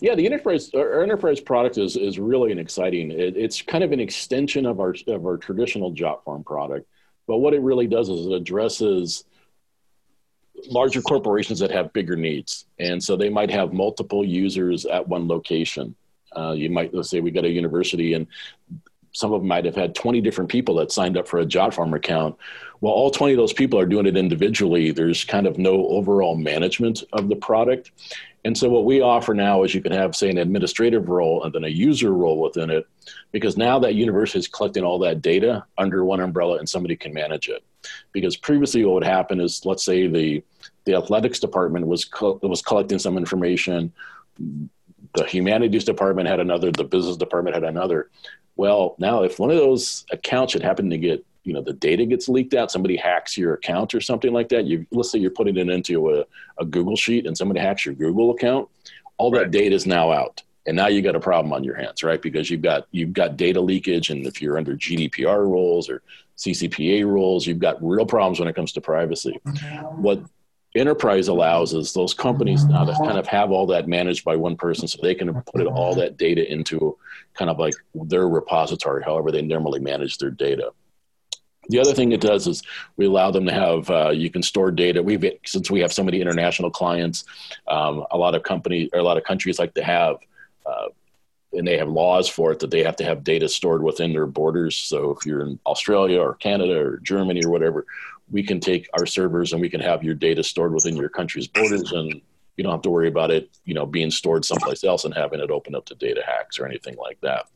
Yeah, 0.00 0.14
the 0.14 0.26
enterprise 0.26 0.70
our 0.74 1.02
enterprise 1.02 1.40
product 1.40 1.78
is 1.78 1.96
is 1.96 2.18
really 2.18 2.52
an 2.52 2.58
exciting. 2.58 3.10
It, 3.10 3.36
it's 3.36 3.62
kind 3.62 3.84
of 3.84 3.92
an 3.92 4.00
extension 4.00 4.66
of 4.66 4.80
our 4.80 4.94
of 5.06 5.26
our 5.26 5.36
traditional 5.36 5.92
JotForm 5.92 6.44
product, 6.44 6.86
but 7.26 7.38
what 7.38 7.54
it 7.54 7.60
really 7.60 7.86
does 7.86 8.08
is 8.08 8.26
it 8.26 8.32
addresses 8.32 9.24
larger 10.68 11.02
corporations 11.02 11.58
that 11.58 11.70
have 11.70 11.92
bigger 11.92 12.16
needs, 12.16 12.66
and 12.78 13.02
so 13.02 13.16
they 13.16 13.28
might 13.28 13.50
have 13.50 13.72
multiple 13.72 14.24
users 14.24 14.86
at 14.86 15.06
one 15.06 15.28
location. 15.28 15.94
Uh, 16.34 16.52
you 16.52 16.70
might 16.70 16.92
let's 16.94 17.10
say 17.10 17.20
we 17.20 17.30
got 17.30 17.44
a 17.44 17.50
university 17.50 18.14
and 18.14 18.26
some 19.14 19.32
of 19.32 19.40
them 19.40 19.48
might 19.48 19.64
have 19.64 19.76
had 19.76 19.94
20 19.94 20.20
different 20.20 20.50
people 20.50 20.74
that 20.74 20.92
signed 20.92 21.16
up 21.16 21.26
for 21.26 21.38
a 21.38 21.46
JotForm 21.46 21.94
account. 21.94 22.36
Well, 22.80 22.92
all 22.92 23.10
20 23.10 23.34
of 23.34 23.38
those 23.38 23.52
people 23.52 23.78
are 23.78 23.86
doing 23.86 24.06
it 24.06 24.16
individually. 24.16 24.90
There's 24.90 25.24
kind 25.24 25.46
of 25.46 25.56
no 25.56 25.86
overall 25.86 26.36
management 26.36 27.04
of 27.12 27.28
the 27.28 27.36
product. 27.36 27.92
And 28.44 28.58
so 28.58 28.68
what 28.68 28.84
we 28.84 29.00
offer 29.00 29.32
now 29.32 29.62
is 29.62 29.72
you 29.72 29.80
can 29.80 29.92
have, 29.92 30.16
say, 30.16 30.28
an 30.28 30.36
administrative 30.36 31.08
role 31.08 31.44
and 31.44 31.54
then 31.54 31.64
a 31.64 31.68
user 31.68 32.12
role 32.12 32.40
within 32.40 32.70
it, 32.70 32.86
because 33.30 33.56
now 33.56 33.78
that 33.78 33.94
university 33.94 34.40
is 34.40 34.48
collecting 34.48 34.82
all 34.82 34.98
that 34.98 35.22
data 35.22 35.64
under 35.78 36.04
one 36.04 36.20
umbrella 36.20 36.58
and 36.58 36.68
somebody 36.68 36.96
can 36.96 37.14
manage 37.14 37.48
it. 37.48 37.64
Because 38.12 38.36
previously 38.36 38.84
what 38.84 38.94
would 38.94 39.04
happen 39.04 39.40
is, 39.40 39.64
let's 39.64 39.84
say 39.84 40.08
the, 40.08 40.42
the 40.86 40.94
athletics 40.94 41.38
department 41.38 41.86
was, 41.86 42.04
co- 42.04 42.40
was 42.42 42.62
collecting 42.62 42.98
some 42.98 43.16
information, 43.16 43.92
the 45.14 45.24
humanities 45.24 45.84
department 45.84 46.28
had 46.28 46.40
another, 46.40 46.70
the 46.70 46.84
business 46.84 47.16
department 47.16 47.54
had 47.54 47.64
another. 47.64 48.10
Well, 48.56 48.96
now 48.98 49.22
if 49.22 49.38
one 49.38 49.50
of 49.50 49.56
those 49.56 50.04
accounts 50.10 50.52
should 50.52 50.62
happen 50.62 50.90
to 50.90 50.98
get, 50.98 51.24
you 51.44 51.52
know, 51.52 51.62
the 51.62 51.72
data 51.72 52.06
gets 52.06 52.28
leaked 52.28 52.54
out, 52.54 52.70
somebody 52.70 52.96
hacks 52.96 53.36
your 53.36 53.54
account 53.54 53.94
or 53.94 54.00
something 54.00 54.32
like 54.32 54.48
that. 54.48 54.64
You 54.64 54.86
let's 54.90 55.10
say 55.10 55.18
you're 55.18 55.30
putting 55.30 55.56
it 55.56 55.68
into 55.68 56.14
a, 56.14 56.24
a 56.58 56.64
Google 56.64 56.96
sheet 56.96 57.26
and 57.26 57.36
somebody 57.36 57.60
hacks 57.60 57.84
your 57.84 57.94
Google 57.94 58.30
account, 58.30 58.68
all 59.18 59.30
that 59.32 59.38
right. 59.38 59.50
data 59.50 59.74
is 59.74 59.86
now 59.86 60.10
out. 60.10 60.42
And 60.66 60.76
now 60.76 60.86
you 60.86 61.02
got 61.02 61.14
a 61.14 61.20
problem 61.20 61.52
on 61.52 61.62
your 61.62 61.74
hands, 61.74 62.02
right? 62.02 62.20
Because 62.20 62.48
you've 62.48 62.62
got 62.62 62.86
you've 62.90 63.12
got 63.12 63.36
data 63.36 63.60
leakage, 63.60 64.08
and 64.08 64.26
if 64.26 64.40
you're 64.40 64.56
under 64.56 64.74
GDPR 64.74 65.40
rules 65.40 65.90
or 65.90 66.00
CCPA 66.38 67.04
rules, 67.04 67.46
you've 67.46 67.58
got 67.58 67.76
real 67.84 68.06
problems 68.06 68.38
when 68.38 68.48
it 68.48 68.56
comes 68.56 68.72
to 68.72 68.80
privacy. 68.80 69.38
Mm-hmm. 69.46 70.02
What 70.02 70.22
enterprise 70.74 71.28
allows 71.28 71.72
is 71.72 71.92
those 71.92 72.14
companies 72.14 72.64
now 72.64 72.84
to 72.84 72.92
kind 73.04 73.18
of 73.18 73.26
have 73.26 73.52
all 73.52 73.66
that 73.66 73.86
managed 73.86 74.24
by 74.24 74.34
one 74.34 74.56
person 74.56 74.88
so 74.88 74.98
they 75.00 75.14
can 75.14 75.32
put 75.42 75.66
all 75.66 75.94
that 75.94 76.16
data 76.16 76.50
into 76.52 76.96
kind 77.34 77.50
of 77.50 77.58
like 77.58 77.74
their 77.94 78.28
repository 78.28 79.02
however 79.04 79.30
they 79.30 79.42
normally 79.42 79.80
manage 79.80 80.18
their 80.18 80.30
data. 80.30 80.72
The 81.68 81.78
other 81.78 81.94
thing 81.94 82.12
it 82.12 82.20
does 82.20 82.46
is 82.46 82.62
we 82.96 83.06
allow 83.06 83.30
them 83.30 83.46
to 83.46 83.52
have 83.52 83.90
uh, 83.90 84.10
you 84.10 84.30
can 84.30 84.42
store 84.42 84.70
data. 84.70 85.02
We've 85.02 85.24
since 85.46 85.70
we 85.70 85.80
have 85.80 85.92
so 85.92 86.02
many 86.02 86.20
international 86.20 86.70
clients 86.70 87.24
um, 87.68 88.04
a 88.10 88.18
lot 88.18 88.34
of 88.34 88.42
companies 88.42 88.90
or 88.92 88.98
a 88.98 89.04
lot 89.04 89.16
of 89.16 89.24
countries 89.24 89.58
like 89.58 89.74
to 89.74 89.84
have 89.84 90.16
uh, 90.66 90.88
and 91.52 91.66
they 91.66 91.78
have 91.78 91.88
laws 91.88 92.28
for 92.28 92.50
it 92.50 92.58
that 92.58 92.72
they 92.72 92.82
have 92.82 92.96
to 92.96 93.04
have 93.04 93.22
data 93.22 93.48
stored 93.48 93.82
within 93.82 94.12
their 94.12 94.26
borders. 94.26 94.76
So 94.76 95.12
if 95.12 95.24
you're 95.24 95.42
in 95.42 95.58
australia 95.66 96.20
or 96.20 96.34
canada 96.34 96.78
or 96.78 96.98
germany 96.98 97.44
or 97.44 97.50
whatever 97.50 97.86
we 98.30 98.42
can 98.42 98.60
take 98.60 98.88
our 98.98 99.06
servers 99.06 99.52
and 99.52 99.60
we 99.60 99.68
can 99.68 99.80
have 99.80 100.02
your 100.02 100.14
data 100.14 100.42
stored 100.42 100.72
within 100.72 100.96
your 100.96 101.08
country's 101.08 101.46
borders 101.46 101.92
and 101.92 102.20
you 102.56 102.62
don't 102.62 102.72
have 102.72 102.82
to 102.82 102.90
worry 102.90 103.08
about 103.08 103.30
it, 103.30 103.50
you 103.64 103.74
know, 103.74 103.84
being 103.84 104.10
stored 104.10 104.44
someplace 104.44 104.84
else 104.84 105.04
and 105.04 105.12
having 105.14 105.40
it 105.40 105.50
open 105.50 105.74
up 105.74 105.84
to 105.86 105.94
data 105.96 106.22
hacks 106.24 106.58
or 106.58 106.66
anything 106.66 106.94
like 106.96 107.20
that. 107.20 107.46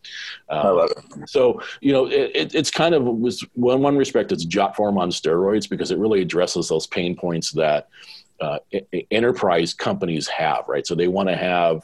Um, 0.48 0.66
I 0.66 0.68
love 0.70 0.90
it. 0.90 1.28
So, 1.28 1.62
you 1.80 1.92
know, 1.92 2.06
it, 2.06 2.32
it, 2.34 2.54
it's 2.54 2.70
kind 2.70 2.94
of 2.94 3.04
was 3.04 3.44
well, 3.54 3.76
in 3.76 3.82
one 3.82 3.96
respect, 3.96 4.32
it's 4.32 4.44
JotForm 4.44 4.98
on 4.98 5.10
steroids 5.10 5.68
because 5.68 5.90
it 5.90 5.98
really 5.98 6.20
addresses 6.20 6.68
those 6.68 6.86
pain 6.86 7.14
points 7.14 7.52
that 7.52 7.88
uh, 8.40 8.58
enterprise 9.10 9.72
companies 9.72 10.26
have, 10.28 10.68
right? 10.68 10.86
So 10.86 10.94
they 10.94 11.08
want 11.08 11.28
to 11.28 11.36
have 11.36 11.82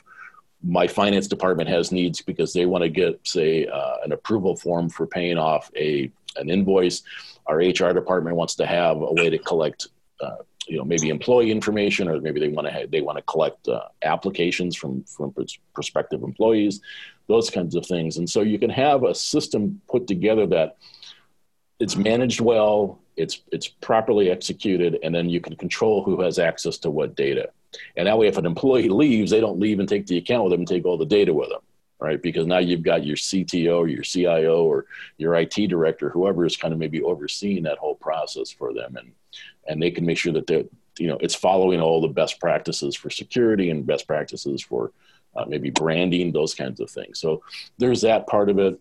my 0.62 0.86
finance 0.86 1.28
department 1.28 1.68
has 1.68 1.92
needs 1.92 2.20
because 2.20 2.52
they 2.52 2.66
want 2.66 2.82
to 2.82 2.88
get, 2.88 3.20
say, 3.26 3.66
uh, 3.66 3.96
an 4.04 4.12
approval 4.12 4.56
form 4.56 4.88
for 4.88 5.06
paying 5.06 5.38
off 5.38 5.70
a 5.76 6.10
an 6.36 6.50
invoice 6.50 7.02
our 7.46 7.56
HR 7.56 7.92
department 7.92 8.36
wants 8.36 8.54
to 8.56 8.66
have 8.66 8.96
a 8.96 9.12
way 9.12 9.30
to 9.30 9.38
collect, 9.38 9.88
uh, 10.20 10.36
you 10.66 10.78
know, 10.78 10.84
maybe 10.84 11.10
employee 11.10 11.50
information, 11.50 12.08
or 12.08 12.20
maybe 12.20 12.40
they 12.40 12.48
want 12.48 12.66
to 12.66 12.86
they 12.86 13.00
want 13.00 13.18
to 13.18 13.22
collect 13.22 13.68
uh, 13.68 13.82
applications 14.02 14.76
from 14.76 15.04
from 15.04 15.34
prospective 15.74 16.22
employees, 16.22 16.80
those 17.28 17.50
kinds 17.50 17.74
of 17.74 17.84
things. 17.86 18.16
And 18.16 18.28
so 18.28 18.40
you 18.40 18.58
can 18.58 18.70
have 18.70 19.04
a 19.04 19.14
system 19.14 19.80
put 19.88 20.06
together 20.06 20.46
that 20.46 20.76
it's 21.80 21.96
managed 21.96 22.40
well, 22.40 23.00
it's 23.16 23.40
it's 23.52 23.68
properly 23.68 24.30
executed, 24.30 24.98
and 25.02 25.14
then 25.14 25.28
you 25.28 25.40
can 25.40 25.56
control 25.56 26.02
who 26.02 26.22
has 26.22 26.38
access 26.38 26.78
to 26.78 26.90
what 26.90 27.14
data. 27.14 27.50
And 27.96 28.06
that 28.06 28.16
way, 28.16 28.28
if 28.28 28.38
an 28.38 28.46
employee 28.46 28.88
leaves, 28.88 29.32
they 29.32 29.40
don't 29.40 29.58
leave 29.58 29.80
and 29.80 29.88
take 29.88 30.06
the 30.06 30.16
account 30.16 30.44
with 30.44 30.52
them 30.52 30.60
and 30.60 30.68
take 30.68 30.84
all 30.86 30.96
the 30.96 31.04
data 31.04 31.34
with 31.34 31.50
them 31.50 31.60
right? 32.04 32.20
Because 32.20 32.46
now 32.46 32.58
you've 32.58 32.82
got 32.82 33.04
your 33.04 33.16
CTO 33.16 33.78
or 33.78 33.88
your 33.88 34.02
CIO 34.02 34.64
or 34.64 34.86
your 35.16 35.34
IT 35.34 35.54
director, 35.68 36.10
whoever 36.10 36.44
is 36.44 36.56
kind 36.56 36.72
of 36.74 36.78
maybe 36.78 37.02
overseeing 37.02 37.62
that 37.64 37.78
whole 37.78 37.94
process 37.94 38.50
for 38.50 38.72
them, 38.74 38.96
and 38.96 39.12
and 39.66 39.82
they 39.82 39.90
can 39.90 40.04
make 40.04 40.18
sure 40.18 40.32
that 40.34 40.46
they're 40.46 40.64
you 40.98 41.08
know 41.08 41.18
it's 41.20 41.34
following 41.34 41.80
all 41.80 42.00
the 42.00 42.08
best 42.08 42.38
practices 42.38 42.94
for 42.94 43.10
security 43.10 43.70
and 43.70 43.86
best 43.86 44.06
practices 44.06 44.62
for 44.62 44.92
uh, 45.34 45.44
maybe 45.48 45.70
branding, 45.70 46.30
those 46.30 46.54
kinds 46.54 46.78
of 46.80 46.90
things. 46.90 47.18
So 47.18 47.42
there's 47.78 48.02
that 48.02 48.26
part 48.26 48.50
of 48.50 48.58
it. 48.58 48.78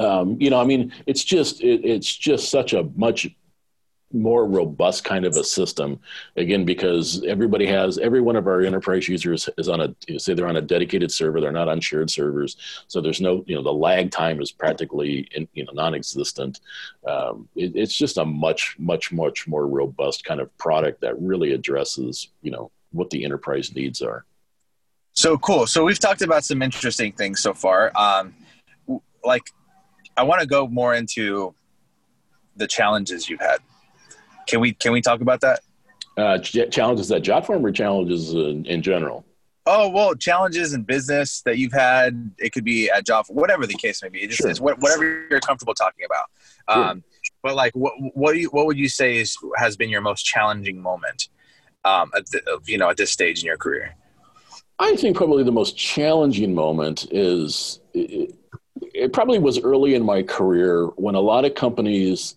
Um, 0.00 0.36
you 0.40 0.48
know, 0.50 0.60
I 0.60 0.64
mean, 0.64 0.92
it's 1.06 1.24
just 1.24 1.60
it, 1.60 1.84
it's 1.84 2.14
just 2.14 2.50
such 2.50 2.72
a 2.72 2.84
much 2.96 3.26
more 4.12 4.46
robust 4.46 5.04
kind 5.04 5.26
of 5.26 5.36
a 5.36 5.44
system 5.44 6.00
again 6.36 6.64
because 6.64 7.22
everybody 7.24 7.66
has 7.66 7.98
every 7.98 8.22
one 8.22 8.36
of 8.36 8.46
our 8.46 8.62
enterprise 8.62 9.06
users 9.06 9.48
is 9.58 9.68
on 9.68 9.80
a 9.82 10.18
say 10.18 10.32
they're 10.32 10.46
on 10.46 10.56
a 10.56 10.62
dedicated 10.62 11.12
server 11.12 11.40
they're 11.40 11.52
not 11.52 11.68
on 11.68 11.78
shared 11.78 12.08
servers 12.08 12.56
so 12.86 13.02
there's 13.02 13.20
no 13.20 13.44
you 13.46 13.54
know 13.54 13.62
the 13.62 13.72
lag 13.72 14.10
time 14.10 14.40
is 14.40 14.50
practically 14.50 15.28
in, 15.34 15.46
you 15.52 15.64
know 15.64 15.72
non-existent. 15.74 16.60
Um, 17.06 17.48
it, 17.54 17.72
it's 17.74 17.96
just 17.96 18.18
a 18.18 18.24
much 18.24 18.76
much 18.78 19.12
much 19.12 19.46
more 19.46 19.66
robust 19.66 20.24
kind 20.24 20.40
of 20.40 20.56
product 20.58 21.00
that 21.02 21.20
really 21.20 21.52
addresses 21.52 22.28
you 22.42 22.50
know 22.50 22.70
what 22.92 23.10
the 23.10 23.24
enterprise 23.24 23.74
needs 23.74 24.00
are. 24.02 24.24
So 25.12 25.36
cool. 25.38 25.66
So 25.66 25.84
we've 25.84 25.98
talked 25.98 26.22
about 26.22 26.44
some 26.44 26.62
interesting 26.62 27.12
things 27.12 27.40
so 27.40 27.52
far. 27.52 27.92
Um, 27.96 28.34
like 29.24 29.50
i 30.16 30.22
want 30.22 30.40
to 30.40 30.46
go 30.46 30.66
more 30.68 30.94
into 30.94 31.52
the 32.56 32.66
challenges 32.66 33.28
you've 33.28 33.40
had 33.40 33.58
can 34.48 34.60
we 34.60 34.72
can 34.72 34.92
we 34.92 35.00
talk 35.00 35.20
about 35.20 35.40
that? 35.42 35.60
Uh, 36.16 36.38
challenges 36.38 37.06
that 37.08 37.22
JotForm 37.22 37.62
or 37.62 37.70
challenges 37.70 38.34
in, 38.34 38.66
in, 38.66 38.82
general? 38.82 39.24
Oh 39.66 39.88
well, 39.88 40.16
challenges 40.16 40.74
in 40.74 40.82
business 40.82 41.42
that 41.42 41.58
you've 41.58 41.72
had. 41.72 42.32
It 42.38 42.52
could 42.52 42.64
be 42.64 42.90
at 42.90 43.06
job, 43.06 43.26
whatever 43.28 43.66
the 43.66 43.74
case 43.74 44.02
may 44.02 44.08
be. 44.08 44.24
It 44.24 44.30
just 44.30 44.40
sure. 44.40 44.50
is 44.50 44.60
whatever 44.60 45.26
you're 45.30 45.40
comfortable 45.40 45.74
talking 45.74 46.04
about. 46.04 46.26
Sure. 46.72 46.90
Um, 46.90 47.04
but 47.42 47.54
like, 47.54 47.72
what 47.76 47.92
what 48.14 48.32
do 48.32 48.40
you, 48.40 48.48
what 48.48 48.66
would 48.66 48.78
you 48.78 48.88
say 48.88 49.18
is 49.18 49.36
has 49.56 49.76
been 49.76 49.90
your 49.90 50.00
most 50.00 50.24
challenging 50.24 50.82
moment? 50.82 51.28
Um, 51.84 52.10
at 52.16 52.26
the, 52.26 52.60
you 52.66 52.76
know, 52.76 52.90
at 52.90 52.96
this 52.96 53.12
stage 53.12 53.40
in 53.40 53.46
your 53.46 53.56
career. 53.56 53.94
I 54.80 54.96
think 54.96 55.16
probably 55.16 55.44
the 55.44 55.52
most 55.52 55.76
challenging 55.76 56.54
moment 56.54 57.06
is 57.12 57.80
it, 57.94 58.34
it 58.92 59.12
probably 59.12 59.38
was 59.38 59.60
early 59.60 59.94
in 59.94 60.04
my 60.04 60.22
career 60.22 60.86
when 60.96 61.14
a 61.14 61.20
lot 61.20 61.44
of 61.44 61.54
companies 61.54 62.34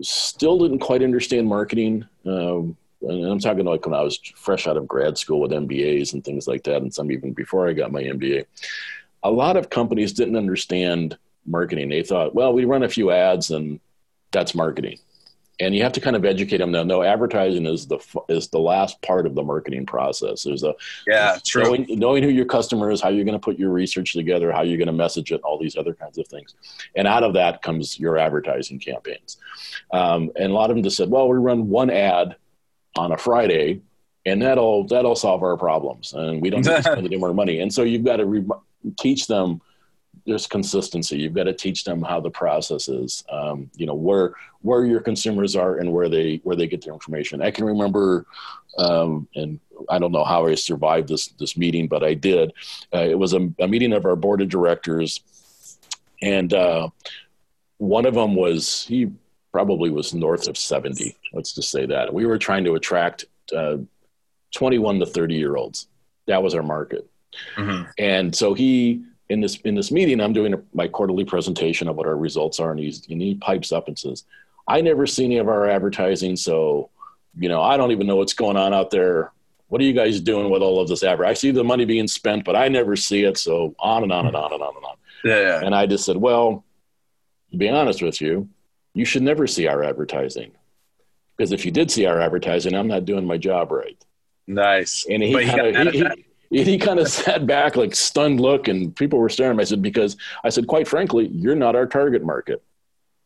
still 0.00 0.58
didn't 0.58 0.80
quite 0.80 1.02
understand 1.02 1.48
marketing. 1.48 2.06
Um, 2.26 2.76
and 3.02 3.24
I'm 3.26 3.38
talking 3.38 3.64
like 3.64 3.84
when 3.84 3.94
I 3.94 4.02
was 4.02 4.18
fresh 4.34 4.66
out 4.66 4.76
of 4.76 4.88
grad 4.88 5.18
school 5.18 5.40
with 5.40 5.50
MBAs 5.50 6.14
and 6.14 6.24
things 6.24 6.46
like 6.46 6.64
that, 6.64 6.82
and 6.82 6.92
some 6.92 7.10
even 7.10 7.32
before 7.32 7.68
I 7.68 7.72
got 7.72 7.92
my 7.92 8.02
MBA. 8.02 8.46
A 9.22 9.30
lot 9.30 9.56
of 9.56 9.70
companies 9.70 10.12
didn't 10.12 10.36
understand 10.36 11.16
marketing. 11.46 11.88
They 11.88 12.02
thought, 12.02 12.34
well, 12.34 12.52
we 12.52 12.64
run 12.64 12.82
a 12.82 12.88
few 12.88 13.10
ads 13.10 13.50
and 13.50 13.80
that's 14.30 14.54
marketing. 14.54 14.98
And 15.60 15.74
you 15.74 15.82
have 15.82 15.92
to 15.92 16.00
kind 16.00 16.16
of 16.16 16.24
educate 16.24 16.58
them. 16.58 16.72
Now, 16.72 16.82
no, 16.82 17.02
advertising 17.02 17.66
is 17.66 17.86
the 17.86 17.98
is 18.28 18.48
the 18.48 18.58
last 18.58 19.00
part 19.02 19.26
of 19.26 19.34
the 19.34 19.42
marketing 19.42 19.86
process. 19.86 20.42
There's 20.42 20.64
a 20.64 20.74
yeah, 21.06 21.38
true. 21.44 21.62
Knowing, 21.62 21.86
knowing 21.90 22.22
who 22.22 22.28
your 22.28 22.44
customer 22.44 22.90
is, 22.90 23.00
how 23.00 23.08
you're 23.08 23.24
going 23.24 23.38
to 23.38 23.44
put 23.44 23.58
your 23.58 23.70
research 23.70 24.12
together, 24.12 24.50
how 24.50 24.62
you're 24.62 24.78
going 24.78 24.86
to 24.86 24.92
message 24.92 25.32
it, 25.32 25.40
all 25.42 25.58
these 25.58 25.76
other 25.76 25.94
kinds 25.94 26.18
of 26.18 26.26
things, 26.26 26.54
and 26.96 27.06
out 27.06 27.22
of 27.22 27.34
that 27.34 27.62
comes 27.62 27.98
your 27.98 28.18
advertising 28.18 28.78
campaigns. 28.78 29.36
Um, 29.92 30.30
and 30.36 30.50
a 30.50 30.54
lot 30.54 30.70
of 30.70 30.76
them 30.76 30.82
just 30.82 30.96
said, 30.96 31.10
"Well, 31.10 31.28
we 31.28 31.36
run 31.36 31.68
one 31.68 31.90
ad 31.90 32.36
on 32.96 33.12
a 33.12 33.18
Friday." 33.18 33.80
And 34.26 34.40
that'll 34.40 34.86
that'll 34.86 35.16
solve 35.16 35.42
our 35.42 35.58
problems, 35.58 36.14
and 36.14 36.40
we 36.40 36.48
don't 36.48 36.64
need 36.64 36.76
to 36.76 36.82
spend 36.82 37.06
any 37.06 37.18
more 37.18 37.34
money. 37.34 37.60
And 37.60 37.70
so 37.70 37.82
you've 37.82 38.04
got 38.04 38.16
to 38.16 38.24
re- 38.24 38.46
teach 38.98 39.26
them 39.26 39.60
there's 40.26 40.46
consistency. 40.46 41.18
You've 41.18 41.34
got 41.34 41.44
to 41.44 41.52
teach 41.52 41.84
them 41.84 42.02
how 42.02 42.20
the 42.20 42.30
process 42.30 42.88
is. 42.88 43.24
Um, 43.30 43.70
you 43.74 43.86
know 43.86 43.94
where 43.94 44.34
where 44.62 44.86
your 44.86 45.00
consumers 45.00 45.56
are 45.56 45.76
and 45.76 45.92
where 45.92 46.08
they 46.08 46.40
where 46.44 46.56
they 46.56 46.66
get 46.66 46.82
their 46.82 46.94
information. 46.94 47.42
I 47.42 47.50
can 47.50 47.64
remember, 47.64 48.26
um, 48.78 49.28
and 49.34 49.60
I 49.90 49.98
don't 49.98 50.12
know 50.12 50.24
how 50.24 50.46
I 50.46 50.54
survived 50.54 51.08
this 51.08 51.28
this 51.38 51.56
meeting, 51.56 51.88
but 51.88 52.02
I 52.02 52.14
did. 52.14 52.52
Uh, 52.92 53.04
it 53.04 53.18
was 53.18 53.34
a, 53.34 53.50
a, 53.58 53.68
meeting 53.68 53.92
of 53.92 54.06
our 54.06 54.16
board 54.16 54.40
of 54.40 54.48
directors, 54.48 55.20
and 56.22 56.52
uh, 56.54 56.88
one 57.76 58.06
of 58.06 58.14
them 58.14 58.34
was 58.34 58.84
he 58.86 59.10
probably 59.52 59.90
was 59.90 60.14
north 60.14 60.48
of 60.48 60.56
seventy. 60.56 61.18
Let's 61.34 61.54
just 61.54 61.70
say 61.70 61.84
that 61.86 62.14
we 62.14 62.24
were 62.24 62.38
trying 62.38 62.64
to 62.64 62.76
attract 62.76 63.26
uh, 63.54 63.76
twenty 64.54 64.78
one 64.78 64.98
to 65.00 65.06
thirty 65.06 65.34
year 65.34 65.56
olds. 65.56 65.86
That 66.26 66.42
was 66.42 66.54
our 66.54 66.62
market, 66.62 67.06
mm-hmm. 67.56 67.90
and 67.98 68.34
so 68.34 68.54
he 68.54 69.04
in 69.28 69.40
this 69.40 69.56
in 69.56 69.74
this 69.74 69.90
meeting, 69.90 70.20
I'm 70.20 70.32
doing 70.32 70.54
a, 70.54 70.62
my 70.72 70.88
quarterly 70.88 71.24
presentation 71.24 71.88
of 71.88 71.96
what 71.96 72.06
our 72.06 72.16
results 72.16 72.60
are, 72.60 72.70
and, 72.70 72.80
he's, 72.80 73.06
and 73.08 73.20
he 73.20 73.34
pipes 73.36 73.72
up 73.72 73.88
and 73.88 73.98
says, 73.98 74.24
"I 74.68 74.80
never 74.80 75.06
see 75.06 75.24
any 75.24 75.38
of 75.38 75.48
our 75.48 75.68
advertising, 75.68 76.36
so 76.36 76.90
you 77.38 77.48
know 77.48 77.62
I 77.62 77.76
don't 77.76 77.90
even 77.90 78.06
know 78.06 78.16
what's 78.16 78.34
going 78.34 78.56
on 78.56 78.74
out 78.74 78.90
there. 78.90 79.32
What 79.68 79.80
are 79.80 79.84
you 79.84 79.94
guys 79.94 80.20
doing 80.20 80.50
with 80.50 80.62
all 80.62 80.80
of 80.80 80.88
this 80.88 81.02
advertising? 81.02 81.30
I 81.30 81.34
see 81.34 81.50
the 81.50 81.64
money 81.64 81.84
being 81.84 82.06
spent, 82.06 82.44
but 82.44 82.54
I 82.54 82.68
never 82.68 82.96
see 82.96 83.24
it. 83.24 83.38
So 83.38 83.74
on 83.78 84.02
and 84.02 84.12
on 84.12 84.26
and 84.26 84.36
on 84.36 84.52
and 84.52 84.62
on 84.62 84.76
and 84.76 84.84
on." 84.84 84.96
Yeah. 85.24 85.60
And 85.64 85.74
I 85.74 85.86
just 85.86 86.04
said, 86.04 86.16
"Well, 86.16 86.64
to 87.50 87.56
be 87.56 87.68
honest 87.68 88.02
with 88.02 88.20
you, 88.20 88.48
you 88.92 89.04
should 89.04 89.22
never 89.22 89.46
see 89.46 89.66
our 89.68 89.82
advertising, 89.82 90.52
because 91.36 91.50
if 91.50 91.64
you 91.64 91.70
did 91.70 91.90
see 91.90 92.04
our 92.04 92.20
advertising, 92.20 92.74
I'm 92.74 92.88
not 92.88 93.06
doing 93.06 93.26
my 93.26 93.38
job 93.38 93.72
right." 93.72 93.96
Nice. 94.46 95.06
And 95.08 95.22
he 95.22 95.32
kind 95.46 95.76
of 95.76 95.94
he 95.94 96.23
kind 96.78 97.00
of 97.00 97.08
sat 97.08 97.46
back 97.46 97.76
like 97.76 97.94
stunned 97.94 98.40
look 98.40 98.68
and 98.68 98.94
people 98.94 99.18
were 99.18 99.28
staring 99.28 99.50
at 99.50 99.54
him. 99.54 99.60
I 99.60 99.64
said, 99.64 99.82
because 99.82 100.16
I 100.44 100.50
said, 100.50 100.66
quite 100.66 100.86
frankly, 100.86 101.28
you're 101.28 101.56
not 101.56 101.74
our 101.74 101.86
target 101.86 102.22
market. 102.24 102.62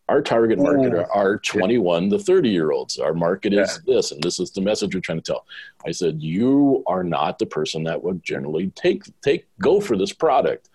Our 0.09 0.23
target 0.23 0.59
market 0.59 0.95
are, 0.95 1.13
are 1.13 1.37
21 1.37 2.09
to 2.11 2.19
30 2.19 2.49
year 2.49 2.71
olds. 2.71 2.99
Our 2.99 3.13
market 3.13 3.53
is 3.53 3.81
yeah. 3.85 3.95
this, 3.95 4.11
and 4.11 4.23
this 4.23 4.41
is 4.41 4.51
the 4.51 4.63
message 4.63 4.95
we're 4.95 5.03
trying 5.03 5.21
to 5.21 5.33
tell. 5.33 5.45
I 5.87 5.91
said, 5.91 6.23
you 6.23 6.83
are 6.87 7.05
not 7.05 7.39
the 7.39 7.45
person 7.45 7.85
that 7.85 8.03
would 8.03 8.23
generally 8.23 8.73
take, 8.75 9.03
take, 9.21 9.47
go 9.61 9.81
for 9.81 9.99
this 9.99 10.15
product. 10.15 10.71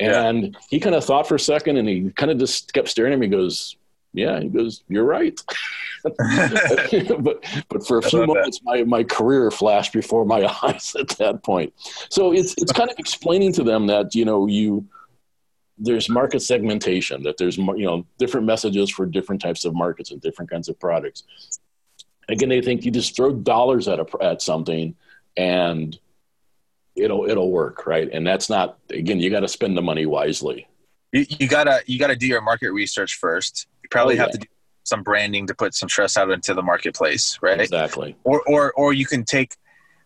And 0.00 0.44
yeah. 0.44 0.60
he 0.68 0.80
kind 0.80 0.94
of 0.94 1.04
thought 1.04 1.26
for 1.26 1.36
a 1.36 1.40
second 1.40 1.78
and 1.78 1.88
he 1.88 2.10
kind 2.10 2.30
of 2.30 2.38
just 2.38 2.74
kept 2.74 2.88
staring 2.88 3.14
at 3.14 3.18
me. 3.18 3.26
He 3.26 3.30
goes, 3.30 3.76
yeah, 4.12 4.40
he 4.40 4.48
goes, 4.48 4.82
you're 4.88 5.04
right. 5.04 5.40
but 6.04 7.44
but 7.68 7.86
for 7.86 7.98
a 7.98 8.02
few 8.02 8.26
moments, 8.26 8.60
my, 8.62 8.84
my 8.84 9.02
career 9.02 9.50
flashed 9.50 9.92
before 9.92 10.24
my 10.24 10.46
eyes 10.62 10.94
at 10.98 11.08
that 11.18 11.42
point. 11.42 11.72
So 12.10 12.32
it's 12.32 12.54
it's 12.58 12.72
kind 12.72 12.90
of 12.90 12.98
explaining 12.98 13.52
to 13.54 13.64
them 13.64 13.86
that 13.88 14.14
you 14.14 14.24
know 14.24 14.46
you 14.46 14.86
there's 15.76 16.08
market 16.08 16.40
segmentation 16.40 17.22
that 17.22 17.36
there's 17.36 17.56
you 17.56 17.84
know 17.84 18.06
different 18.18 18.46
messages 18.46 18.90
for 18.90 19.06
different 19.06 19.40
types 19.40 19.64
of 19.64 19.74
markets 19.74 20.10
and 20.10 20.20
different 20.20 20.50
kinds 20.50 20.68
of 20.68 20.78
products. 20.78 21.24
Again, 22.28 22.48
they 22.48 22.60
think 22.60 22.84
you 22.84 22.90
just 22.90 23.16
throw 23.16 23.32
dollars 23.32 23.88
at 23.88 24.00
a, 24.00 24.06
at 24.20 24.42
something 24.42 24.94
and 25.36 25.98
it'll 26.96 27.28
it'll 27.28 27.50
work, 27.50 27.86
right? 27.86 28.08
And 28.12 28.26
that's 28.26 28.50
not 28.50 28.78
again. 28.90 29.20
You 29.20 29.30
got 29.30 29.40
to 29.40 29.48
spend 29.48 29.76
the 29.76 29.82
money 29.82 30.06
wisely. 30.06 30.68
You, 31.12 31.24
you 31.28 31.48
gotta 31.48 31.82
you 31.86 31.98
gotta 31.98 32.16
do 32.16 32.26
your 32.26 32.42
market 32.42 32.72
research 32.72 33.14
first. 33.14 33.68
You 33.88 33.90
probably 33.90 34.18
oh, 34.18 34.22
have 34.22 34.32
to 34.32 34.38
do 34.38 34.46
some 34.84 35.02
branding 35.02 35.46
to 35.46 35.54
put 35.54 35.74
some 35.74 35.88
stress 35.88 36.18
out 36.18 36.30
into 36.30 36.52
the 36.52 36.62
marketplace, 36.62 37.38
right? 37.40 37.58
Exactly. 37.58 38.14
Or 38.24 38.42
or 38.46 38.72
or 38.72 38.92
you 38.92 39.06
can 39.06 39.24
take 39.24 39.56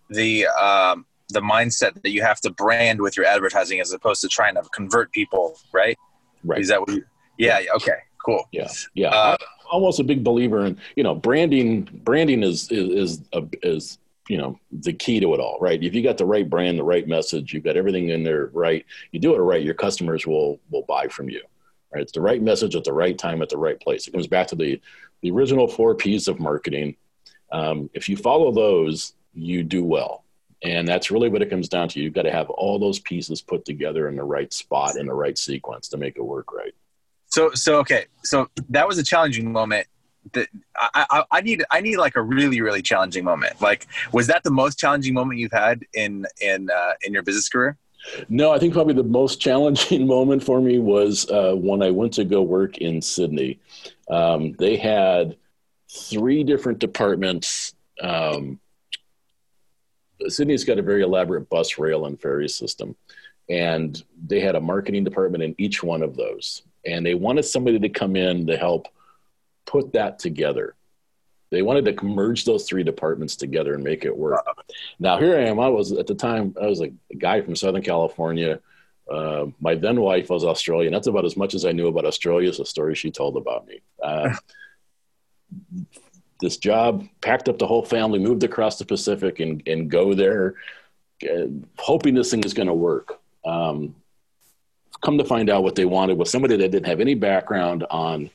the 0.09 0.47
um, 0.47 1.05
the 1.31 1.41
mindset 1.41 2.01
that 2.03 2.11
you 2.11 2.23
have 2.23 2.41
to 2.43 2.51
brand 2.51 3.01
with 3.01 3.17
your 3.17 3.27
advertising 3.27 3.81
as 3.81 3.93
opposed 3.93 4.21
to 4.21 4.29
trying 4.29 4.55
to 4.55 4.63
convert 4.73 5.11
people, 5.11 5.57
right? 5.73 5.99
Right. 6.45 6.61
Is 6.61 6.69
that 6.69 6.81
what? 6.81 6.91
You, 6.91 7.05
yeah. 7.39 7.61
Okay. 7.75 7.97
Cool. 8.25 8.49
Yeah. 8.53 8.69
Yeah. 8.95 9.09
Uh, 9.09 9.37
almost 9.69 9.99
a 9.99 10.05
big 10.05 10.23
believer 10.23 10.65
in 10.65 10.79
you 10.95 11.03
know 11.03 11.17
branding. 11.17 11.89
Branding 12.05 12.45
is 12.45 12.71
is 12.71 12.89
is, 12.91 13.23
a, 13.33 13.43
is 13.65 13.99
you 14.29 14.39
know 14.39 14.57
the 14.71 14.93
key 14.93 15.19
to 15.19 15.35
it 15.35 15.41
all 15.41 15.59
right 15.61 15.83
if 15.83 15.95
you 15.95 16.01
got 16.01 16.17
the 16.17 16.25
right 16.25 16.49
brand 16.49 16.79
the 16.79 16.85
right 16.85 17.09
message 17.09 17.53
you've 17.53 17.65
got 17.65 17.77
everything 17.77 18.11
in 18.11 18.23
there 18.23 18.51
right 18.53 18.87
you 19.11 19.19
do 19.19 19.35
it 19.35 19.39
right 19.39 19.65
your 19.65 19.75
customers 19.75 20.29
will 20.29 20.61
will 20.71 20.85
buy 20.85 21.09
from 21.09 21.29
you 21.29 21.43
right? 21.93 22.03
It's 22.03 22.13
the 22.13 22.21
right 22.21 22.43
message 22.43 22.77
at 22.77 22.85
the 22.85 22.93
right 22.93 23.17
time 23.17 23.43
at 23.43 23.49
the 23.49 23.59
right 23.59 23.79
place. 23.81 24.07
It 24.07 24.13
comes 24.13 24.27
back 24.27 24.49
to 24.49 24.57
the, 24.57 24.81
the 25.21 25.31
original 25.31 25.69
four 25.69 25.95
P's 25.95 26.29
of 26.29 26.41
marketing. 26.41 26.97
Um, 27.51 27.91
if 27.93 28.09
you 28.09 28.17
follow 28.17 28.51
those, 28.53 29.15
you 29.35 29.63
do 29.63 29.85
well. 29.85 30.25
And 30.65 30.87
that's 30.87 31.11
really 31.11 31.29
what 31.29 31.43
it 31.43 31.51
comes 31.51 31.69
down 31.69 31.89
to. 31.89 32.01
You've 32.01 32.15
got 32.15 32.23
to 32.23 32.31
have 32.31 32.49
all 32.51 32.79
those 32.79 33.01
pieces 33.01 33.43
put 33.43 33.65
together 33.65 34.09
in 34.09 34.17
the 34.17 34.23
right 34.23 34.53
spot 34.53 34.97
in 34.97 35.07
the 35.07 35.15
right 35.15 35.37
sequence 35.37 35.89
to 35.89 35.97
make 35.97 36.17
it 36.17 36.23
work 36.23 36.53
right. 36.53 36.75
So, 37.27 37.51
so 37.55 37.79
okay, 37.79 38.07
so 38.23 38.49
that 38.69 38.87
was 38.87 38.99
a 38.99 39.03
challenging 39.03 39.51
moment. 39.51 39.87
That 40.35 40.49
I, 40.77 41.05
I, 41.11 41.25
I 41.33 41.41
need, 41.41 41.65
I 41.71 41.81
need 41.81 41.97
like 41.97 42.15
a 42.15 42.23
really, 42.23 42.61
really 42.61 42.81
challenging 42.81 43.25
moment. 43.25 43.61
Like, 43.61 43.89
was 44.13 44.29
that 44.29 44.45
the 44.45 44.53
most 44.53 44.79
challenging 44.79 45.15
moment 45.15 45.41
you've 45.41 45.51
had 45.51 45.85
in 45.95 46.27
in 46.41 46.71
uh, 46.71 46.93
in 47.03 47.13
your 47.13 47.23
business 47.23 47.49
career? 47.49 47.77
No, 48.29 48.53
I 48.53 48.59
think 48.59 48.73
probably 48.73 48.95
the 48.95 49.05
most 49.05 49.41
challenging 49.41 50.07
moment 50.09 50.43
for 50.43 50.61
me 50.61 50.79
was 50.79 51.29
uh, 51.31 51.55
when 51.55 51.83
I 51.83 51.91
went 51.91 52.15
to 52.15 52.25
go 52.25 52.43
work 52.43 52.79
in 52.79 53.01
Sydney. 53.01 53.61
Um, 54.09 54.53
they 54.53 54.77
had 54.77 55.37
three 55.91 56.45
different 56.45 56.79
departments. 56.79 57.75
Um, 58.01 58.61
Sydney's 60.29 60.65
got 60.65 60.79
a 60.79 60.83
very 60.83 61.03
elaborate 61.03 61.49
bus, 61.49 61.79
rail, 61.79 62.07
and 62.07 62.21
ferry 62.21 62.49
system. 62.49 62.97
And 63.49 64.03
they 64.27 64.41
had 64.41 64.55
a 64.55 64.61
marketing 64.61 65.05
department 65.05 65.43
in 65.43 65.55
each 65.59 65.83
one 65.83 66.03
of 66.03 66.17
those. 66.17 66.63
And 66.87 67.05
they 67.05 67.15
wanted 67.15 67.45
somebody 67.45 67.79
to 67.79 67.89
come 67.89 68.17
in 68.17 68.47
to 68.47 68.57
help 68.57 68.89
put 69.67 69.93
that 69.93 70.19
together. 70.19 70.75
They 71.53 71.61
wanted 71.61 71.85
to 71.85 72.05
merge 72.05 72.47
those 72.47 72.67
three 72.67 72.83
departments 72.83 73.37
together 73.37 73.75
and 73.75 73.85
make 73.85 74.07
it 74.07 74.17
work. 74.17 74.43
Now 74.99 75.19
here 75.19 75.37
I 75.37 75.43
am. 75.43 75.61
I 75.61 75.69
was 75.69 75.93
at 75.93 76.07
the 76.07 76.15
time 76.15 76.57
I 76.61 76.67
was 76.67 76.81
a 76.81 76.91
guy 77.19 77.43
from 77.43 77.55
Southern 77.55 77.83
California. 77.83 78.59
Uh, 79.09 79.47
my 79.61 79.75
then 79.75 80.01
wife 80.01 80.31
was 80.31 80.45
Australian. 80.45 80.95
That's 80.95 81.09
about 81.09 81.27
as 81.27 81.37
much 81.37 81.53
as 81.53 81.67
I 81.67 81.73
knew 81.73 81.89
about 81.89 82.07
Australia. 82.07 82.49
Is 82.49 82.59
a 82.59 82.65
story 82.65 82.95
she 82.95 83.11
told 83.11 83.37
about 83.37 83.67
me. 83.67 83.83
Uh, 84.03 84.35
this 86.41 86.57
job, 86.57 87.07
packed 87.21 87.51
up 87.51 87.59
the 87.59 87.67
whole 87.67 87.85
family, 87.85 88.19
moved 88.19 88.45
across 88.45 88.79
the 88.79 88.87
Pacific, 88.87 89.39
and 89.41 89.63
and 89.67 89.91
go 89.91 90.15
there, 90.15 90.55
uh, 91.31 91.49
hoping 91.77 92.15
this 92.15 92.31
thing 92.31 92.45
is 92.45 92.55
going 92.55 92.69
to 92.69 92.75
work. 92.75 93.21
Um, 93.45 93.95
come 95.03 95.19
to 95.19 95.25
find 95.25 95.51
out, 95.51 95.65
what 95.65 95.75
they 95.75 95.85
wanted 95.85 96.17
was 96.17 96.31
somebody 96.31 96.57
that 96.57 96.71
didn't 96.71 96.87
have 96.87 97.01
any 97.01 97.15
background 97.15 97.85
on 97.91 98.31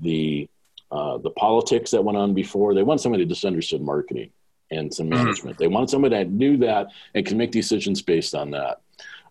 the 0.00 0.48
uh, 0.90 1.18
the 1.18 1.30
politics 1.30 1.90
that 1.90 2.04
went 2.04 2.18
on 2.18 2.34
before. 2.34 2.74
They 2.74 2.82
want 2.82 3.00
somebody 3.00 3.24
that 3.24 3.28
just 3.28 3.44
understood 3.44 3.82
marketing 3.82 4.30
and 4.70 4.92
some 4.92 5.06
mm-hmm. 5.06 5.24
management. 5.24 5.56
Mm-hmm. 5.56 5.64
They 5.64 5.68
wanted 5.68 5.90
somebody 5.90 6.16
that 6.16 6.30
knew 6.30 6.56
that 6.58 6.88
and 7.14 7.26
can 7.26 7.38
make 7.38 7.50
decisions 7.50 8.02
based 8.02 8.34
on 8.34 8.50
that. 8.52 8.80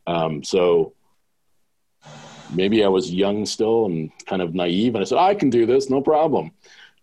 Um, 0.05 0.43
so 0.43 0.93
maybe 2.53 2.83
I 2.83 2.87
was 2.87 3.13
young 3.13 3.45
still 3.45 3.85
and 3.85 4.11
kind 4.25 4.41
of 4.41 4.55
naive, 4.55 4.95
and 4.95 5.01
I 5.01 5.05
said, 5.05 5.17
I 5.17 5.35
can 5.35 5.49
do 5.49 5.65
this, 5.65 5.89
no 5.89 6.01
problem 6.01 6.51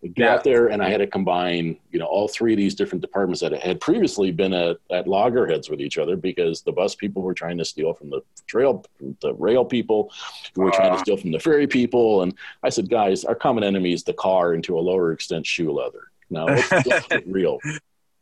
got 0.08 0.16
yeah. 0.16 0.42
there 0.42 0.66
and 0.68 0.82
I 0.82 0.90
had 0.90 0.98
to 0.98 1.06
combine, 1.06 1.78
you 1.90 1.98
know, 1.98 2.04
all 2.04 2.28
three 2.28 2.52
of 2.52 2.58
these 2.58 2.74
different 2.74 3.00
departments 3.00 3.40
that 3.40 3.52
had 3.62 3.80
previously 3.80 4.30
been 4.30 4.52
at, 4.52 4.76
at 4.90 5.08
loggerheads 5.08 5.70
with 5.70 5.80
each 5.80 5.96
other 5.96 6.16
because 6.16 6.62
the 6.62 6.72
bus 6.72 6.94
people 6.94 7.22
were 7.22 7.34
trying 7.34 7.56
to 7.58 7.64
steal 7.64 7.94
from 7.94 8.10
the 8.10 8.20
trail, 8.46 8.84
the 9.20 9.32
rail 9.34 9.64
people 9.64 10.12
who 10.54 10.62
were 10.62 10.72
uh. 10.72 10.76
trying 10.76 10.92
to 10.92 10.98
steal 10.98 11.16
from 11.16 11.32
the 11.32 11.38
ferry 11.38 11.66
people. 11.66 12.22
And 12.22 12.34
I 12.62 12.68
said, 12.68 12.90
guys, 12.90 13.24
our 13.24 13.34
common 13.34 13.64
enemy 13.64 13.92
is 13.92 14.04
the 14.04 14.12
car 14.12 14.52
and 14.52 14.62
to 14.64 14.78
a 14.78 14.80
lower 14.80 15.12
extent 15.12 15.46
shoe 15.46 15.72
leather. 15.72 16.10
Now 16.28 16.44
let's, 16.46 16.70
let's 16.86 17.06
get 17.06 17.26
real. 17.26 17.58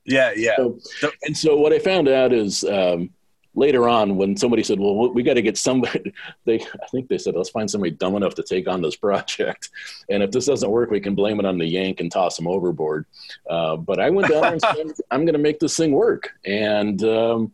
Yeah. 0.04 0.32
Yeah. 0.36 0.56
So, 0.56 0.78
and 1.24 1.36
so 1.36 1.56
what 1.56 1.72
I 1.72 1.78
found 1.78 2.08
out 2.08 2.32
is, 2.32 2.64
um, 2.64 3.10
later 3.54 3.88
on 3.88 4.16
when 4.16 4.36
somebody 4.36 4.62
said 4.62 4.80
well 4.80 5.12
we 5.12 5.22
got 5.22 5.34
to 5.34 5.42
get 5.42 5.58
somebody 5.58 6.12
they 6.44 6.60
i 6.60 6.86
think 6.90 7.08
they 7.08 7.18
said 7.18 7.34
let's 7.34 7.50
find 7.50 7.70
somebody 7.70 7.90
dumb 7.90 8.16
enough 8.16 8.34
to 8.34 8.42
take 8.42 8.66
on 8.68 8.80
this 8.80 8.96
project. 9.06 9.68
And 10.08 10.22
if 10.22 10.30
this 10.30 10.46
doesn't 10.46 10.70
work 10.70 10.90
we 10.90 11.00
can 11.00 11.14
blame 11.14 11.38
it 11.38 11.46
on 11.46 11.58
the 11.58 11.66
yank 11.66 12.00
and 12.00 12.10
toss 12.10 12.36
them 12.36 12.46
overboard. 12.46 13.06
Uh, 13.48 13.76
but 13.76 14.00
i 14.00 14.08
went 14.10 14.28
down 14.28 14.44
and 14.52 14.60
said 14.62 14.86
i'm 15.10 15.24
going 15.24 15.34
to 15.34 15.38
make 15.38 15.58
this 15.58 15.76
thing 15.76 15.92
work. 15.92 16.30
And 16.44 17.02
um, 17.04 17.52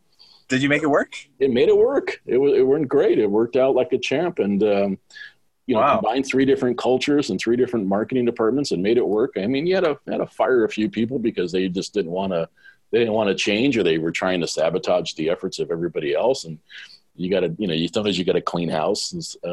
did 0.49 0.63
you 0.63 0.69
make 0.69 0.83
it 0.83 0.89
work? 0.89 1.15
it 1.39 1.51
made 1.51 1.69
it 1.69 1.77
work. 1.77 2.21
It, 2.27 2.39
it 2.39 2.63
went 2.63 2.89
great. 2.89 3.19
It 3.19 3.31
worked 3.31 3.57
out 3.57 3.75
like 3.75 3.93
a 3.93 3.99
champ. 3.99 4.39
And 4.39 4.63
um, 4.63 4.99
you 5.67 5.75
know, 5.75 5.81
Wow. 5.83 5.97
combined 5.97 6.25
three 6.25 6.47
different 6.47 6.79
cultures 6.79 7.29
and 7.29 7.39
three 7.39 7.55
different 7.57 7.87
marketing 7.87 8.25
departments 8.25 8.73
and 8.73 8.83
made 8.83 8.97
it 8.97 9.07
work. 9.07 9.33
I 9.37 9.47
mean, 9.47 9.67
you 9.67 9.75
had 9.75 9.85
to 9.85 9.99
had 10.09 10.19
to 10.19 10.27
fire 10.27 10.65
a 10.65 10.69
few 10.69 10.89
people 10.89 11.19
because 11.19 11.53
they 11.53 11.69
just 11.69 11.93
didn't 11.93 12.13
want 12.13 12.33
to 12.33 12.49
they 12.91 12.99
didn't 12.99 13.15
want 13.15 13.29
to 13.29 13.35
change 13.35 13.77
or 13.77 13.83
they 13.83 13.99
were 13.99 14.11
trying 14.11 14.41
to 14.41 14.47
sabotage 14.47 15.15
the 15.15 15.31
efforts 15.31 15.59
of 15.59 15.71
everybody 15.71 16.15
else. 16.15 16.45
And 16.45 16.59
you 17.15 17.31
got 17.31 17.41
to, 17.41 17.55
you 17.59 17.67
know, 17.67 17.75
you 17.75 17.89
sometimes 17.89 18.19
you 18.19 18.25
got 18.25 18.33
to 18.33 18.41
clean 18.41 18.69
house. 18.69 19.37
Uh, 19.45 19.49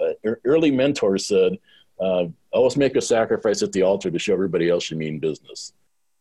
a, 0.00 0.14
a 0.24 0.36
early 0.44 0.70
mentor 0.70 1.18
said, 1.18 1.58
uh, 2.00 2.24
"Always 2.52 2.76
make 2.76 2.96
a 2.96 3.02
sacrifice 3.02 3.62
at 3.62 3.72
the 3.72 3.82
altar 3.82 4.10
to 4.10 4.18
show 4.18 4.32
everybody 4.32 4.70
else 4.70 4.90
you 4.90 4.96
mean 4.96 5.18
business." 5.18 5.72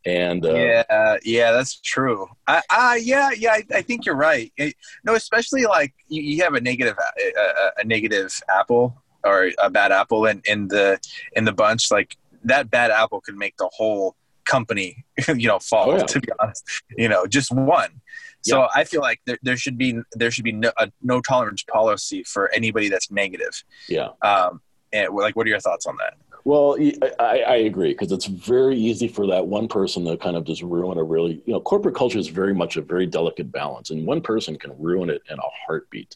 And 0.05 0.45
uh, 0.45 0.53
yeah, 0.55 1.17
yeah, 1.23 1.51
that's 1.51 1.79
true. 1.81 2.27
I, 2.47 3.01
yeah, 3.03 3.31
yeah, 3.37 3.51
I, 3.51 3.63
I 3.75 3.81
think 3.81 4.05
you're 4.05 4.15
right. 4.15 4.51
It- 4.57 4.75
no, 5.03 5.15
especially 5.15 5.65
like 5.65 5.93
you, 6.07 6.21
you 6.21 6.43
have 6.43 6.53
a 6.53 6.61
negative, 6.61 6.97
a, 6.97 7.39
a, 7.39 7.71
a 7.79 7.83
negative 7.83 8.33
apple 8.49 8.95
or 9.25 9.51
a 9.61 9.69
bad 9.69 9.91
apple 9.91 10.25
in, 10.25 10.41
in 10.45 10.67
the 10.69 10.99
in 11.33 11.43
the 11.43 11.51
bunch. 11.51 11.91
Like 11.91 12.15
that 12.45 12.69
bad 12.69 12.91
apple 12.91 13.19
could 13.21 13.35
make 13.35 13.57
the 13.57 13.69
whole 13.73 14.15
company, 14.49 15.05
you 15.27 15.47
know, 15.47 15.59
fall. 15.59 15.91
Oh, 15.91 15.97
yeah. 15.97 16.03
To 16.03 16.19
be 16.19 16.29
honest, 16.39 16.63
you 16.97 17.07
know, 17.07 17.25
just 17.27 17.51
one. 17.51 18.01
So 18.41 18.67
I 18.73 18.83
feel 18.85 19.01
like 19.01 19.19
there, 19.25 19.37
there 19.43 19.57
should 19.57 19.77
be 19.77 19.99
there 20.13 20.31
should 20.31 20.45
be 20.45 20.53
no, 20.53 20.71
a 20.77 20.91
no 21.01 21.21
tolerance 21.21 21.63
policy 21.63 22.23
for 22.23 22.49
anybody 22.53 22.89
that's 22.89 23.11
negative. 23.11 23.63
yeah. 23.87 24.09
Um, 24.21 24.61
and 24.91 25.13
like, 25.13 25.35
what 25.35 25.45
are 25.45 25.49
your 25.49 25.59
thoughts 25.59 25.85
on 25.85 25.97
that? 25.97 26.15
Well, 26.45 26.77
I, 27.19 27.41
I 27.41 27.55
agree 27.57 27.91
because 27.91 28.11
it's 28.11 28.25
very 28.25 28.77
easy 28.77 29.07
for 29.07 29.27
that 29.27 29.45
one 29.45 29.67
person 29.67 30.05
to 30.05 30.17
kind 30.17 30.35
of 30.35 30.45
just 30.45 30.63
ruin 30.63 30.97
a 30.97 31.03
really, 31.03 31.43
you 31.45 31.53
know, 31.53 31.59
corporate 31.59 31.95
culture 31.95 32.17
is 32.17 32.29
very 32.29 32.55
much 32.55 32.77
a 32.77 32.81
very 32.81 33.05
delicate 33.05 33.51
balance, 33.51 33.91
and 33.91 34.07
one 34.07 34.21
person 34.21 34.57
can 34.57 34.71
ruin 34.79 35.09
it 35.09 35.21
in 35.29 35.37
a 35.37 35.49
heartbeat. 35.65 36.15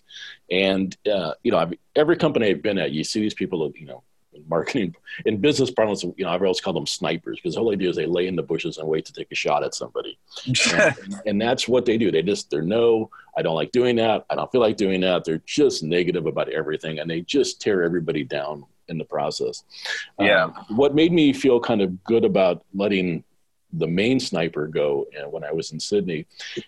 And 0.49 0.95
uh, 1.11 1.34
you 1.43 1.51
know, 1.51 1.59
I've, 1.59 1.73
every 1.95 2.15
company 2.15 2.49
I've 2.49 2.63
been 2.63 2.79
at, 2.79 2.91
you 2.91 3.03
see 3.03 3.19
these 3.19 3.34
people, 3.34 3.71
you 3.75 3.86
know, 3.86 4.03
in 4.36 4.47
marketing, 4.47 4.95
in 5.25 5.38
business 5.38 5.71
parlance, 5.71 6.03
you 6.03 6.13
know, 6.19 6.29
I've 6.29 6.41
always 6.41 6.61
called 6.61 6.75
them 6.75 6.88
snipers 6.88 7.38
because 7.38 7.55
the 7.55 7.61
whole 7.61 7.73
idea 7.73 7.89
is 7.89 7.95
they 7.95 8.05
lay 8.05 8.27
in 8.27 8.36
the 8.36 8.43
bushes 8.43 8.77
and 8.77 8.88
wait 8.88 9.05
to 9.05 9.13
take 9.13 9.31
a 9.31 9.36
shot 9.36 9.63
at 9.63 9.75
somebody, 9.75 10.17
and, 10.73 10.95
and 11.25 11.41
that's 11.41 11.67
what 11.67 11.86
they 11.86 11.97
do. 11.97 12.11
They 12.11 12.21
just 12.21 12.49
they're 12.49 12.61
no, 12.61 13.09
I 13.38 13.41
don't 13.41 13.55
like 13.55 13.71
doing 13.71 13.95
that. 13.97 14.25
I 14.29 14.36
don't 14.36 14.51
feel 14.51 14.61
like 14.61 14.77
doing 14.77 15.01
that. 15.01 15.25
They're 15.25 15.41
just 15.45 15.84
negative 15.84 16.25
about 16.25 16.49
everything, 16.49 16.99
and 16.99 17.09
they 17.09 17.21
just 17.21 17.61
tear 17.61 17.84
everybody 17.84 18.23
down 18.23 18.65
in 18.89 18.97
the 18.97 19.05
process. 19.05 19.63
Yeah. 20.19 20.45
Um, 20.45 20.65
what 20.69 20.95
made 20.95 21.11
me 21.11 21.34
feel 21.34 21.59
kind 21.59 21.81
of 21.81 22.03
good 22.03 22.25
about 22.25 22.63
letting 22.73 23.23
the 23.74 23.88
main 23.88 24.19
sniper 24.19 24.67
go 24.67 25.07
uh, 25.19 25.28
when 25.28 25.43
I 25.43 25.51
was 25.51 25.71
in 25.71 25.80
Sydney 25.80 26.26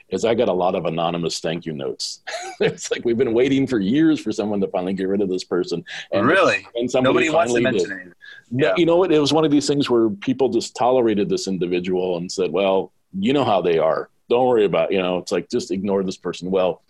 is 0.10 0.26
I 0.26 0.34
got 0.34 0.50
a 0.50 0.54
lot 0.54 0.74
of 0.76 0.86
anonymous 0.86 1.40
thank 1.40 1.66
you 1.66 1.74
notes. 1.74 2.22
it's 2.60 2.90
like 2.92 3.06
we've 3.06 3.18
been 3.18 3.34
waiting 3.34 3.68
for 3.68 3.80
years 3.80 4.20
for 4.20 4.32
someone 4.32 4.60
to 4.62 4.68
finally 4.68 4.94
get 4.94 5.08
rid 5.08 5.22
of 5.22 5.30
this 5.30 5.44
person. 5.44 5.86
And, 6.12 6.26
really, 6.28 6.68
and 6.76 6.90
somebody 6.90 7.28
nobody 7.28 7.30
wants 7.30 7.54
to 7.54 7.60
did. 7.60 7.64
mention 7.64 7.92
it. 7.92 8.14
No, 8.52 8.68
Yeah. 8.68 8.74
you 8.78 8.86
know 8.86 8.98
what? 8.98 9.12
It 9.12 9.20
was 9.20 9.32
one 9.34 9.46
of 9.46 9.52
these 9.52 9.68
things 9.68 9.90
where 9.90 10.10
people 10.10 10.50
just 10.50 10.76
tolerated 10.76 11.30
this 11.30 11.48
individual 11.48 12.18
and 12.18 12.32
said, 12.32 12.52
"Well, 12.52 12.92
you 13.18 13.34
know 13.34 13.44
how 13.46 13.62
they 13.62 13.78
are. 13.78 14.10
Don't 14.30 14.48
worry 14.48 14.66
about. 14.66 14.92
You 14.92 15.02
know, 15.04 15.20
it's 15.20 15.32
like 15.32 15.50
just 15.50 15.70
ignore 15.72 16.04
this 16.04 16.18
person." 16.18 16.50
Well, 16.50 16.82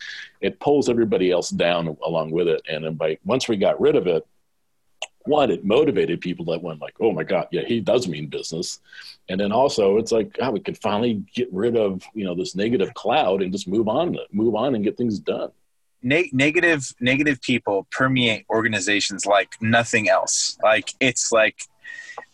it 0.41 0.59
pulls 0.59 0.87
everybody 0.89 1.29
else 1.31 1.49
down 1.49 1.97
along 2.05 2.31
with 2.31 2.47
it, 2.47 2.61
and 2.69 2.85
then 2.85 2.93
by 2.95 3.17
once 3.25 3.47
we 3.49 3.57
got 3.57 3.79
rid 3.81 3.95
of 3.97 4.07
it, 4.07 4.25
one, 5.25 5.51
it 5.51 5.65
motivated 5.65 6.21
people 6.21 6.45
that 6.45 6.61
went 6.61 6.81
like, 6.81 6.95
"Oh 6.99 7.11
my 7.11 7.23
god, 7.23 7.47
yeah, 7.51 7.63
he 7.65 7.79
does 7.81 8.07
mean 8.07 8.27
business," 8.27 8.79
and 9.29 9.39
then 9.39 9.51
also 9.51 9.97
it's 9.97 10.11
like, 10.11 10.33
God, 10.33 10.53
we 10.53 10.59
could 10.59 10.77
finally 10.77 11.23
get 11.33 11.51
rid 11.51 11.75
of 11.77 12.03
you 12.13 12.25
know 12.25 12.35
this 12.35 12.55
negative 12.55 12.93
cloud 12.93 13.41
and 13.41 13.51
just 13.51 13.67
move 13.67 13.87
on, 13.87 14.17
move 14.31 14.55
on, 14.55 14.75
and 14.75 14.83
get 14.83 14.97
things 14.97 15.19
done. 15.19 15.51
ne- 16.03 16.29
negative 16.33 16.93
negative 16.99 17.41
people 17.41 17.87
permeate 17.91 18.45
organizations 18.49 19.25
like 19.25 19.55
nothing 19.61 20.07
else. 20.09 20.57
Like 20.63 20.89
it's 20.99 21.31
like 21.31 21.57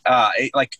uh 0.05 0.31
it, 0.37 0.51
like 0.53 0.73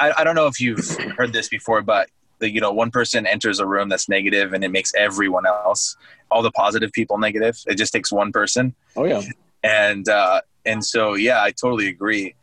I, 0.00 0.12
I 0.18 0.24
don't 0.24 0.34
know 0.34 0.46
if 0.46 0.60
you've 0.60 0.88
heard 1.18 1.32
this 1.32 1.48
before 1.48 1.82
but 1.82 2.08
the, 2.40 2.50
you 2.50 2.60
know 2.60 2.72
one 2.72 2.90
person 2.90 3.26
enters 3.26 3.58
a 3.60 3.66
room 3.66 3.88
that's 3.88 4.08
negative 4.08 4.52
and 4.54 4.64
it 4.64 4.70
makes 4.70 4.92
everyone 4.94 5.46
else 5.46 5.96
all 6.30 6.42
the 6.42 6.50
positive 6.50 6.90
people 6.92 7.18
negative. 7.18 7.56
It 7.66 7.76
just 7.76 7.92
takes 7.92 8.10
one 8.10 8.32
person. 8.32 8.74
Oh 8.96 9.04
yeah, 9.04 9.22
and 9.62 10.08
uh 10.08 10.40
and 10.66 10.84
so 10.84 11.14
yeah 11.14 11.42
i 11.42 11.50
totally 11.50 11.88
agree 11.88 12.34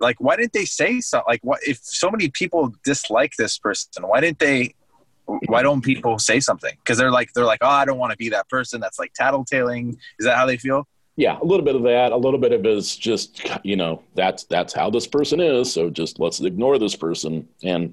like 0.00 0.16
why 0.18 0.36
didn't 0.36 0.52
they 0.52 0.64
say 0.64 1.00
so 1.00 1.22
like 1.26 1.40
what 1.42 1.60
if 1.66 1.78
so 1.82 2.10
many 2.10 2.28
people 2.28 2.72
dislike 2.84 3.32
this 3.38 3.58
person 3.58 3.90
why 4.06 4.20
didn't 4.20 4.38
they 4.38 4.74
why 5.46 5.62
don't 5.62 5.82
people 5.82 6.18
say 6.18 6.40
something 6.40 6.74
because 6.78 6.96
they're 6.96 7.10
like 7.10 7.30
they're 7.34 7.44
like 7.44 7.58
oh 7.62 7.68
i 7.68 7.84
don't 7.84 7.98
want 7.98 8.10
to 8.10 8.16
be 8.16 8.28
that 8.30 8.48
person 8.48 8.80
that's 8.80 8.98
like 8.98 9.12
tattletaling 9.18 9.96
is 10.18 10.26
that 10.26 10.36
how 10.36 10.46
they 10.46 10.56
feel 10.56 10.86
yeah, 11.18 11.36
a 11.40 11.44
little 11.44 11.64
bit 11.64 11.74
of 11.74 11.82
that. 11.82 12.12
A 12.12 12.16
little 12.16 12.38
bit 12.38 12.52
of 12.52 12.60
it 12.60 12.66
is 12.68 12.96
just 12.96 13.42
you 13.64 13.74
know 13.74 14.00
that's 14.14 14.44
that's 14.44 14.72
how 14.72 14.88
this 14.88 15.08
person 15.08 15.40
is. 15.40 15.72
So 15.72 15.90
just 15.90 16.20
let's 16.20 16.40
ignore 16.40 16.78
this 16.78 16.94
person 16.94 17.48
and 17.64 17.92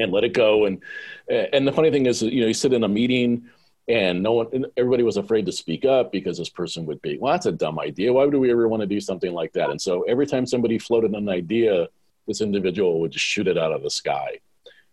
and 0.00 0.10
let 0.10 0.24
it 0.24 0.32
go. 0.32 0.66
And 0.66 0.82
and 1.28 1.68
the 1.68 1.70
funny 1.70 1.92
thing 1.92 2.06
is, 2.06 2.22
you 2.22 2.40
know, 2.40 2.48
you 2.48 2.54
sit 2.54 2.72
in 2.72 2.82
a 2.82 2.88
meeting 2.88 3.48
and 3.88 4.22
no 4.22 4.32
one, 4.32 4.48
and 4.52 4.66
everybody 4.76 5.02
was 5.02 5.16
afraid 5.16 5.46
to 5.46 5.52
speak 5.52 5.84
up 5.84 6.10
because 6.10 6.38
this 6.38 6.48
person 6.48 6.86
would 6.86 7.00
be, 7.02 7.18
well, 7.18 7.32
that's 7.32 7.46
a 7.46 7.52
dumb 7.52 7.78
idea. 7.78 8.12
Why 8.12 8.24
would 8.24 8.34
we 8.34 8.50
ever 8.50 8.66
want 8.68 8.80
to 8.80 8.86
do 8.86 9.00
something 9.00 9.32
like 9.32 9.52
that? 9.52 9.70
And 9.70 9.80
so 9.80 10.02
every 10.02 10.26
time 10.26 10.44
somebody 10.44 10.78
floated 10.78 11.12
an 11.12 11.28
idea, 11.28 11.88
this 12.26 12.40
individual 12.40 13.00
would 13.00 13.12
just 13.12 13.24
shoot 13.24 13.46
it 13.46 13.56
out 13.56 13.72
of 13.72 13.82
the 13.82 13.90
sky. 13.90 14.40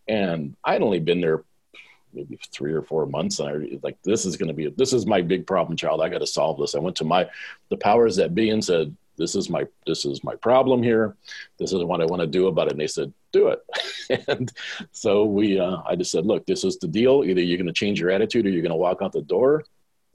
And 0.08 0.56
I'd 0.64 0.82
only 0.82 1.00
been 1.00 1.22
there 1.22 1.44
maybe 2.14 2.40
three 2.52 2.74
or 2.74 2.84
four 2.84 3.08
months 3.08 3.40
and 3.40 3.50
I 3.50 3.54
was 3.54 3.84
like 3.84 4.00
this 4.04 4.26
is 4.26 4.38
going 4.38 4.50
to 4.50 4.54
be 4.54 4.70
this 4.70 4.94
is 4.94 5.08
my 5.08 5.24
big 5.24 5.48
problem 5.48 5.76
child 5.76 6.00
I 6.00 6.10
got 6.10 6.20
to 6.20 6.28
solve 6.28 6.60
this 6.60 6.76
I 6.76 6.80
went 6.80 6.96
to 6.98 7.04
my 7.04 7.28
the 7.70 7.78
powers 7.78 8.18
that 8.18 8.36
be 8.36 8.52
and 8.52 8.64
said 8.64 8.96
this 9.24 9.36
is 9.36 9.50
my 9.50 9.66
this 9.88 10.04
is 10.04 10.22
my 10.22 10.36
problem 10.36 10.84
here. 10.84 11.16
This 11.58 11.72
is 11.72 11.82
what 11.86 12.02
I 12.02 12.06
want 12.06 12.20
to 12.20 12.28
do 12.28 12.48
about 12.48 12.68
it. 12.68 12.72
And 12.74 12.82
they 12.82 12.88
said 12.88 13.14
do 13.32 13.48
it. 13.48 13.60
And 14.28 14.52
so 14.92 15.24
we 15.24 15.58
uh, 15.58 15.78
I 15.88 15.96
just 15.96 16.12
said 16.12 16.26
look 16.26 16.46
this 16.46 16.66
is 16.66 16.78
the 16.78 16.90
deal. 16.90 17.24
Either 17.26 17.40
you're 17.42 17.58
going 17.58 17.68
to 17.68 17.82
change 17.84 18.02
your 18.02 18.12
attitude 18.12 18.46
or 18.46 18.50
you're 18.50 18.62
going 18.62 18.72
to 18.80 18.86
walk 18.88 19.02
out 19.02 19.14
the 19.14 19.22
door. 19.22 19.64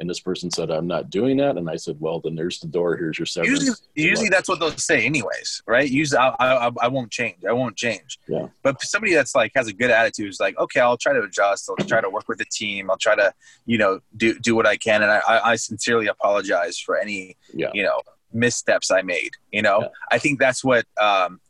And 0.01 0.09
this 0.09 0.21
person 0.21 0.51
said 0.51 0.71
I'm 0.71 0.87
not 0.87 1.09
doing 1.09 1.39
that. 1.39 1.57
And 1.57 1.71
I 1.71 1.77
said 1.77 1.97
well 1.99 2.21
then 2.21 2.35
there's 2.35 2.61
the 2.61 2.67
door. 2.67 2.99
Here's 2.99 3.19
your 3.19 3.25
severance. 3.25 3.61
Usually 3.61 3.77
usually 4.11 4.29
that's 4.29 4.47
what 4.51 4.61
they'll 4.61 4.77
say 4.91 5.07
anyways 5.07 5.63
right? 5.67 5.89
Usually 5.91 6.19
I, 6.19 6.35
I, 6.39 6.71
I 6.83 6.89
won't 6.89 7.11
change. 7.11 7.39
I 7.49 7.53
won't 7.53 7.77
change. 7.77 8.19
Yeah. 8.29 8.49
but 8.63 8.75
somebody 8.83 9.15
that's 9.15 9.35
like 9.35 9.53
has 9.57 9.69
a 9.69 9.73
good 9.73 9.91
attitude 9.91 10.29
is 10.29 10.39
like 10.39 10.55
okay 10.59 10.81
i'll 10.81 10.99
try 10.99 11.15
to 11.15 11.23
adjust. 11.23 11.71
I'll 11.71 11.87
try 11.93 12.03
to 12.03 12.11
work 12.11 12.29
with 12.29 12.39
the 12.43 12.51
team. 12.61 12.91
I'll 12.91 12.99
try 13.09 13.17
to 13.17 13.33
you 13.65 13.79
know 13.79 14.01
do 14.23 14.39
do 14.39 14.55
what 14.55 14.67
i 14.67 14.77
can. 14.77 15.03
And 15.03 15.11
i 15.11 15.21
i 15.27 15.37
I 15.53 15.57
sincerely 15.57 16.09
apologize 16.09 16.77
for 16.79 16.95
any 16.99 17.21
Yeah. 17.63 17.71
you 17.73 17.85
know 17.89 18.01
missteps 18.33 18.91
i 18.91 19.03
made 19.03 19.31
you 19.53 19.63
know 19.63 19.81
Yeah. 19.83 19.89
i 20.11 20.19
think 20.19 20.39
that's 20.39 20.63
what 20.63 20.85
um 21.01 21.41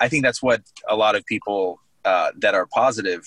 i 0.00 0.08
think 0.08 0.22
that's 0.22 0.42
what 0.42 0.60
a 0.88 0.96
lot 0.96 1.14
of 1.16 1.24
people 1.26 1.80
uh 2.04 2.30
that 2.38 2.54
are 2.54 2.66
positive 2.66 3.22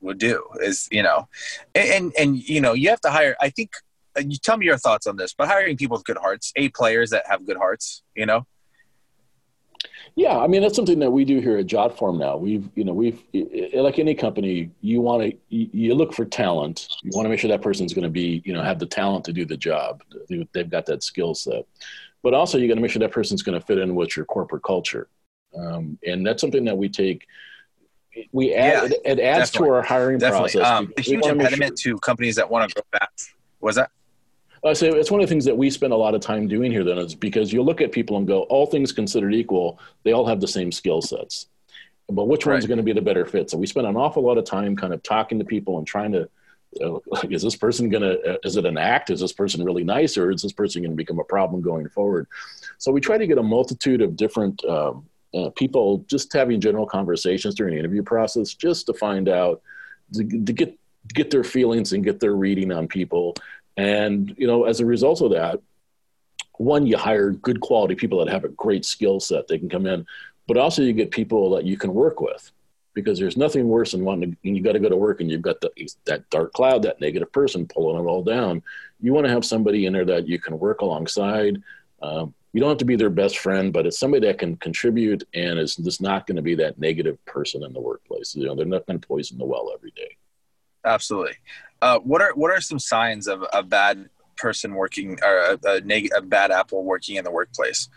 would 0.00 0.18
do 0.18 0.42
is 0.60 0.88
you 0.90 1.02
know 1.02 1.28
and 1.74 1.88
and, 1.90 2.12
and 2.18 2.48
you 2.48 2.60
know 2.60 2.72
you 2.74 2.90
have 2.90 3.00
to 3.00 3.10
hire 3.10 3.36
i 3.40 3.48
think 3.50 3.70
you 4.18 4.36
tell 4.36 4.56
me 4.56 4.66
your 4.66 4.76
thoughts 4.76 5.06
on 5.06 5.16
this 5.16 5.32
but 5.34 5.48
hiring 5.48 5.76
people 5.76 5.96
with 5.96 6.04
good 6.04 6.18
hearts 6.18 6.52
a 6.56 6.68
players 6.70 7.10
that 7.10 7.24
have 7.26 7.46
good 7.46 7.56
hearts 7.56 8.02
you 8.14 8.26
know 8.26 8.46
Yeah, 10.16 10.38
I 10.38 10.46
mean 10.46 10.62
that's 10.62 10.76
something 10.76 11.00
that 11.00 11.10
we 11.10 11.24
do 11.24 11.40
here 11.40 11.56
at 11.58 11.66
JotForm 11.66 12.18
now. 12.18 12.36
We've, 12.36 12.68
you 12.76 12.84
know, 12.84 12.92
we've 12.92 13.20
like 13.74 13.98
any 13.98 14.14
company, 14.14 14.70
you 14.80 15.00
want 15.00 15.22
to 15.24 15.36
you, 15.48 15.68
you 15.72 15.94
look 15.94 16.12
for 16.14 16.24
talent. 16.24 16.86
You 17.02 17.10
want 17.14 17.24
to 17.26 17.30
make 17.30 17.40
sure 17.40 17.50
that 17.50 17.62
person's 17.62 17.92
going 17.92 18.04
to 18.04 18.10
be, 18.22 18.40
you 18.44 18.52
know, 18.54 18.62
have 18.62 18.78
the 18.78 18.86
talent 18.86 19.24
to 19.24 19.32
do 19.32 19.44
the 19.44 19.56
job. 19.56 20.02
They've 20.52 20.70
got 20.70 20.86
that 20.86 21.02
skill 21.02 21.34
set, 21.34 21.64
but 22.24 22.34
also 22.34 22.58
you 22.58 22.66
got 22.66 22.74
to 22.74 22.80
make 22.80 22.90
sure 22.90 22.98
that 23.00 23.12
person's 23.12 23.42
going 23.42 23.58
to 23.60 23.64
fit 23.64 23.78
in 23.78 23.94
with 23.94 24.16
your 24.16 24.24
corporate 24.24 24.64
culture, 24.64 25.06
um, 25.56 25.96
and 26.04 26.26
that's 26.26 26.40
something 26.40 26.64
that 26.64 26.76
we 26.76 26.88
take. 26.88 27.26
We 28.32 28.54
add 28.54 28.90
Yeah, 28.90 29.12
it, 29.12 29.20
adds 29.20 29.50
definitely. 29.50 29.68
to 29.68 29.74
our 29.74 29.82
hiring 29.82 30.18
definitely 30.18 30.52
process. 30.52 30.66
um, 30.68 30.92
a 30.96 31.00
huge 31.00 31.20
wanna 31.22 31.34
sure- 31.34 31.40
impediment 31.42 31.76
to 31.78 31.98
companies 31.98 32.36
that 32.36 32.48
want 32.50 32.68
to 32.70 32.74
grow 32.74 32.84
fast 32.98 33.30
was 33.60 33.76
that 33.76 33.90
I 34.64 34.72
say 34.72 34.88
it's 34.88 35.10
one 35.10 35.20
of 35.20 35.26
the 35.26 35.30
things 35.30 35.44
that 35.44 35.56
we 35.56 35.68
spend 35.68 35.92
a 35.92 35.96
lot 35.96 36.14
of 36.14 36.20
time 36.22 36.48
doing 36.48 36.70
here. 36.72 36.84
Then 36.84 36.96
is 36.96 37.14
because 37.14 37.52
you 37.52 37.62
look 37.62 37.80
at 37.82 37.92
people 37.92 38.16
and 38.16 38.26
go, 38.26 38.42
all 38.44 38.66
things 38.66 38.92
considered 38.92 39.34
equal, 39.34 39.78
they 40.04 40.12
all 40.12 40.26
have 40.26 40.40
the 40.40 40.48
same 40.48 40.72
skill 40.72 41.02
sets, 41.02 41.48
but 42.08 42.28
which 42.28 42.46
one's 42.46 42.62
Right. 42.64 42.68
going 42.68 42.78
to 42.78 42.82
be 42.84 42.92
the 42.94 43.02
better 43.02 43.26
fit? 43.26 43.50
So 43.50 43.58
we 43.58 43.66
spend 43.66 43.86
an 43.86 43.96
awful 43.96 44.22
lot 44.22 44.38
of 44.38 44.44
time 44.44 44.74
kind 44.74 44.94
of 44.94 45.02
talking 45.02 45.38
to 45.40 45.44
people 45.44 45.76
and 45.78 45.86
trying 45.86 46.12
to. 46.12 46.28
Is 47.30 47.42
this 47.42 47.56
person 47.56 47.88
going 47.88 48.02
to? 48.02 48.38
Is 48.44 48.56
it 48.56 48.66
an 48.66 48.78
act? 48.78 49.10
Is 49.10 49.20
this 49.20 49.32
person 49.32 49.64
really 49.64 49.84
nice, 49.84 50.16
or 50.16 50.30
is 50.30 50.42
this 50.42 50.52
person 50.52 50.82
going 50.82 50.92
to 50.92 50.96
become 50.96 51.18
a 51.18 51.24
problem 51.24 51.62
going 51.62 51.88
forward? 51.88 52.26
So 52.78 52.92
we 52.92 53.00
try 53.00 53.18
to 53.18 53.26
get 53.26 53.38
a 53.38 53.42
multitude 53.42 54.02
of 54.02 54.16
different 54.16 54.64
um, 54.64 55.06
uh, 55.34 55.50
people 55.50 56.04
just 56.08 56.32
having 56.32 56.60
general 56.60 56.86
conversations 56.86 57.54
during 57.54 57.74
the 57.74 57.80
interview 57.80 58.02
process, 58.02 58.54
just 58.54 58.86
to 58.86 58.94
find 58.94 59.28
out 59.28 59.62
to, 60.14 60.24
to 60.24 60.52
get 60.52 60.78
get 61.14 61.30
their 61.30 61.44
feelings 61.44 61.92
and 61.92 62.02
get 62.02 62.18
their 62.18 62.34
reading 62.34 62.72
on 62.72 62.88
people 62.88 63.34
and 63.76 64.34
you 64.38 64.46
know, 64.46 64.64
as 64.64 64.80
a 64.80 64.86
result 64.86 65.20
of 65.20 65.32
that, 65.32 65.60
one, 66.56 66.86
you 66.86 66.96
hire 66.96 67.30
good 67.30 67.60
quality 67.60 67.94
people 67.94 68.24
that 68.24 68.32
have 68.32 68.44
a 68.44 68.48
great 68.48 68.84
skill 68.84 69.18
set. 69.18 69.48
They 69.48 69.58
can 69.58 69.68
come 69.68 69.86
in, 69.86 70.06
but 70.46 70.56
also 70.56 70.82
you 70.82 70.92
get 70.92 71.10
people 71.10 71.50
that 71.50 71.64
you 71.64 71.76
can 71.76 71.92
work 71.92 72.20
with, 72.20 72.52
because 72.94 73.18
there's 73.18 73.36
nothing 73.36 73.68
worse 73.68 73.92
than 73.92 74.04
wanting 74.04 74.32
to. 74.32 74.36
And 74.44 74.56
you 74.56 74.62
got 74.62 74.72
to 74.72 74.80
go 74.80 74.88
to 74.88 74.96
work 74.96 75.20
and 75.20 75.30
you've 75.30 75.42
got 75.42 75.60
the, 75.60 75.70
that 76.06 76.28
dark 76.30 76.52
cloud, 76.52 76.82
that 76.82 77.00
negative 77.00 77.32
person 77.32 77.66
pulling 77.66 78.02
it 78.02 78.08
all 78.08 78.22
down. 78.22 78.62
You 79.00 79.12
want 79.12 79.26
to 79.26 79.32
have 79.32 79.44
somebody 79.44 79.86
in 79.86 79.92
there 79.92 80.04
that 80.04 80.26
you 80.28 80.38
can 80.38 80.58
work 80.58 80.80
alongside. 80.80 81.60
Um, 82.00 82.34
you 82.52 82.60
don't 82.60 82.70
have 82.70 82.78
to 82.78 82.84
be 82.84 82.96
their 82.96 83.10
best 83.10 83.38
friend, 83.38 83.72
but 83.72 83.84
it's 83.84 83.98
somebody 83.98 84.28
that 84.28 84.38
can 84.38 84.56
contribute 84.56 85.24
and 85.34 85.58
is 85.58 85.74
just 85.74 86.00
not 86.00 86.26
going 86.26 86.36
to 86.36 86.42
be 86.42 86.54
that 86.54 86.78
negative 86.78 87.22
person 87.24 87.64
in 87.64 87.72
the 87.72 87.80
workplace. 87.80 88.36
You 88.36 88.46
know, 88.46 88.54
they're 88.54 88.64
not 88.64 88.86
going 88.86 89.00
to 89.00 89.06
poison 89.06 89.38
the 89.38 89.44
well 89.44 89.72
every 89.74 89.90
day. 89.90 90.16
Absolutely. 90.84 91.34
Uh, 91.82 91.98
what 91.98 92.22
are 92.22 92.32
what 92.34 92.50
are 92.50 92.60
some 92.60 92.78
signs 92.78 93.26
of 93.26 93.44
a 93.52 93.62
bad 93.62 94.08
person 94.36 94.74
working 94.74 95.18
or 95.22 95.36
a, 95.36 95.58
a, 95.64 95.80
neg- 95.80 96.10
a 96.16 96.22
bad 96.22 96.52
apple 96.52 96.84
working 96.84 97.16
in 97.16 97.24
the 97.24 97.30
workplace? 97.30 97.88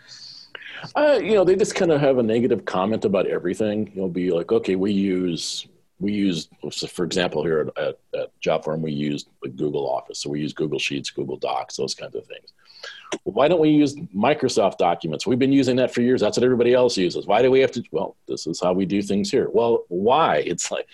Uh, 0.94 1.18
you 1.22 1.34
know, 1.34 1.44
they 1.44 1.56
just 1.56 1.74
kind 1.74 1.90
of 1.90 2.00
have 2.00 2.18
a 2.18 2.22
negative 2.22 2.64
comment 2.64 3.04
about 3.04 3.26
everything. 3.26 3.90
You'll 3.94 4.08
be 4.08 4.30
like, 4.30 4.52
okay, 4.52 4.76
we 4.76 4.92
use 4.92 5.66
we 6.00 6.12
use, 6.12 6.48
for 6.90 7.04
example, 7.04 7.42
here 7.42 7.72
at, 7.76 7.84
at, 7.84 7.98
at 8.14 8.40
JotForm, 8.40 8.80
we 8.80 8.92
use 8.92 9.26
Google 9.56 9.88
Office. 9.90 10.20
So 10.20 10.30
we 10.30 10.40
use 10.40 10.52
Google 10.52 10.78
Sheets, 10.78 11.10
Google 11.10 11.36
Docs, 11.36 11.76
those 11.76 11.94
kinds 11.94 12.14
of 12.14 12.24
things. 12.26 12.52
Why 13.24 13.48
don't 13.48 13.60
we 13.60 13.70
use 13.70 13.96
Microsoft 14.14 14.78
Documents? 14.78 15.26
We've 15.26 15.38
been 15.38 15.52
using 15.52 15.76
that 15.76 15.92
for 15.92 16.00
years. 16.00 16.20
That's 16.20 16.36
what 16.36 16.44
everybody 16.44 16.72
else 16.72 16.96
uses. 16.96 17.26
Why 17.26 17.42
do 17.42 17.50
we 17.50 17.60
have 17.60 17.72
to? 17.72 17.82
Well, 17.90 18.16
this 18.28 18.46
is 18.46 18.60
how 18.60 18.72
we 18.72 18.86
do 18.86 19.02
things 19.02 19.30
here. 19.30 19.48
Well, 19.50 19.84
why? 19.88 20.36
It's 20.36 20.70
like 20.70 20.86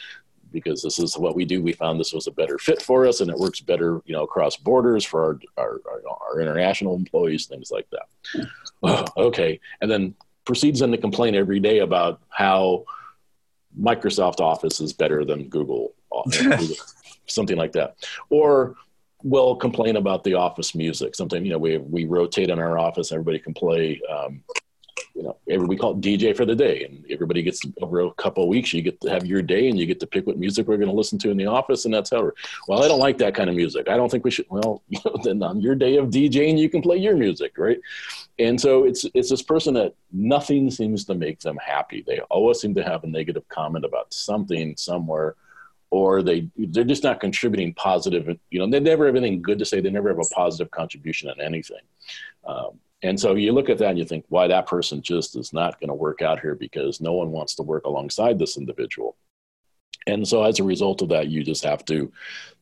because 0.54 0.82
this 0.82 0.98
is 0.98 1.18
what 1.18 1.36
we 1.36 1.44
do. 1.44 1.60
We 1.60 1.72
found 1.72 2.00
this 2.00 2.14
was 2.14 2.26
a 2.26 2.30
better 2.30 2.58
fit 2.58 2.80
for 2.80 3.06
us, 3.06 3.20
and 3.20 3.30
it 3.30 3.36
works 3.36 3.60
better, 3.60 4.00
you 4.06 4.14
know, 4.14 4.22
across 4.22 4.56
borders 4.56 5.04
for 5.04 5.22
our 5.22 5.40
our, 5.58 5.80
our, 5.90 6.00
our 6.28 6.40
international 6.40 6.94
employees, 6.94 7.44
things 7.46 7.70
like 7.70 7.86
that. 7.90 8.48
Oh, 8.82 9.04
okay, 9.26 9.60
and 9.82 9.90
then 9.90 10.14
proceeds 10.46 10.80
in 10.80 10.92
to 10.92 10.98
complain 10.98 11.34
every 11.34 11.60
day 11.60 11.80
about 11.80 12.22
how 12.30 12.84
Microsoft 13.78 14.40
Office 14.40 14.80
is 14.80 14.92
better 14.92 15.24
than 15.24 15.48
Google, 15.48 15.94
Google 16.30 16.76
something 17.26 17.56
like 17.56 17.72
that, 17.72 17.96
or 18.30 18.76
will 19.22 19.56
complain 19.56 19.96
about 19.96 20.22
the 20.22 20.34
office 20.34 20.74
music. 20.74 21.14
Something 21.14 21.44
you 21.44 21.50
know 21.50 21.58
we 21.58 21.78
we 21.78 22.04
rotate 22.04 22.50
in 22.50 22.58
our 22.58 22.78
office. 22.78 23.12
Everybody 23.12 23.38
can 23.38 23.54
play 23.54 24.00
um, 24.10 24.42
you 25.14 25.22
know, 25.22 25.36
every, 25.48 25.66
we 25.66 25.76
call 25.76 25.92
it 25.92 26.00
DJ 26.00 26.36
for 26.36 26.44
the 26.44 26.56
day, 26.56 26.84
and 26.84 27.04
everybody 27.08 27.42
gets 27.42 27.60
over 27.80 28.00
a 28.00 28.10
couple 28.14 28.42
of 28.42 28.48
weeks. 28.48 28.72
You 28.72 28.82
get 28.82 29.00
to 29.02 29.10
have 29.10 29.24
your 29.24 29.42
day, 29.42 29.68
and 29.68 29.78
you 29.78 29.86
get 29.86 30.00
to 30.00 30.08
pick 30.08 30.26
what 30.26 30.38
music 30.38 30.66
we're 30.66 30.76
going 30.76 30.88
to 30.88 30.94
listen 30.94 31.18
to 31.20 31.30
in 31.30 31.36
the 31.36 31.46
office, 31.46 31.84
and 31.84 31.94
that's 31.94 32.10
how. 32.10 32.22
We're, 32.22 32.32
well, 32.66 32.82
I 32.82 32.88
don't 32.88 32.98
like 32.98 33.18
that 33.18 33.34
kind 33.34 33.48
of 33.48 33.54
music. 33.54 33.88
I 33.88 33.96
don't 33.96 34.10
think 34.10 34.24
we 34.24 34.32
should. 34.32 34.46
Well, 34.50 34.82
you 34.88 34.98
know, 35.04 35.16
then 35.22 35.42
on 35.42 35.60
your 35.60 35.76
day 35.76 35.96
of 35.96 36.10
DJing, 36.10 36.58
you 36.58 36.68
can 36.68 36.82
play 36.82 36.96
your 36.96 37.16
music, 37.16 37.56
right? 37.58 37.78
And 38.40 38.60
so 38.60 38.84
it's 38.84 39.06
it's 39.14 39.30
this 39.30 39.42
person 39.42 39.74
that 39.74 39.94
nothing 40.12 40.68
seems 40.70 41.04
to 41.04 41.14
make 41.14 41.38
them 41.40 41.58
happy. 41.64 42.02
They 42.04 42.18
always 42.30 42.60
seem 42.60 42.74
to 42.74 42.82
have 42.82 43.04
a 43.04 43.06
negative 43.06 43.48
comment 43.48 43.84
about 43.84 44.12
something 44.12 44.76
somewhere, 44.76 45.36
or 45.90 46.22
they 46.24 46.48
they're 46.56 46.82
just 46.82 47.04
not 47.04 47.20
contributing 47.20 47.72
positive. 47.74 48.36
You 48.50 48.58
know, 48.58 48.68
they 48.68 48.80
never 48.80 49.06
have 49.06 49.14
anything 49.14 49.42
good 49.42 49.60
to 49.60 49.64
say. 49.64 49.80
They 49.80 49.90
never 49.90 50.08
have 50.08 50.18
a 50.18 50.34
positive 50.34 50.72
contribution 50.72 51.30
on 51.30 51.40
anything. 51.40 51.82
Um, 52.44 52.80
and 53.04 53.20
so 53.20 53.34
you 53.34 53.52
look 53.52 53.68
at 53.68 53.76
that 53.78 53.90
and 53.90 53.98
you 53.98 54.06
think, 54.06 54.24
why 54.30 54.48
that 54.48 54.66
person 54.66 55.02
just 55.02 55.36
is 55.36 55.52
not 55.52 55.78
going 55.78 55.88
to 55.88 55.94
work 55.94 56.22
out 56.22 56.40
here 56.40 56.54
because 56.54 57.02
no 57.02 57.12
one 57.12 57.30
wants 57.30 57.54
to 57.56 57.62
work 57.62 57.84
alongside 57.84 58.38
this 58.38 58.56
individual. 58.56 59.14
And 60.06 60.26
so 60.26 60.42
as 60.42 60.58
a 60.58 60.64
result 60.64 61.02
of 61.02 61.10
that, 61.10 61.28
you 61.28 61.44
just 61.44 61.64
have 61.64 61.84
to 61.86 62.10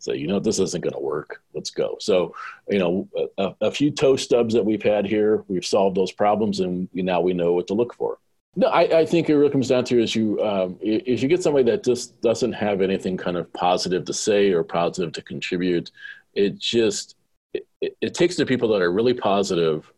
say, 0.00 0.16
you 0.16 0.26
know, 0.26 0.40
this 0.40 0.58
isn't 0.58 0.82
going 0.82 0.94
to 0.94 1.00
work. 1.00 1.42
Let's 1.54 1.70
go. 1.70 1.96
So, 2.00 2.34
you 2.68 2.80
know, 2.80 3.08
a, 3.38 3.54
a, 3.60 3.70
few 3.70 3.92
toe 3.92 4.16
stubs 4.16 4.52
that 4.54 4.64
we've 4.64 4.82
had 4.82 5.06
here, 5.06 5.44
we've 5.46 5.64
solved 5.64 5.96
those 5.96 6.10
problems 6.10 6.58
and 6.58 6.88
now 6.92 7.20
we 7.20 7.34
know 7.34 7.52
what 7.52 7.68
to 7.68 7.74
look 7.74 7.94
for. 7.94 8.18
No, 8.56 8.66
I, 8.66 9.00
I 9.00 9.06
think 9.06 9.30
it 9.30 9.36
really 9.36 9.50
comes 9.50 9.68
down 9.68 9.84
to 9.86 10.02
is 10.02 10.14
you 10.14 10.40
um, 10.42 10.76
if 10.82 11.22
you 11.22 11.28
get 11.28 11.42
somebody 11.42 11.70
that 11.70 11.84
just 11.84 12.20
doesn't 12.20 12.52
have 12.52 12.80
anything 12.80 13.16
kind 13.16 13.36
of 13.36 13.50
positive 13.52 14.04
to 14.06 14.12
say 14.12 14.50
or 14.50 14.64
positive 14.64 15.12
to 15.12 15.22
contribute, 15.22 15.92
it 16.34 16.58
just 16.58 17.16
it, 17.54 17.66
it 17.80 18.14
takes 18.14 18.36
the 18.36 18.44
people 18.44 18.68
that 18.68 18.82
are 18.82 18.92
really 18.92 19.14
positive 19.14 19.90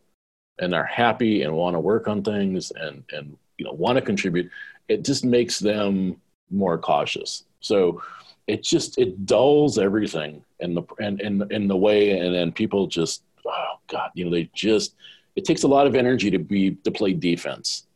and 0.59 0.75
are 0.75 0.85
happy 0.85 1.43
and 1.43 1.55
want 1.55 1.75
to 1.75 1.81
work 1.81 2.09
on 2.09 2.23
things 2.23 2.73
and 2.73 3.05
and 3.13 3.37
you 3.59 3.65
know 3.65 3.73
want 3.73 3.97
to 3.97 4.03
contribute 4.03 4.51
it 4.89 5.05
just 5.05 5.25
makes 5.25 5.59
them 5.59 6.21
more 6.51 6.79
cautious. 6.79 7.45
So 7.61 8.03
it 8.47 8.63
just 8.63 8.99
it 8.99 9.25
dulls 9.25 9.79
everything 9.79 10.45
in 10.61 10.75
the 10.75 10.83
and 10.99 11.21
in 11.21 11.51
in 11.51 11.69
the 11.69 11.77
way 11.77 12.19
and 12.19 12.35
then 12.35 12.53
people 12.53 12.87
just 12.87 13.23
oh 13.47 13.75
god 13.89 14.11
you 14.15 14.25
know 14.25 14.31
they 14.31 14.51
just 14.55 14.95
it 15.37 15.45
takes 15.45 15.63
a 15.63 15.69
lot 15.69 15.87
of 15.87 15.95
energy 15.95 16.31
to 16.31 16.39
be 16.39 16.73
to 16.85 16.91
play 16.91 17.13
defense. 17.13 17.87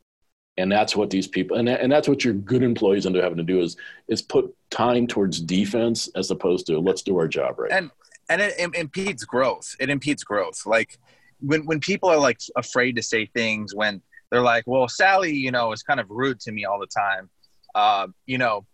And 0.57 0.73
that's 0.73 0.97
what 0.97 1.11
these 1.11 1.29
people 1.29 1.57
and, 1.57 1.69
and 1.69 1.93
that's 1.93 2.09
what 2.09 2.25
your 2.25 2.35
good 2.35 2.65
employees 2.65 3.07
end 3.07 3.17
up 3.17 3.23
having 3.23 3.39
to 3.39 3.45
do 3.45 3.61
is 3.61 3.77
is 4.09 4.23
put 4.23 4.53
time 4.71 5.07
towards 5.07 5.41
defense 5.41 6.09
as 6.17 6.31
opposed 6.33 6.67
to 6.67 6.81
let's 6.81 7.03
do 7.03 7.17
our 7.17 7.29
job 7.29 7.59
right 7.61 7.71
and 7.71 7.91
and 8.29 8.43
it, 8.43 8.55
it 8.59 8.75
impedes 8.75 9.25
growth. 9.25 9.75
It 9.81 9.89
impedes 9.91 10.23
growth. 10.25 10.67
Like 10.67 10.99
when 11.41 11.65
when 11.67 11.81
people 11.81 12.09
are 12.09 12.19
like 12.19 12.39
afraid 12.57 12.97
to 12.97 13.03
say 13.03 13.27
things 13.27 13.75
when 13.75 14.03
they're 14.31 14.43
like, 14.43 14.65
well, 14.67 14.89
Sally, 14.89 15.33
you 15.33 15.51
know, 15.51 15.73
is 15.73 15.83
kind 15.83 16.01
of 16.01 16.07
rude 16.11 16.41
to 16.41 16.53
me 16.53 16.65
all 16.65 16.79
the 16.79 16.87
time. 16.87 17.31
Uh, 17.75 18.09
you 18.27 18.39
know, 18.39 18.67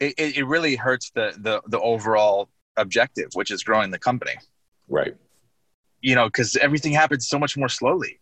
it, 0.00 0.14
it 0.18 0.46
really 0.46 0.76
hurts 0.76 1.10
the, 1.14 1.34
the 1.38 1.60
the 1.66 1.80
overall 1.80 2.48
objective, 2.76 3.28
which 3.34 3.50
is 3.50 3.62
growing 3.62 3.90
the 3.90 3.98
company. 3.98 4.34
Right. 4.88 5.14
You 6.00 6.14
know, 6.14 6.26
because 6.26 6.56
everything 6.56 6.92
happens 6.92 7.28
so 7.28 7.38
much 7.38 7.56
more 7.56 7.68
slowly 7.68 8.20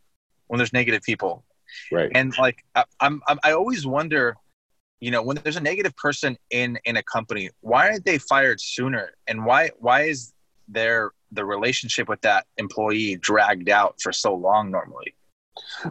when 0.48 0.58
there's 0.58 0.72
negative 0.72 1.02
people. 1.02 1.44
Right. 1.92 2.10
And 2.14 2.36
like, 2.38 2.64
I, 2.74 2.84
I'm, 3.00 3.22
I'm 3.28 3.38
I 3.44 3.52
always 3.52 3.86
wonder, 3.86 4.36
you 5.00 5.10
know, 5.10 5.22
when 5.22 5.38
there's 5.42 5.56
a 5.56 5.60
negative 5.60 5.94
person 5.96 6.36
in 6.50 6.78
in 6.84 6.96
a 6.96 7.02
company, 7.02 7.50
why 7.60 7.88
aren't 7.88 8.04
they 8.04 8.18
fired 8.18 8.60
sooner? 8.60 9.12
And 9.26 9.44
why 9.44 9.70
why 9.78 10.02
is 10.02 10.32
there 10.66 11.12
the 11.32 11.44
relationship 11.44 12.08
with 12.08 12.20
that 12.22 12.46
employee 12.56 13.16
dragged 13.16 13.68
out 13.68 14.00
for 14.00 14.12
so 14.12 14.34
long 14.34 14.70
normally? 14.70 15.14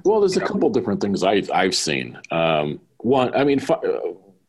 Well, 0.04 0.20
there's 0.20 0.38
a 0.38 0.42
couple 0.42 0.70
different 0.70 1.02
things 1.02 1.24
I've 1.24 1.52
I've 1.52 1.76
seen. 1.76 2.18
Um, 2.32 2.80
one, 2.98 3.34
I 3.36 3.44
mean, 3.44 3.60
uh, 3.70 3.84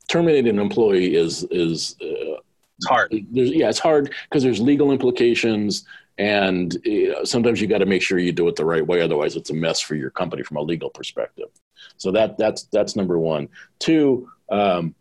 terminating 0.09 0.49
an 0.49 0.59
employee 0.59 1.15
is 1.15 1.45
is 1.51 1.97
uh, 2.01 2.41
it's 2.79 2.87
hard. 2.87 3.13
yeah, 3.33 3.69
it's 3.69 3.79
hard 3.79 4.15
because 4.29 4.43
there's 4.43 4.61
legal 4.61 4.93
implications, 4.93 5.85
and 6.19 6.77
you 6.85 7.13
know, 7.13 7.25
sometimes 7.25 7.61
you 7.61 7.67
got 7.67 7.79
to 7.79 7.87
make 7.87 8.03
sure 8.03 8.19
you 8.19 8.33
do 8.33 8.49
it 8.49 8.57
the 8.57 8.65
right 8.65 8.87
way. 8.87 9.01
Otherwise, 9.01 9.37
it's 9.37 9.51
a 9.51 9.55
mess 9.55 9.81
for 9.81 9.95
your 9.95 10.11
company 10.11 10.43
from 10.43 10.57
a 10.59 10.63
legal 10.63 10.91
perspective. 10.91 11.49
So 11.97 12.11
that 12.13 12.39
that's 12.39 12.65
that's 12.65 12.97
number 12.97 13.19
one. 13.19 13.49
Two, 13.79 14.31
um, 14.51 14.95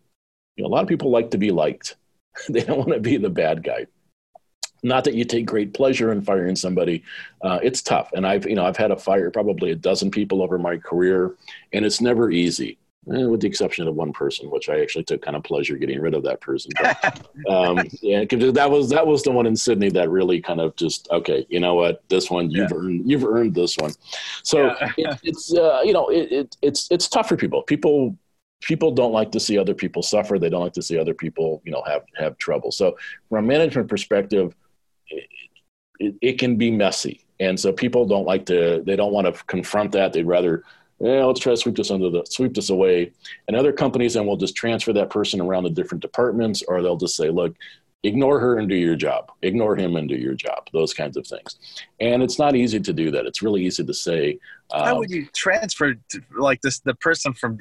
you 0.56 0.64
know, 0.64 0.70
a 0.70 0.72
lot 0.72 0.84
of 0.84 0.90
people 0.90 1.12
like 1.12 1.32
to 1.32 1.38
be 1.38 1.52
liked. 1.52 1.96
they 2.50 2.62
don't 2.62 2.78
want 2.78 2.94
to 2.94 3.00
be 3.00 3.18
the 3.18 3.30
bad 3.30 3.64
guy 3.64 3.88
not 4.84 5.04
that 5.04 5.16
you 5.16 5.26
take 5.26 5.46
great 5.46 5.74
pleasure 5.74 6.12
in 6.12 6.22
firing 6.22 6.56
somebody 6.56 7.04
uh, 7.44 7.60
it's 7.62 7.82
tough. 7.82 8.12
And 8.14 8.26
i've 8.26 8.48
you 8.48 8.56
know 8.56 8.66
i've 8.66 8.78
had 8.78 8.88
to 8.88 8.98
fire 8.98 9.32
probably 9.32 9.72
a 9.72 9.76
dozen 9.76 10.12
people 10.12 10.42
over 10.42 10.58
my 10.58 10.78
career 10.78 11.36
and 11.74 11.86
it's 11.86 12.02
never 12.02 12.32
easy 12.32 12.78
eh, 13.14 13.26
with 13.26 13.42
the 13.42 13.48
exception 13.48 13.88
of 13.88 13.96
one 13.96 14.14
person 14.14 14.50
which 14.50 14.70
i 14.70 14.80
actually 14.82 15.04
took 15.04 15.22
kind 15.22 15.36
of 15.36 15.44
pleasure 15.44 15.78
getting 15.78 16.00
rid 16.00 16.14
of 16.14 16.24
that 16.24 16.42
person. 16.42 16.72
But, 16.82 17.28
um, 17.50 17.80
yeah 18.02 18.26
that 18.26 18.70
was 18.70 18.90
that 18.90 19.06
was 19.06 19.24
the 19.24 19.32
one 19.32 19.46
in 19.46 19.56
sydney 19.56 19.90
that 19.92 20.10
really 20.10 20.42
kind 20.42 20.62
of 20.62 20.76
just 20.76 21.08
okay 21.12 21.46
you 21.50 21.60
know 21.60 21.76
what? 21.76 22.04
This 22.10 22.30
one 22.30 22.52
you've 22.52 22.72
yeah. 22.72 22.78
earned 22.78 23.10
you've 23.10 23.26
earned 23.26 23.56
this 23.56 23.76
one. 23.78 23.92
So 24.44 24.76
yeah. 24.98 25.14
it, 25.14 25.20
it's 25.24 25.54
uh, 25.54 25.82
you 25.84 25.94
know 25.94 26.08
it, 26.10 26.32
it, 26.32 26.58
it's 26.62 26.88
it's 26.92 27.08
tough 27.08 27.30
for 27.30 27.38
people. 27.38 27.64
People 27.64 28.16
people 28.62 28.92
don't 28.92 29.14
like 29.14 29.32
to 29.32 29.40
see 29.40 29.58
other 29.58 29.74
people 29.74 30.02
suffer. 30.04 30.40
They 30.40 30.50
don't 30.50 30.62
like 30.62 30.74
to 30.74 30.82
see 30.82 30.98
other 30.98 31.14
people 31.14 31.62
you 31.66 31.72
know 31.72 31.84
have 31.86 32.04
have 32.18 32.38
trouble. 32.38 32.72
So 32.72 32.98
from 33.30 33.46
a 33.46 33.48
management 33.48 33.88
perspective 33.88 34.56
it, 35.10 36.16
it, 36.22 36.40
can 36.40 36.56
be 36.56 36.72
messy. 36.72 37.26
And 37.40 37.60
so 37.60 37.72
people 37.72 38.06
don't 38.06 38.26
like 38.26 38.46
to, 38.48 38.84
they 38.86 38.96
don't 38.96 39.14
want 39.14 39.34
to 39.34 39.44
confront 39.46 39.92
that. 39.94 40.14
They'd 40.14 40.28
rather, 40.28 40.64
yeah, 41.00 41.24
let's 41.26 41.40
try 41.40 41.54
to 41.54 41.58
sweep 41.58 41.76
this 41.76 41.92
under 41.92 42.10
the, 42.10 42.26
sweep 42.30 42.54
this 42.54 42.70
away. 42.70 43.12
And 43.48 43.56
other 43.56 43.72
companies 43.72 44.16
then 44.16 44.26
will 44.26 44.38
just 44.38 44.56
transfer 44.56 44.94
that 44.94 45.10
person 45.10 45.42
around 45.42 45.64
the 45.64 45.70
different 45.70 46.02
departments, 46.02 46.64
or 46.68 46.82
they'll 46.82 46.98
just 46.98 47.16
say, 47.16 47.30
look, 47.30 47.56
ignore 48.04 48.40
her 48.40 48.58
and 48.58 48.70
do 48.70 48.76
your 48.76 48.96
job. 48.96 49.32
Ignore 49.42 49.76
him 49.76 49.96
and 49.96 50.08
do 50.08 50.16
your 50.16 50.34
job. 50.34 50.68
Those 50.74 50.94
kinds 50.94 51.18
of 51.18 51.28
things. 51.28 51.58
And 52.00 52.24
it's 52.24 52.40
not 52.40 52.56
easy 52.56 52.80
to 52.80 52.94
do 52.94 53.12
that. 53.12 53.26
It's 53.26 53.42
really 53.42 53.66
easy 53.66 53.84
to 53.84 53.94
say. 53.94 54.40
Um, 54.72 54.86
How 54.86 54.98
would 54.98 55.10
you 55.10 55.28
transfer 55.34 55.94
to, 55.94 56.22
like 56.38 56.62
this, 56.62 56.80
the 56.80 56.96
person 56.96 57.34
from 57.34 57.60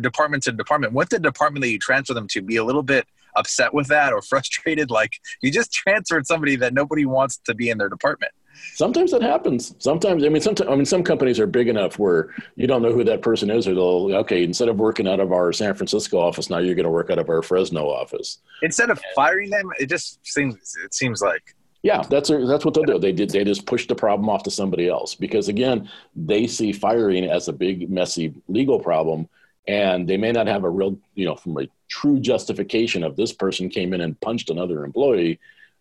department 0.00 0.42
to 0.44 0.52
department? 0.52 0.92
What 0.92 1.10
the 1.10 1.18
department 1.18 1.62
that 1.62 1.70
you 1.70 1.78
transfer 1.78 2.14
them 2.14 2.28
to 2.28 2.42
be 2.42 2.56
a 2.56 2.64
little 2.64 2.82
bit 2.82 3.06
upset 3.36 3.74
with 3.74 3.88
that 3.88 4.12
or 4.12 4.22
frustrated? 4.30 4.90
Like 4.90 5.18
you 5.42 5.50
just 5.50 5.72
transferred 5.72 6.26
somebody 6.26 6.56
that 6.56 6.74
nobody 6.74 7.06
wants 7.06 7.38
to 7.46 7.54
be 7.54 7.70
in 7.70 7.78
their 7.78 7.88
department. 7.88 8.32
Sometimes 8.74 9.10
that 9.10 9.22
happens. 9.22 9.74
Sometimes, 9.78 10.24
I 10.24 10.28
mean, 10.28 10.40
sometimes, 10.40 10.70
I 10.70 10.74
mean, 10.74 10.84
some 10.84 11.02
companies 11.02 11.38
are 11.40 11.46
big 11.46 11.68
enough 11.68 11.98
where 11.98 12.34
you 12.56 12.66
don't 12.66 12.82
know 12.82 12.92
who 12.92 13.04
that 13.04 13.22
person 13.22 13.50
is, 13.50 13.66
or 13.66 13.74
they'll, 13.74 14.14
okay, 14.16 14.42
instead 14.42 14.68
of 14.68 14.78
working 14.78 15.08
out 15.08 15.20
of 15.20 15.32
our 15.32 15.52
San 15.52 15.74
Francisco 15.74 16.18
office, 16.18 16.50
now 16.50 16.58
you're 16.58 16.74
going 16.74 16.84
to 16.84 16.90
work 16.90 17.10
out 17.10 17.18
of 17.18 17.28
our 17.28 17.42
Fresno 17.42 17.88
office. 17.88 18.38
Instead 18.62 18.90
of 18.90 19.00
firing 19.14 19.50
them, 19.50 19.70
it 19.78 19.88
just 19.88 20.24
seems, 20.26 20.76
it 20.84 20.94
seems 20.94 21.20
like. 21.20 21.54
Yeah, 21.82 22.02
that's 22.08 22.30
that's 22.30 22.64
what 22.64 22.72
they'll 22.72 22.84
do. 22.84 22.98
They 22.98 23.12
did. 23.12 23.28
They 23.28 23.44
just 23.44 23.66
push 23.66 23.86
the 23.86 23.94
problem 23.94 24.30
off 24.30 24.42
to 24.44 24.50
somebody 24.50 24.88
else 24.88 25.14
because 25.14 25.48
again, 25.48 25.90
they 26.16 26.46
see 26.46 26.72
firing 26.72 27.26
as 27.26 27.48
a 27.48 27.52
big, 27.52 27.90
messy 27.90 28.32
legal 28.48 28.80
problem, 28.80 29.28
and 29.68 30.08
they 30.08 30.16
may 30.16 30.32
not 30.32 30.46
have 30.46 30.64
a 30.64 30.70
real, 30.70 30.98
you 31.14 31.26
know, 31.26 31.34
from 31.34 31.58
a 31.58 31.68
true 31.94 32.18
justification 32.18 33.04
of 33.04 33.14
this 33.14 33.32
person 33.32 33.68
came 33.68 33.94
in 33.94 34.00
and 34.00 34.20
punched 34.20 34.50
another 34.50 34.84
employee 34.84 35.38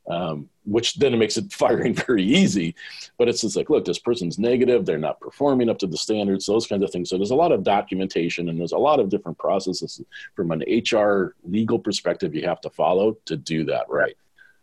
um, 0.07 0.49
which 0.65 0.95
then 0.95 1.17
makes 1.17 1.37
it 1.37 1.51
firing 1.63 1.93
very 1.93 2.23
easy. 2.23 2.75
But 3.17 3.29
it's 3.29 3.41
just 3.41 3.55
like, 3.55 3.69
look, 3.69 3.85
this 3.85 3.99
person's 3.99 4.37
negative. 4.39 4.85
They're 4.85 4.97
not 4.97 5.19
performing 5.19 5.69
up 5.69 5.79
to 5.79 5.87
the 5.87 5.97
standards, 5.97 6.45
those 6.45 6.67
kinds 6.67 6.83
of 6.83 6.91
things. 6.91 7.09
So 7.09 7.17
there's 7.17 7.31
a 7.31 7.35
lot 7.35 7.51
of 7.51 7.63
documentation 7.63 8.49
and 8.49 8.59
there's 8.59 8.73
a 8.73 8.77
lot 8.77 8.99
of 8.99 9.09
different 9.09 9.37
processes 9.37 10.01
from 10.35 10.51
an 10.51 10.63
HR 10.67 11.35
legal 11.43 11.79
perspective 11.79 12.35
you 12.35 12.45
have 12.47 12.61
to 12.61 12.69
follow 12.69 13.17
to 13.25 13.37
do 13.37 13.63
that 13.65 13.85
right. 13.89 14.15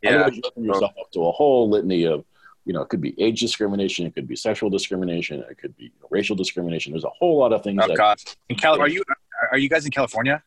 Yeah. 0.02 0.10
Otherwise, 0.10 0.36
you 0.36 0.42
open 0.46 0.64
yourself 0.64 0.92
up 1.00 1.10
to 1.12 1.26
a 1.26 1.32
whole 1.32 1.68
litany 1.68 2.04
of, 2.04 2.24
you 2.66 2.72
know, 2.72 2.82
it 2.82 2.88
could 2.88 3.00
be 3.00 3.18
age 3.20 3.40
discrimination, 3.40 4.06
it 4.06 4.14
could 4.14 4.28
be 4.28 4.36
sexual 4.36 4.70
discrimination, 4.70 5.42
it 5.50 5.58
could 5.58 5.76
be 5.76 5.90
racial 6.10 6.36
discrimination. 6.36 6.92
There's 6.92 7.04
a 7.04 7.10
whole 7.10 7.38
lot 7.38 7.52
of 7.52 7.62
things. 7.62 7.80
Oh, 7.82 7.88
that, 7.88 7.96
God. 7.96 8.18
In 8.48 8.56
Cal- 8.56 8.80
are 8.80 8.88
you 8.88 9.02
are 9.50 9.58
you 9.58 9.68
guys 9.68 9.84
in 9.84 9.90
California? 9.90 10.42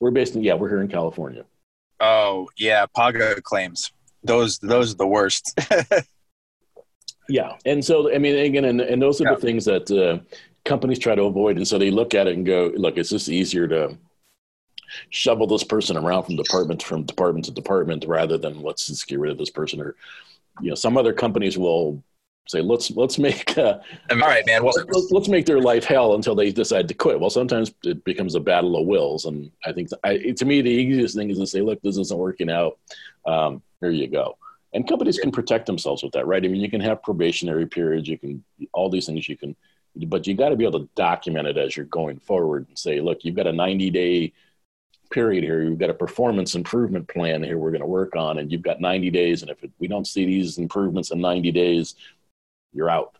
We're 0.00 0.10
based 0.10 0.34
in 0.34 0.42
yeah, 0.42 0.54
we're 0.54 0.68
here 0.68 0.82
in 0.82 0.88
California. 0.88 1.44
Oh 2.00 2.48
yeah, 2.56 2.86
PAGA 2.86 3.40
claims 3.42 3.92
those 4.24 4.58
those 4.58 4.92
are 4.92 4.96
the 4.96 5.06
worst. 5.06 5.58
yeah, 7.28 7.52
and 7.64 7.84
so 7.84 8.12
I 8.12 8.18
mean, 8.18 8.36
again, 8.36 8.64
and, 8.64 8.80
and 8.80 9.00
those 9.00 9.20
are 9.20 9.24
yeah. 9.24 9.34
the 9.34 9.40
things 9.40 9.64
that 9.66 9.90
uh, 9.90 10.18
companies 10.64 10.98
try 10.98 11.14
to 11.14 11.22
avoid, 11.22 11.56
and 11.56 11.68
so 11.68 11.78
they 11.78 11.90
look 11.90 12.14
at 12.14 12.26
it 12.26 12.36
and 12.36 12.44
go, 12.44 12.72
"Look, 12.74 12.96
it's 12.96 13.10
just 13.10 13.28
easier 13.28 13.68
to 13.68 13.96
shovel 15.10 15.46
this 15.46 15.64
person 15.64 15.96
around 15.96 16.24
from 16.24 16.36
department 16.36 16.82
from 16.82 17.04
department 17.04 17.44
to 17.44 17.52
department 17.52 18.04
rather 18.06 18.38
than 18.38 18.62
let's 18.62 18.86
just 18.86 19.06
get 19.06 19.20
rid 19.20 19.30
of 19.30 19.38
this 19.38 19.50
person." 19.50 19.80
Or, 19.80 19.94
you 20.60 20.70
know, 20.70 20.74
some 20.74 20.96
other 20.96 21.12
companies 21.12 21.58
will 21.58 22.02
say 22.46 22.60
let's 22.60 22.90
let's 22.90 23.18
make 23.18 23.56
uh, 23.56 23.78
all 24.10 24.18
right 24.18 24.44
man 24.46 24.62
well, 24.62 24.74
let's, 24.92 25.10
let's, 25.10 25.28
make 25.28 25.46
their 25.46 25.60
life 25.60 25.84
hell 25.84 26.14
until 26.14 26.34
they 26.34 26.52
decide 26.52 26.86
to 26.86 26.92
quit 26.92 27.18
well 27.18 27.30
sometimes 27.30 27.72
it 27.84 28.04
becomes 28.04 28.34
a 28.34 28.40
battle 28.40 28.76
of 28.76 28.86
wills 28.86 29.24
and 29.24 29.50
i 29.64 29.72
think 29.72 29.88
I, 30.04 30.18
to 30.18 30.44
me 30.44 30.60
the 30.60 30.68
easiest 30.68 31.16
thing 31.16 31.30
is 31.30 31.38
to 31.38 31.46
say 31.46 31.62
look 31.62 31.80
this 31.80 31.96
isn't 31.96 32.18
working 32.18 32.50
out 32.50 32.78
um, 33.26 33.62
here 33.80 33.90
you 33.90 34.08
go. 34.08 34.38
And 34.72 34.88
companies 34.88 35.18
can 35.18 35.30
protect 35.30 35.66
themselves 35.66 36.02
with 36.02 36.12
that, 36.12 36.26
right? 36.26 36.44
I 36.44 36.48
mean, 36.48 36.60
you 36.60 36.70
can 36.70 36.80
have 36.80 37.02
probationary 37.02 37.66
periods, 37.66 38.08
you 38.08 38.18
can, 38.18 38.42
all 38.72 38.90
these 38.90 39.06
things 39.06 39.28
you 39.28 39.36
can, 39.36 39.54
but 40.06 40.26
you 40.26 40.34
got 40.34 40.48
to 40.48 40.56
be 40.56 40.64
able 40.64 40.80
to 40.80 40.88
document 40.96 41.46
it 41.46 41.56
as 41.56 41.76
you're 41.76 41.86
going 41.86 42.18
forward 42.18 42.66
and 42.68 42.78
say, 42.78 43.00
look, 43.00 43.24
you've 43.24 43.36
got 43.36 43.46
a 43.46 43.52
90 43.52 43.90
day 43.90 44.32
period 45.10 45.44
here. 45.44 45.62
You've 45.62 45.78
got 45.78 45.90
a 45.90 45.94
performance 45.94 46.56
improvement 46.56 47.06
plan 47.06 47.44
here 47.44 47.56
we're 47.56 47.70
going 47.70 47.82
to 47.82 47.86
work 47.86 48.16
on, 48.16 48.38
and 48.38 48.50
you've 48.50 48.62
got 48.62 48.80
90 48.80 49.10
days. 49.10 49.42
And 49.42 49.50
if 49.50 49.62
it, 49.62 49.70
we 49.78 49.86
don't 49.86 50.06
see 50.06 50.24
these 50.24 50.58
improvements 50.58 51.12
in 51.12 51.20
90 51.20 51.52
days, 51.52 51.94
you're 52.74 52.90
out. 52.90 53.16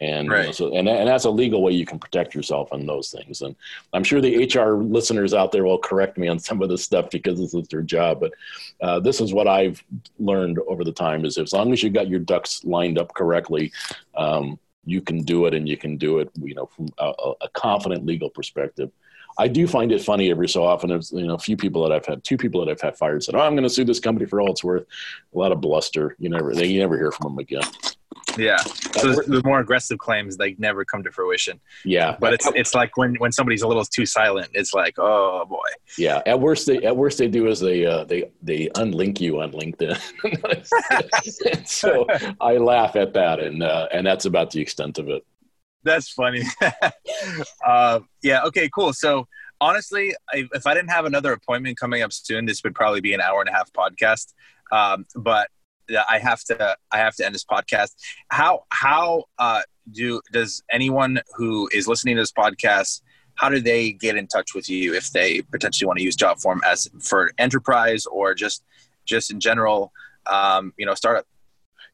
And 0.00 0.30
right. 0.30 0.40
you 0.40 0.46
know, 0.46 0.52
so 0.52 0.76
and, 0.76 0.88
and 0.88 1.08
that's 1.08 1.24
a 1.24 1.30
legal 1.30 1.60
way 1.60 1.72
you 1.72 1.84
can 1.84 1.98
protect 1.98 2.32
yourself 2.32 2.72
on 2.72 2.86
those 2.86 3.10
things. 3.10 3.42
And 3.42 3.56
i'm 3.92 4.04
sure 4.04 4.20
the 4.20 4.44
hr 4.54 4.74
listeners 4.74 5.34
out 5.34 5.50
there 5.50 5.64
will 5.64 5.78
correct 5.78 6.18
me 6.18 6.28
on 6.28 6.38
some 6.48 6.62
of 6.62 6.68
this 6.68 6.84
stuff 6.84 7.10
because 7.10 7.38
this 7.38 7.54
is 7.54 7.66
their 7.68 7.82
job. 7.82 8.20
But 8.20 8.32
uh, 8.80 9.00
this 9.00 9.20
is 9.20 9.34
what 9.34 9.48
i've 9.48 9.82
learned 10.18 10.58
over 10.68 10.84
the 10.84 10.92
time 10.92 11.24
is 11.24 11.36
as 11.36 11.52
long 11.52 11.72
as 11.72 11.82
you 11.82 11.90
got 11.90 12.08
your 12.08 12.20
ducks 12.20 12.64
lined 12.64 12.98
up 12.98 13.12
correctly 13.14 13.72
um, 14.16 14.58
you 14.84 15.00
can 15.00 15.22
do 15.22 15.46
it 15.46 15.54
and 15.54 15.68
you 15.68 15.76
can 15.76 15.96
do 15.96 16.20
it 16.20 16.30
you 16.40 16.54
know 16.54 16.66
from 16.66 16.88
a, 16.98 17.12
a 17.42 17.48
confident 17.50 18.06
legal 18.06 18.30
perspective 18.30 18.90
I 19.38 19.46
do 19.48 19.68
find 19.68 19.92
it 19.92 20.02
funny 20.02 20.30
every 20.30 20.48
so 20.48 20.64
often. 20.64 20.90
There's 20.90 21.12
you 21.12 21.26
know 21.26 21.34
a 21.34 21.38
few 21.38 21.56
people 21.56 21.82
that 21.82 21.94
I've 21.94 22.04
had, 22.04 22.24
two 22.24 22.36
people 22.36 22.64
that 22.64 22.70
I've 22.70 22.80
had 22.80 22.96
fired 22.96 23.22
said, 23.22 23.34
"Oh, 23.36 23.40
I'm 23.40 23.54
going 23.54 23.62
to 23.62 23.70
sue 23.70 23.84
this 23.84 24.00
company 24.00 24.26
for 24.26 24.40
all 24.40 24.50
it's 24.50 24.64
worth." 24.64 24.86
A 25.34 25.38
lot 25.38 25.52
of 25.52 25.60
bluster. 25.60 26.16
You 26.18 26.28
never, 26.28 26.54
they, 26.54 26.66
you 26.66 26.80
never 26.80 26.96
hear 26.96 27.12
from 27.12 27.30
them 27.30 27.38
again. 27.38 27.62
Yeah, 28.36 28.56
so 28.58 29.14
the 29.14 29.42
more 29.44 29.60
aggressive 29.60 29.98
claims 29.98 30.36
they 30.36 30.54
never 30.58 30.84
come 30.84 31.02
to 31.02 31.10
fruition. 31.10 31.60
Yeah, 31.84 32.16
but 32.18 32.32
it's 32.32 32.46
it's 32.54 32.74
like 32.74 32.96
when 32.96 33.14
when 33.16 33.32
somebody's 33.32 33.62
a 33.62 33.68
little 33.68 33.84
too 33.84 34.06
silent, 34.06 34.50
it's 34.54 34.74
like, 34.74 34.94
oh 34.98 35.44
boy. 35.44 35.68
Yeah, 35.96 36.22
at 36.26 36.38
worst 36.38 36.66
they 36.66 36.78
at 36.84 36.96
worst 36.96 37.18
they 37.18 37.28
do 37.28 37.48
is 37.48 37.60
they 37.60 37.86
uh, 37.86 38.04
they 38.04 38.30
they 38.42 38.68
unlink 38.74 39.20
you 39.20 39.40
on 39.40 39.52
LinkedIn. 39.52 39.98
so 41.68 42.06
I 42.40 42.56
laugh 42.56 42.96
at 42.96 43.12
that, 43.14 43.40
and 43.40 43.62
uh, 43.62 43.88
and 43.92 44.06
that's 44.06 44.24
about 44.24 44.50
the 44.50 44.60
extent 44.60 44.98
of 44.98 45.08
it. 45.08 45.24
That's 45.84 46.10
funny. 46.10 46.42
uh, 47.66 48.00
yeah. 48.22 48.44
Okay. 48.44 48.68
Cool. 48.74 48.92
So 48.92 49.26
honestly, 49.60 50.14
I, 50.32 50.48
if 50.52 50.66
I 50.66 50.74
didn't 50.74 50.90
have 50.90 51.04
another 51.04 51.32
appointment 51.32 51.78
coming 51.78 52.02
up 52.02 52.12
soon, 52.12 52.44
this 52.46 52.62
would 52.64 52.74
probably 52.74 53.00
be 53.00 53.14
an 53.14 53.20
hour 53.20 53.40
and 53.40 53.48
a 53.48 53.52
half 53.52 53.72
podcast. 53.72 54.34
Um, 54.70 55.06
but 55.14 55.48
I 56.08 56.18
have 56.18 56.42
to 56.44 56.76
I 56.92 56.98
have 56.98 57.14
to 57.16 57.24
end 57.24 57.34
this 57.34 57.44
podcast. 57.44 57.94
How 58.28 58.64
how 58.70 59.24
uh, 59.38 59.62
do 59.90 60.20
does 60.32 60.62
anyone 60.70 61.20
who 61.36 61.68
is 61.72 61.88
listening 61.88 62.16
to 62.16 62.22
this 62.22 62.32
podcast 62.32 63.02
how 63.38 63.48
do 63.48 63.60
they 63.60 63.92
get 63.92 64.16
in 64.16 64.26
touch 64.26 64.54
with 64.54 64.68
you 64.68 64.94
if 64.94 65.10
they 65.12 65.40
potentially 65.42 65.86
want 65.86 65.98
to 65.98 66.04
use 66.04 66.16
Jotform 66.16 66.58
as 66.66 66.88
for 67.00 67.32
enterprise 67.38 68.04
or 68.06 68.34
just 68.34 68.64
just 69.04 69.30
in 69.30 69.40
general 69.40 69.92
um, 70.26 70.72
you 70.76 70.84
know 70.84 70.94
startup 70.94 71.26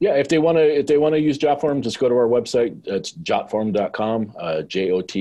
yeah 0.01 0.15
if 0.15 0.29
they 0.29 0.39
want 0.39 0.57
to 0.57 0.79
if 0.79 0.87
they 0.87 0.99
want 0.99 1.15
to 1.15 1.21
use 1.21 1.39
jotform 1.39 1.81
just 1.81 1.99
go 1.99 2.09
to 2.09 2.15
our 2.15 2.29
website 2.29 2.87
it's 2.87 3.13
jotform.com 3.13 4.33
uh, 4.39 4.63
j-o-t-f-o-r-m.com 4.63 5.13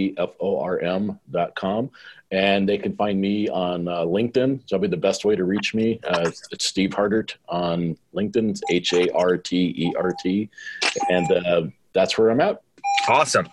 and 2.34 2.68
they 2.68 2.80
can 2.80 2.96
find 2.96 3.22
me 3.22 3.48
on 3.48 3.88
uh, 3.88 4.00
LinkedIn. 4.00 4.60
So 4.62 4.76
that'll 4.76 4.80
be 4.80 4.88
the 4.88 4.98
best 4.98 5.24
way 5.24 5.36
to 5.36 5.44
reach 5.44 5.76
me. 5.76 6.00
Uh, 6.04 6.32
it's 6.52 6.66
Steve 6.66 6.90
Hartert 6.90 7.36
on 7.48 7.96
LinkedIn. 8.16 8.50
It's 8.50 8.62
H 8.72 8.92
A 8.94 9.14
R 9.14 9.38
T 9.38 9.74
E 9.78 9.94
R 9.96 10.12
T, 10.20 10.50
and 11.10 11.32
uh, 11.32 11.68
that's 11.94 12.18
where 12.18 12.32
I'm 12.32 12.42
at. 12.42 12.64
Awesome. 13.08 13.48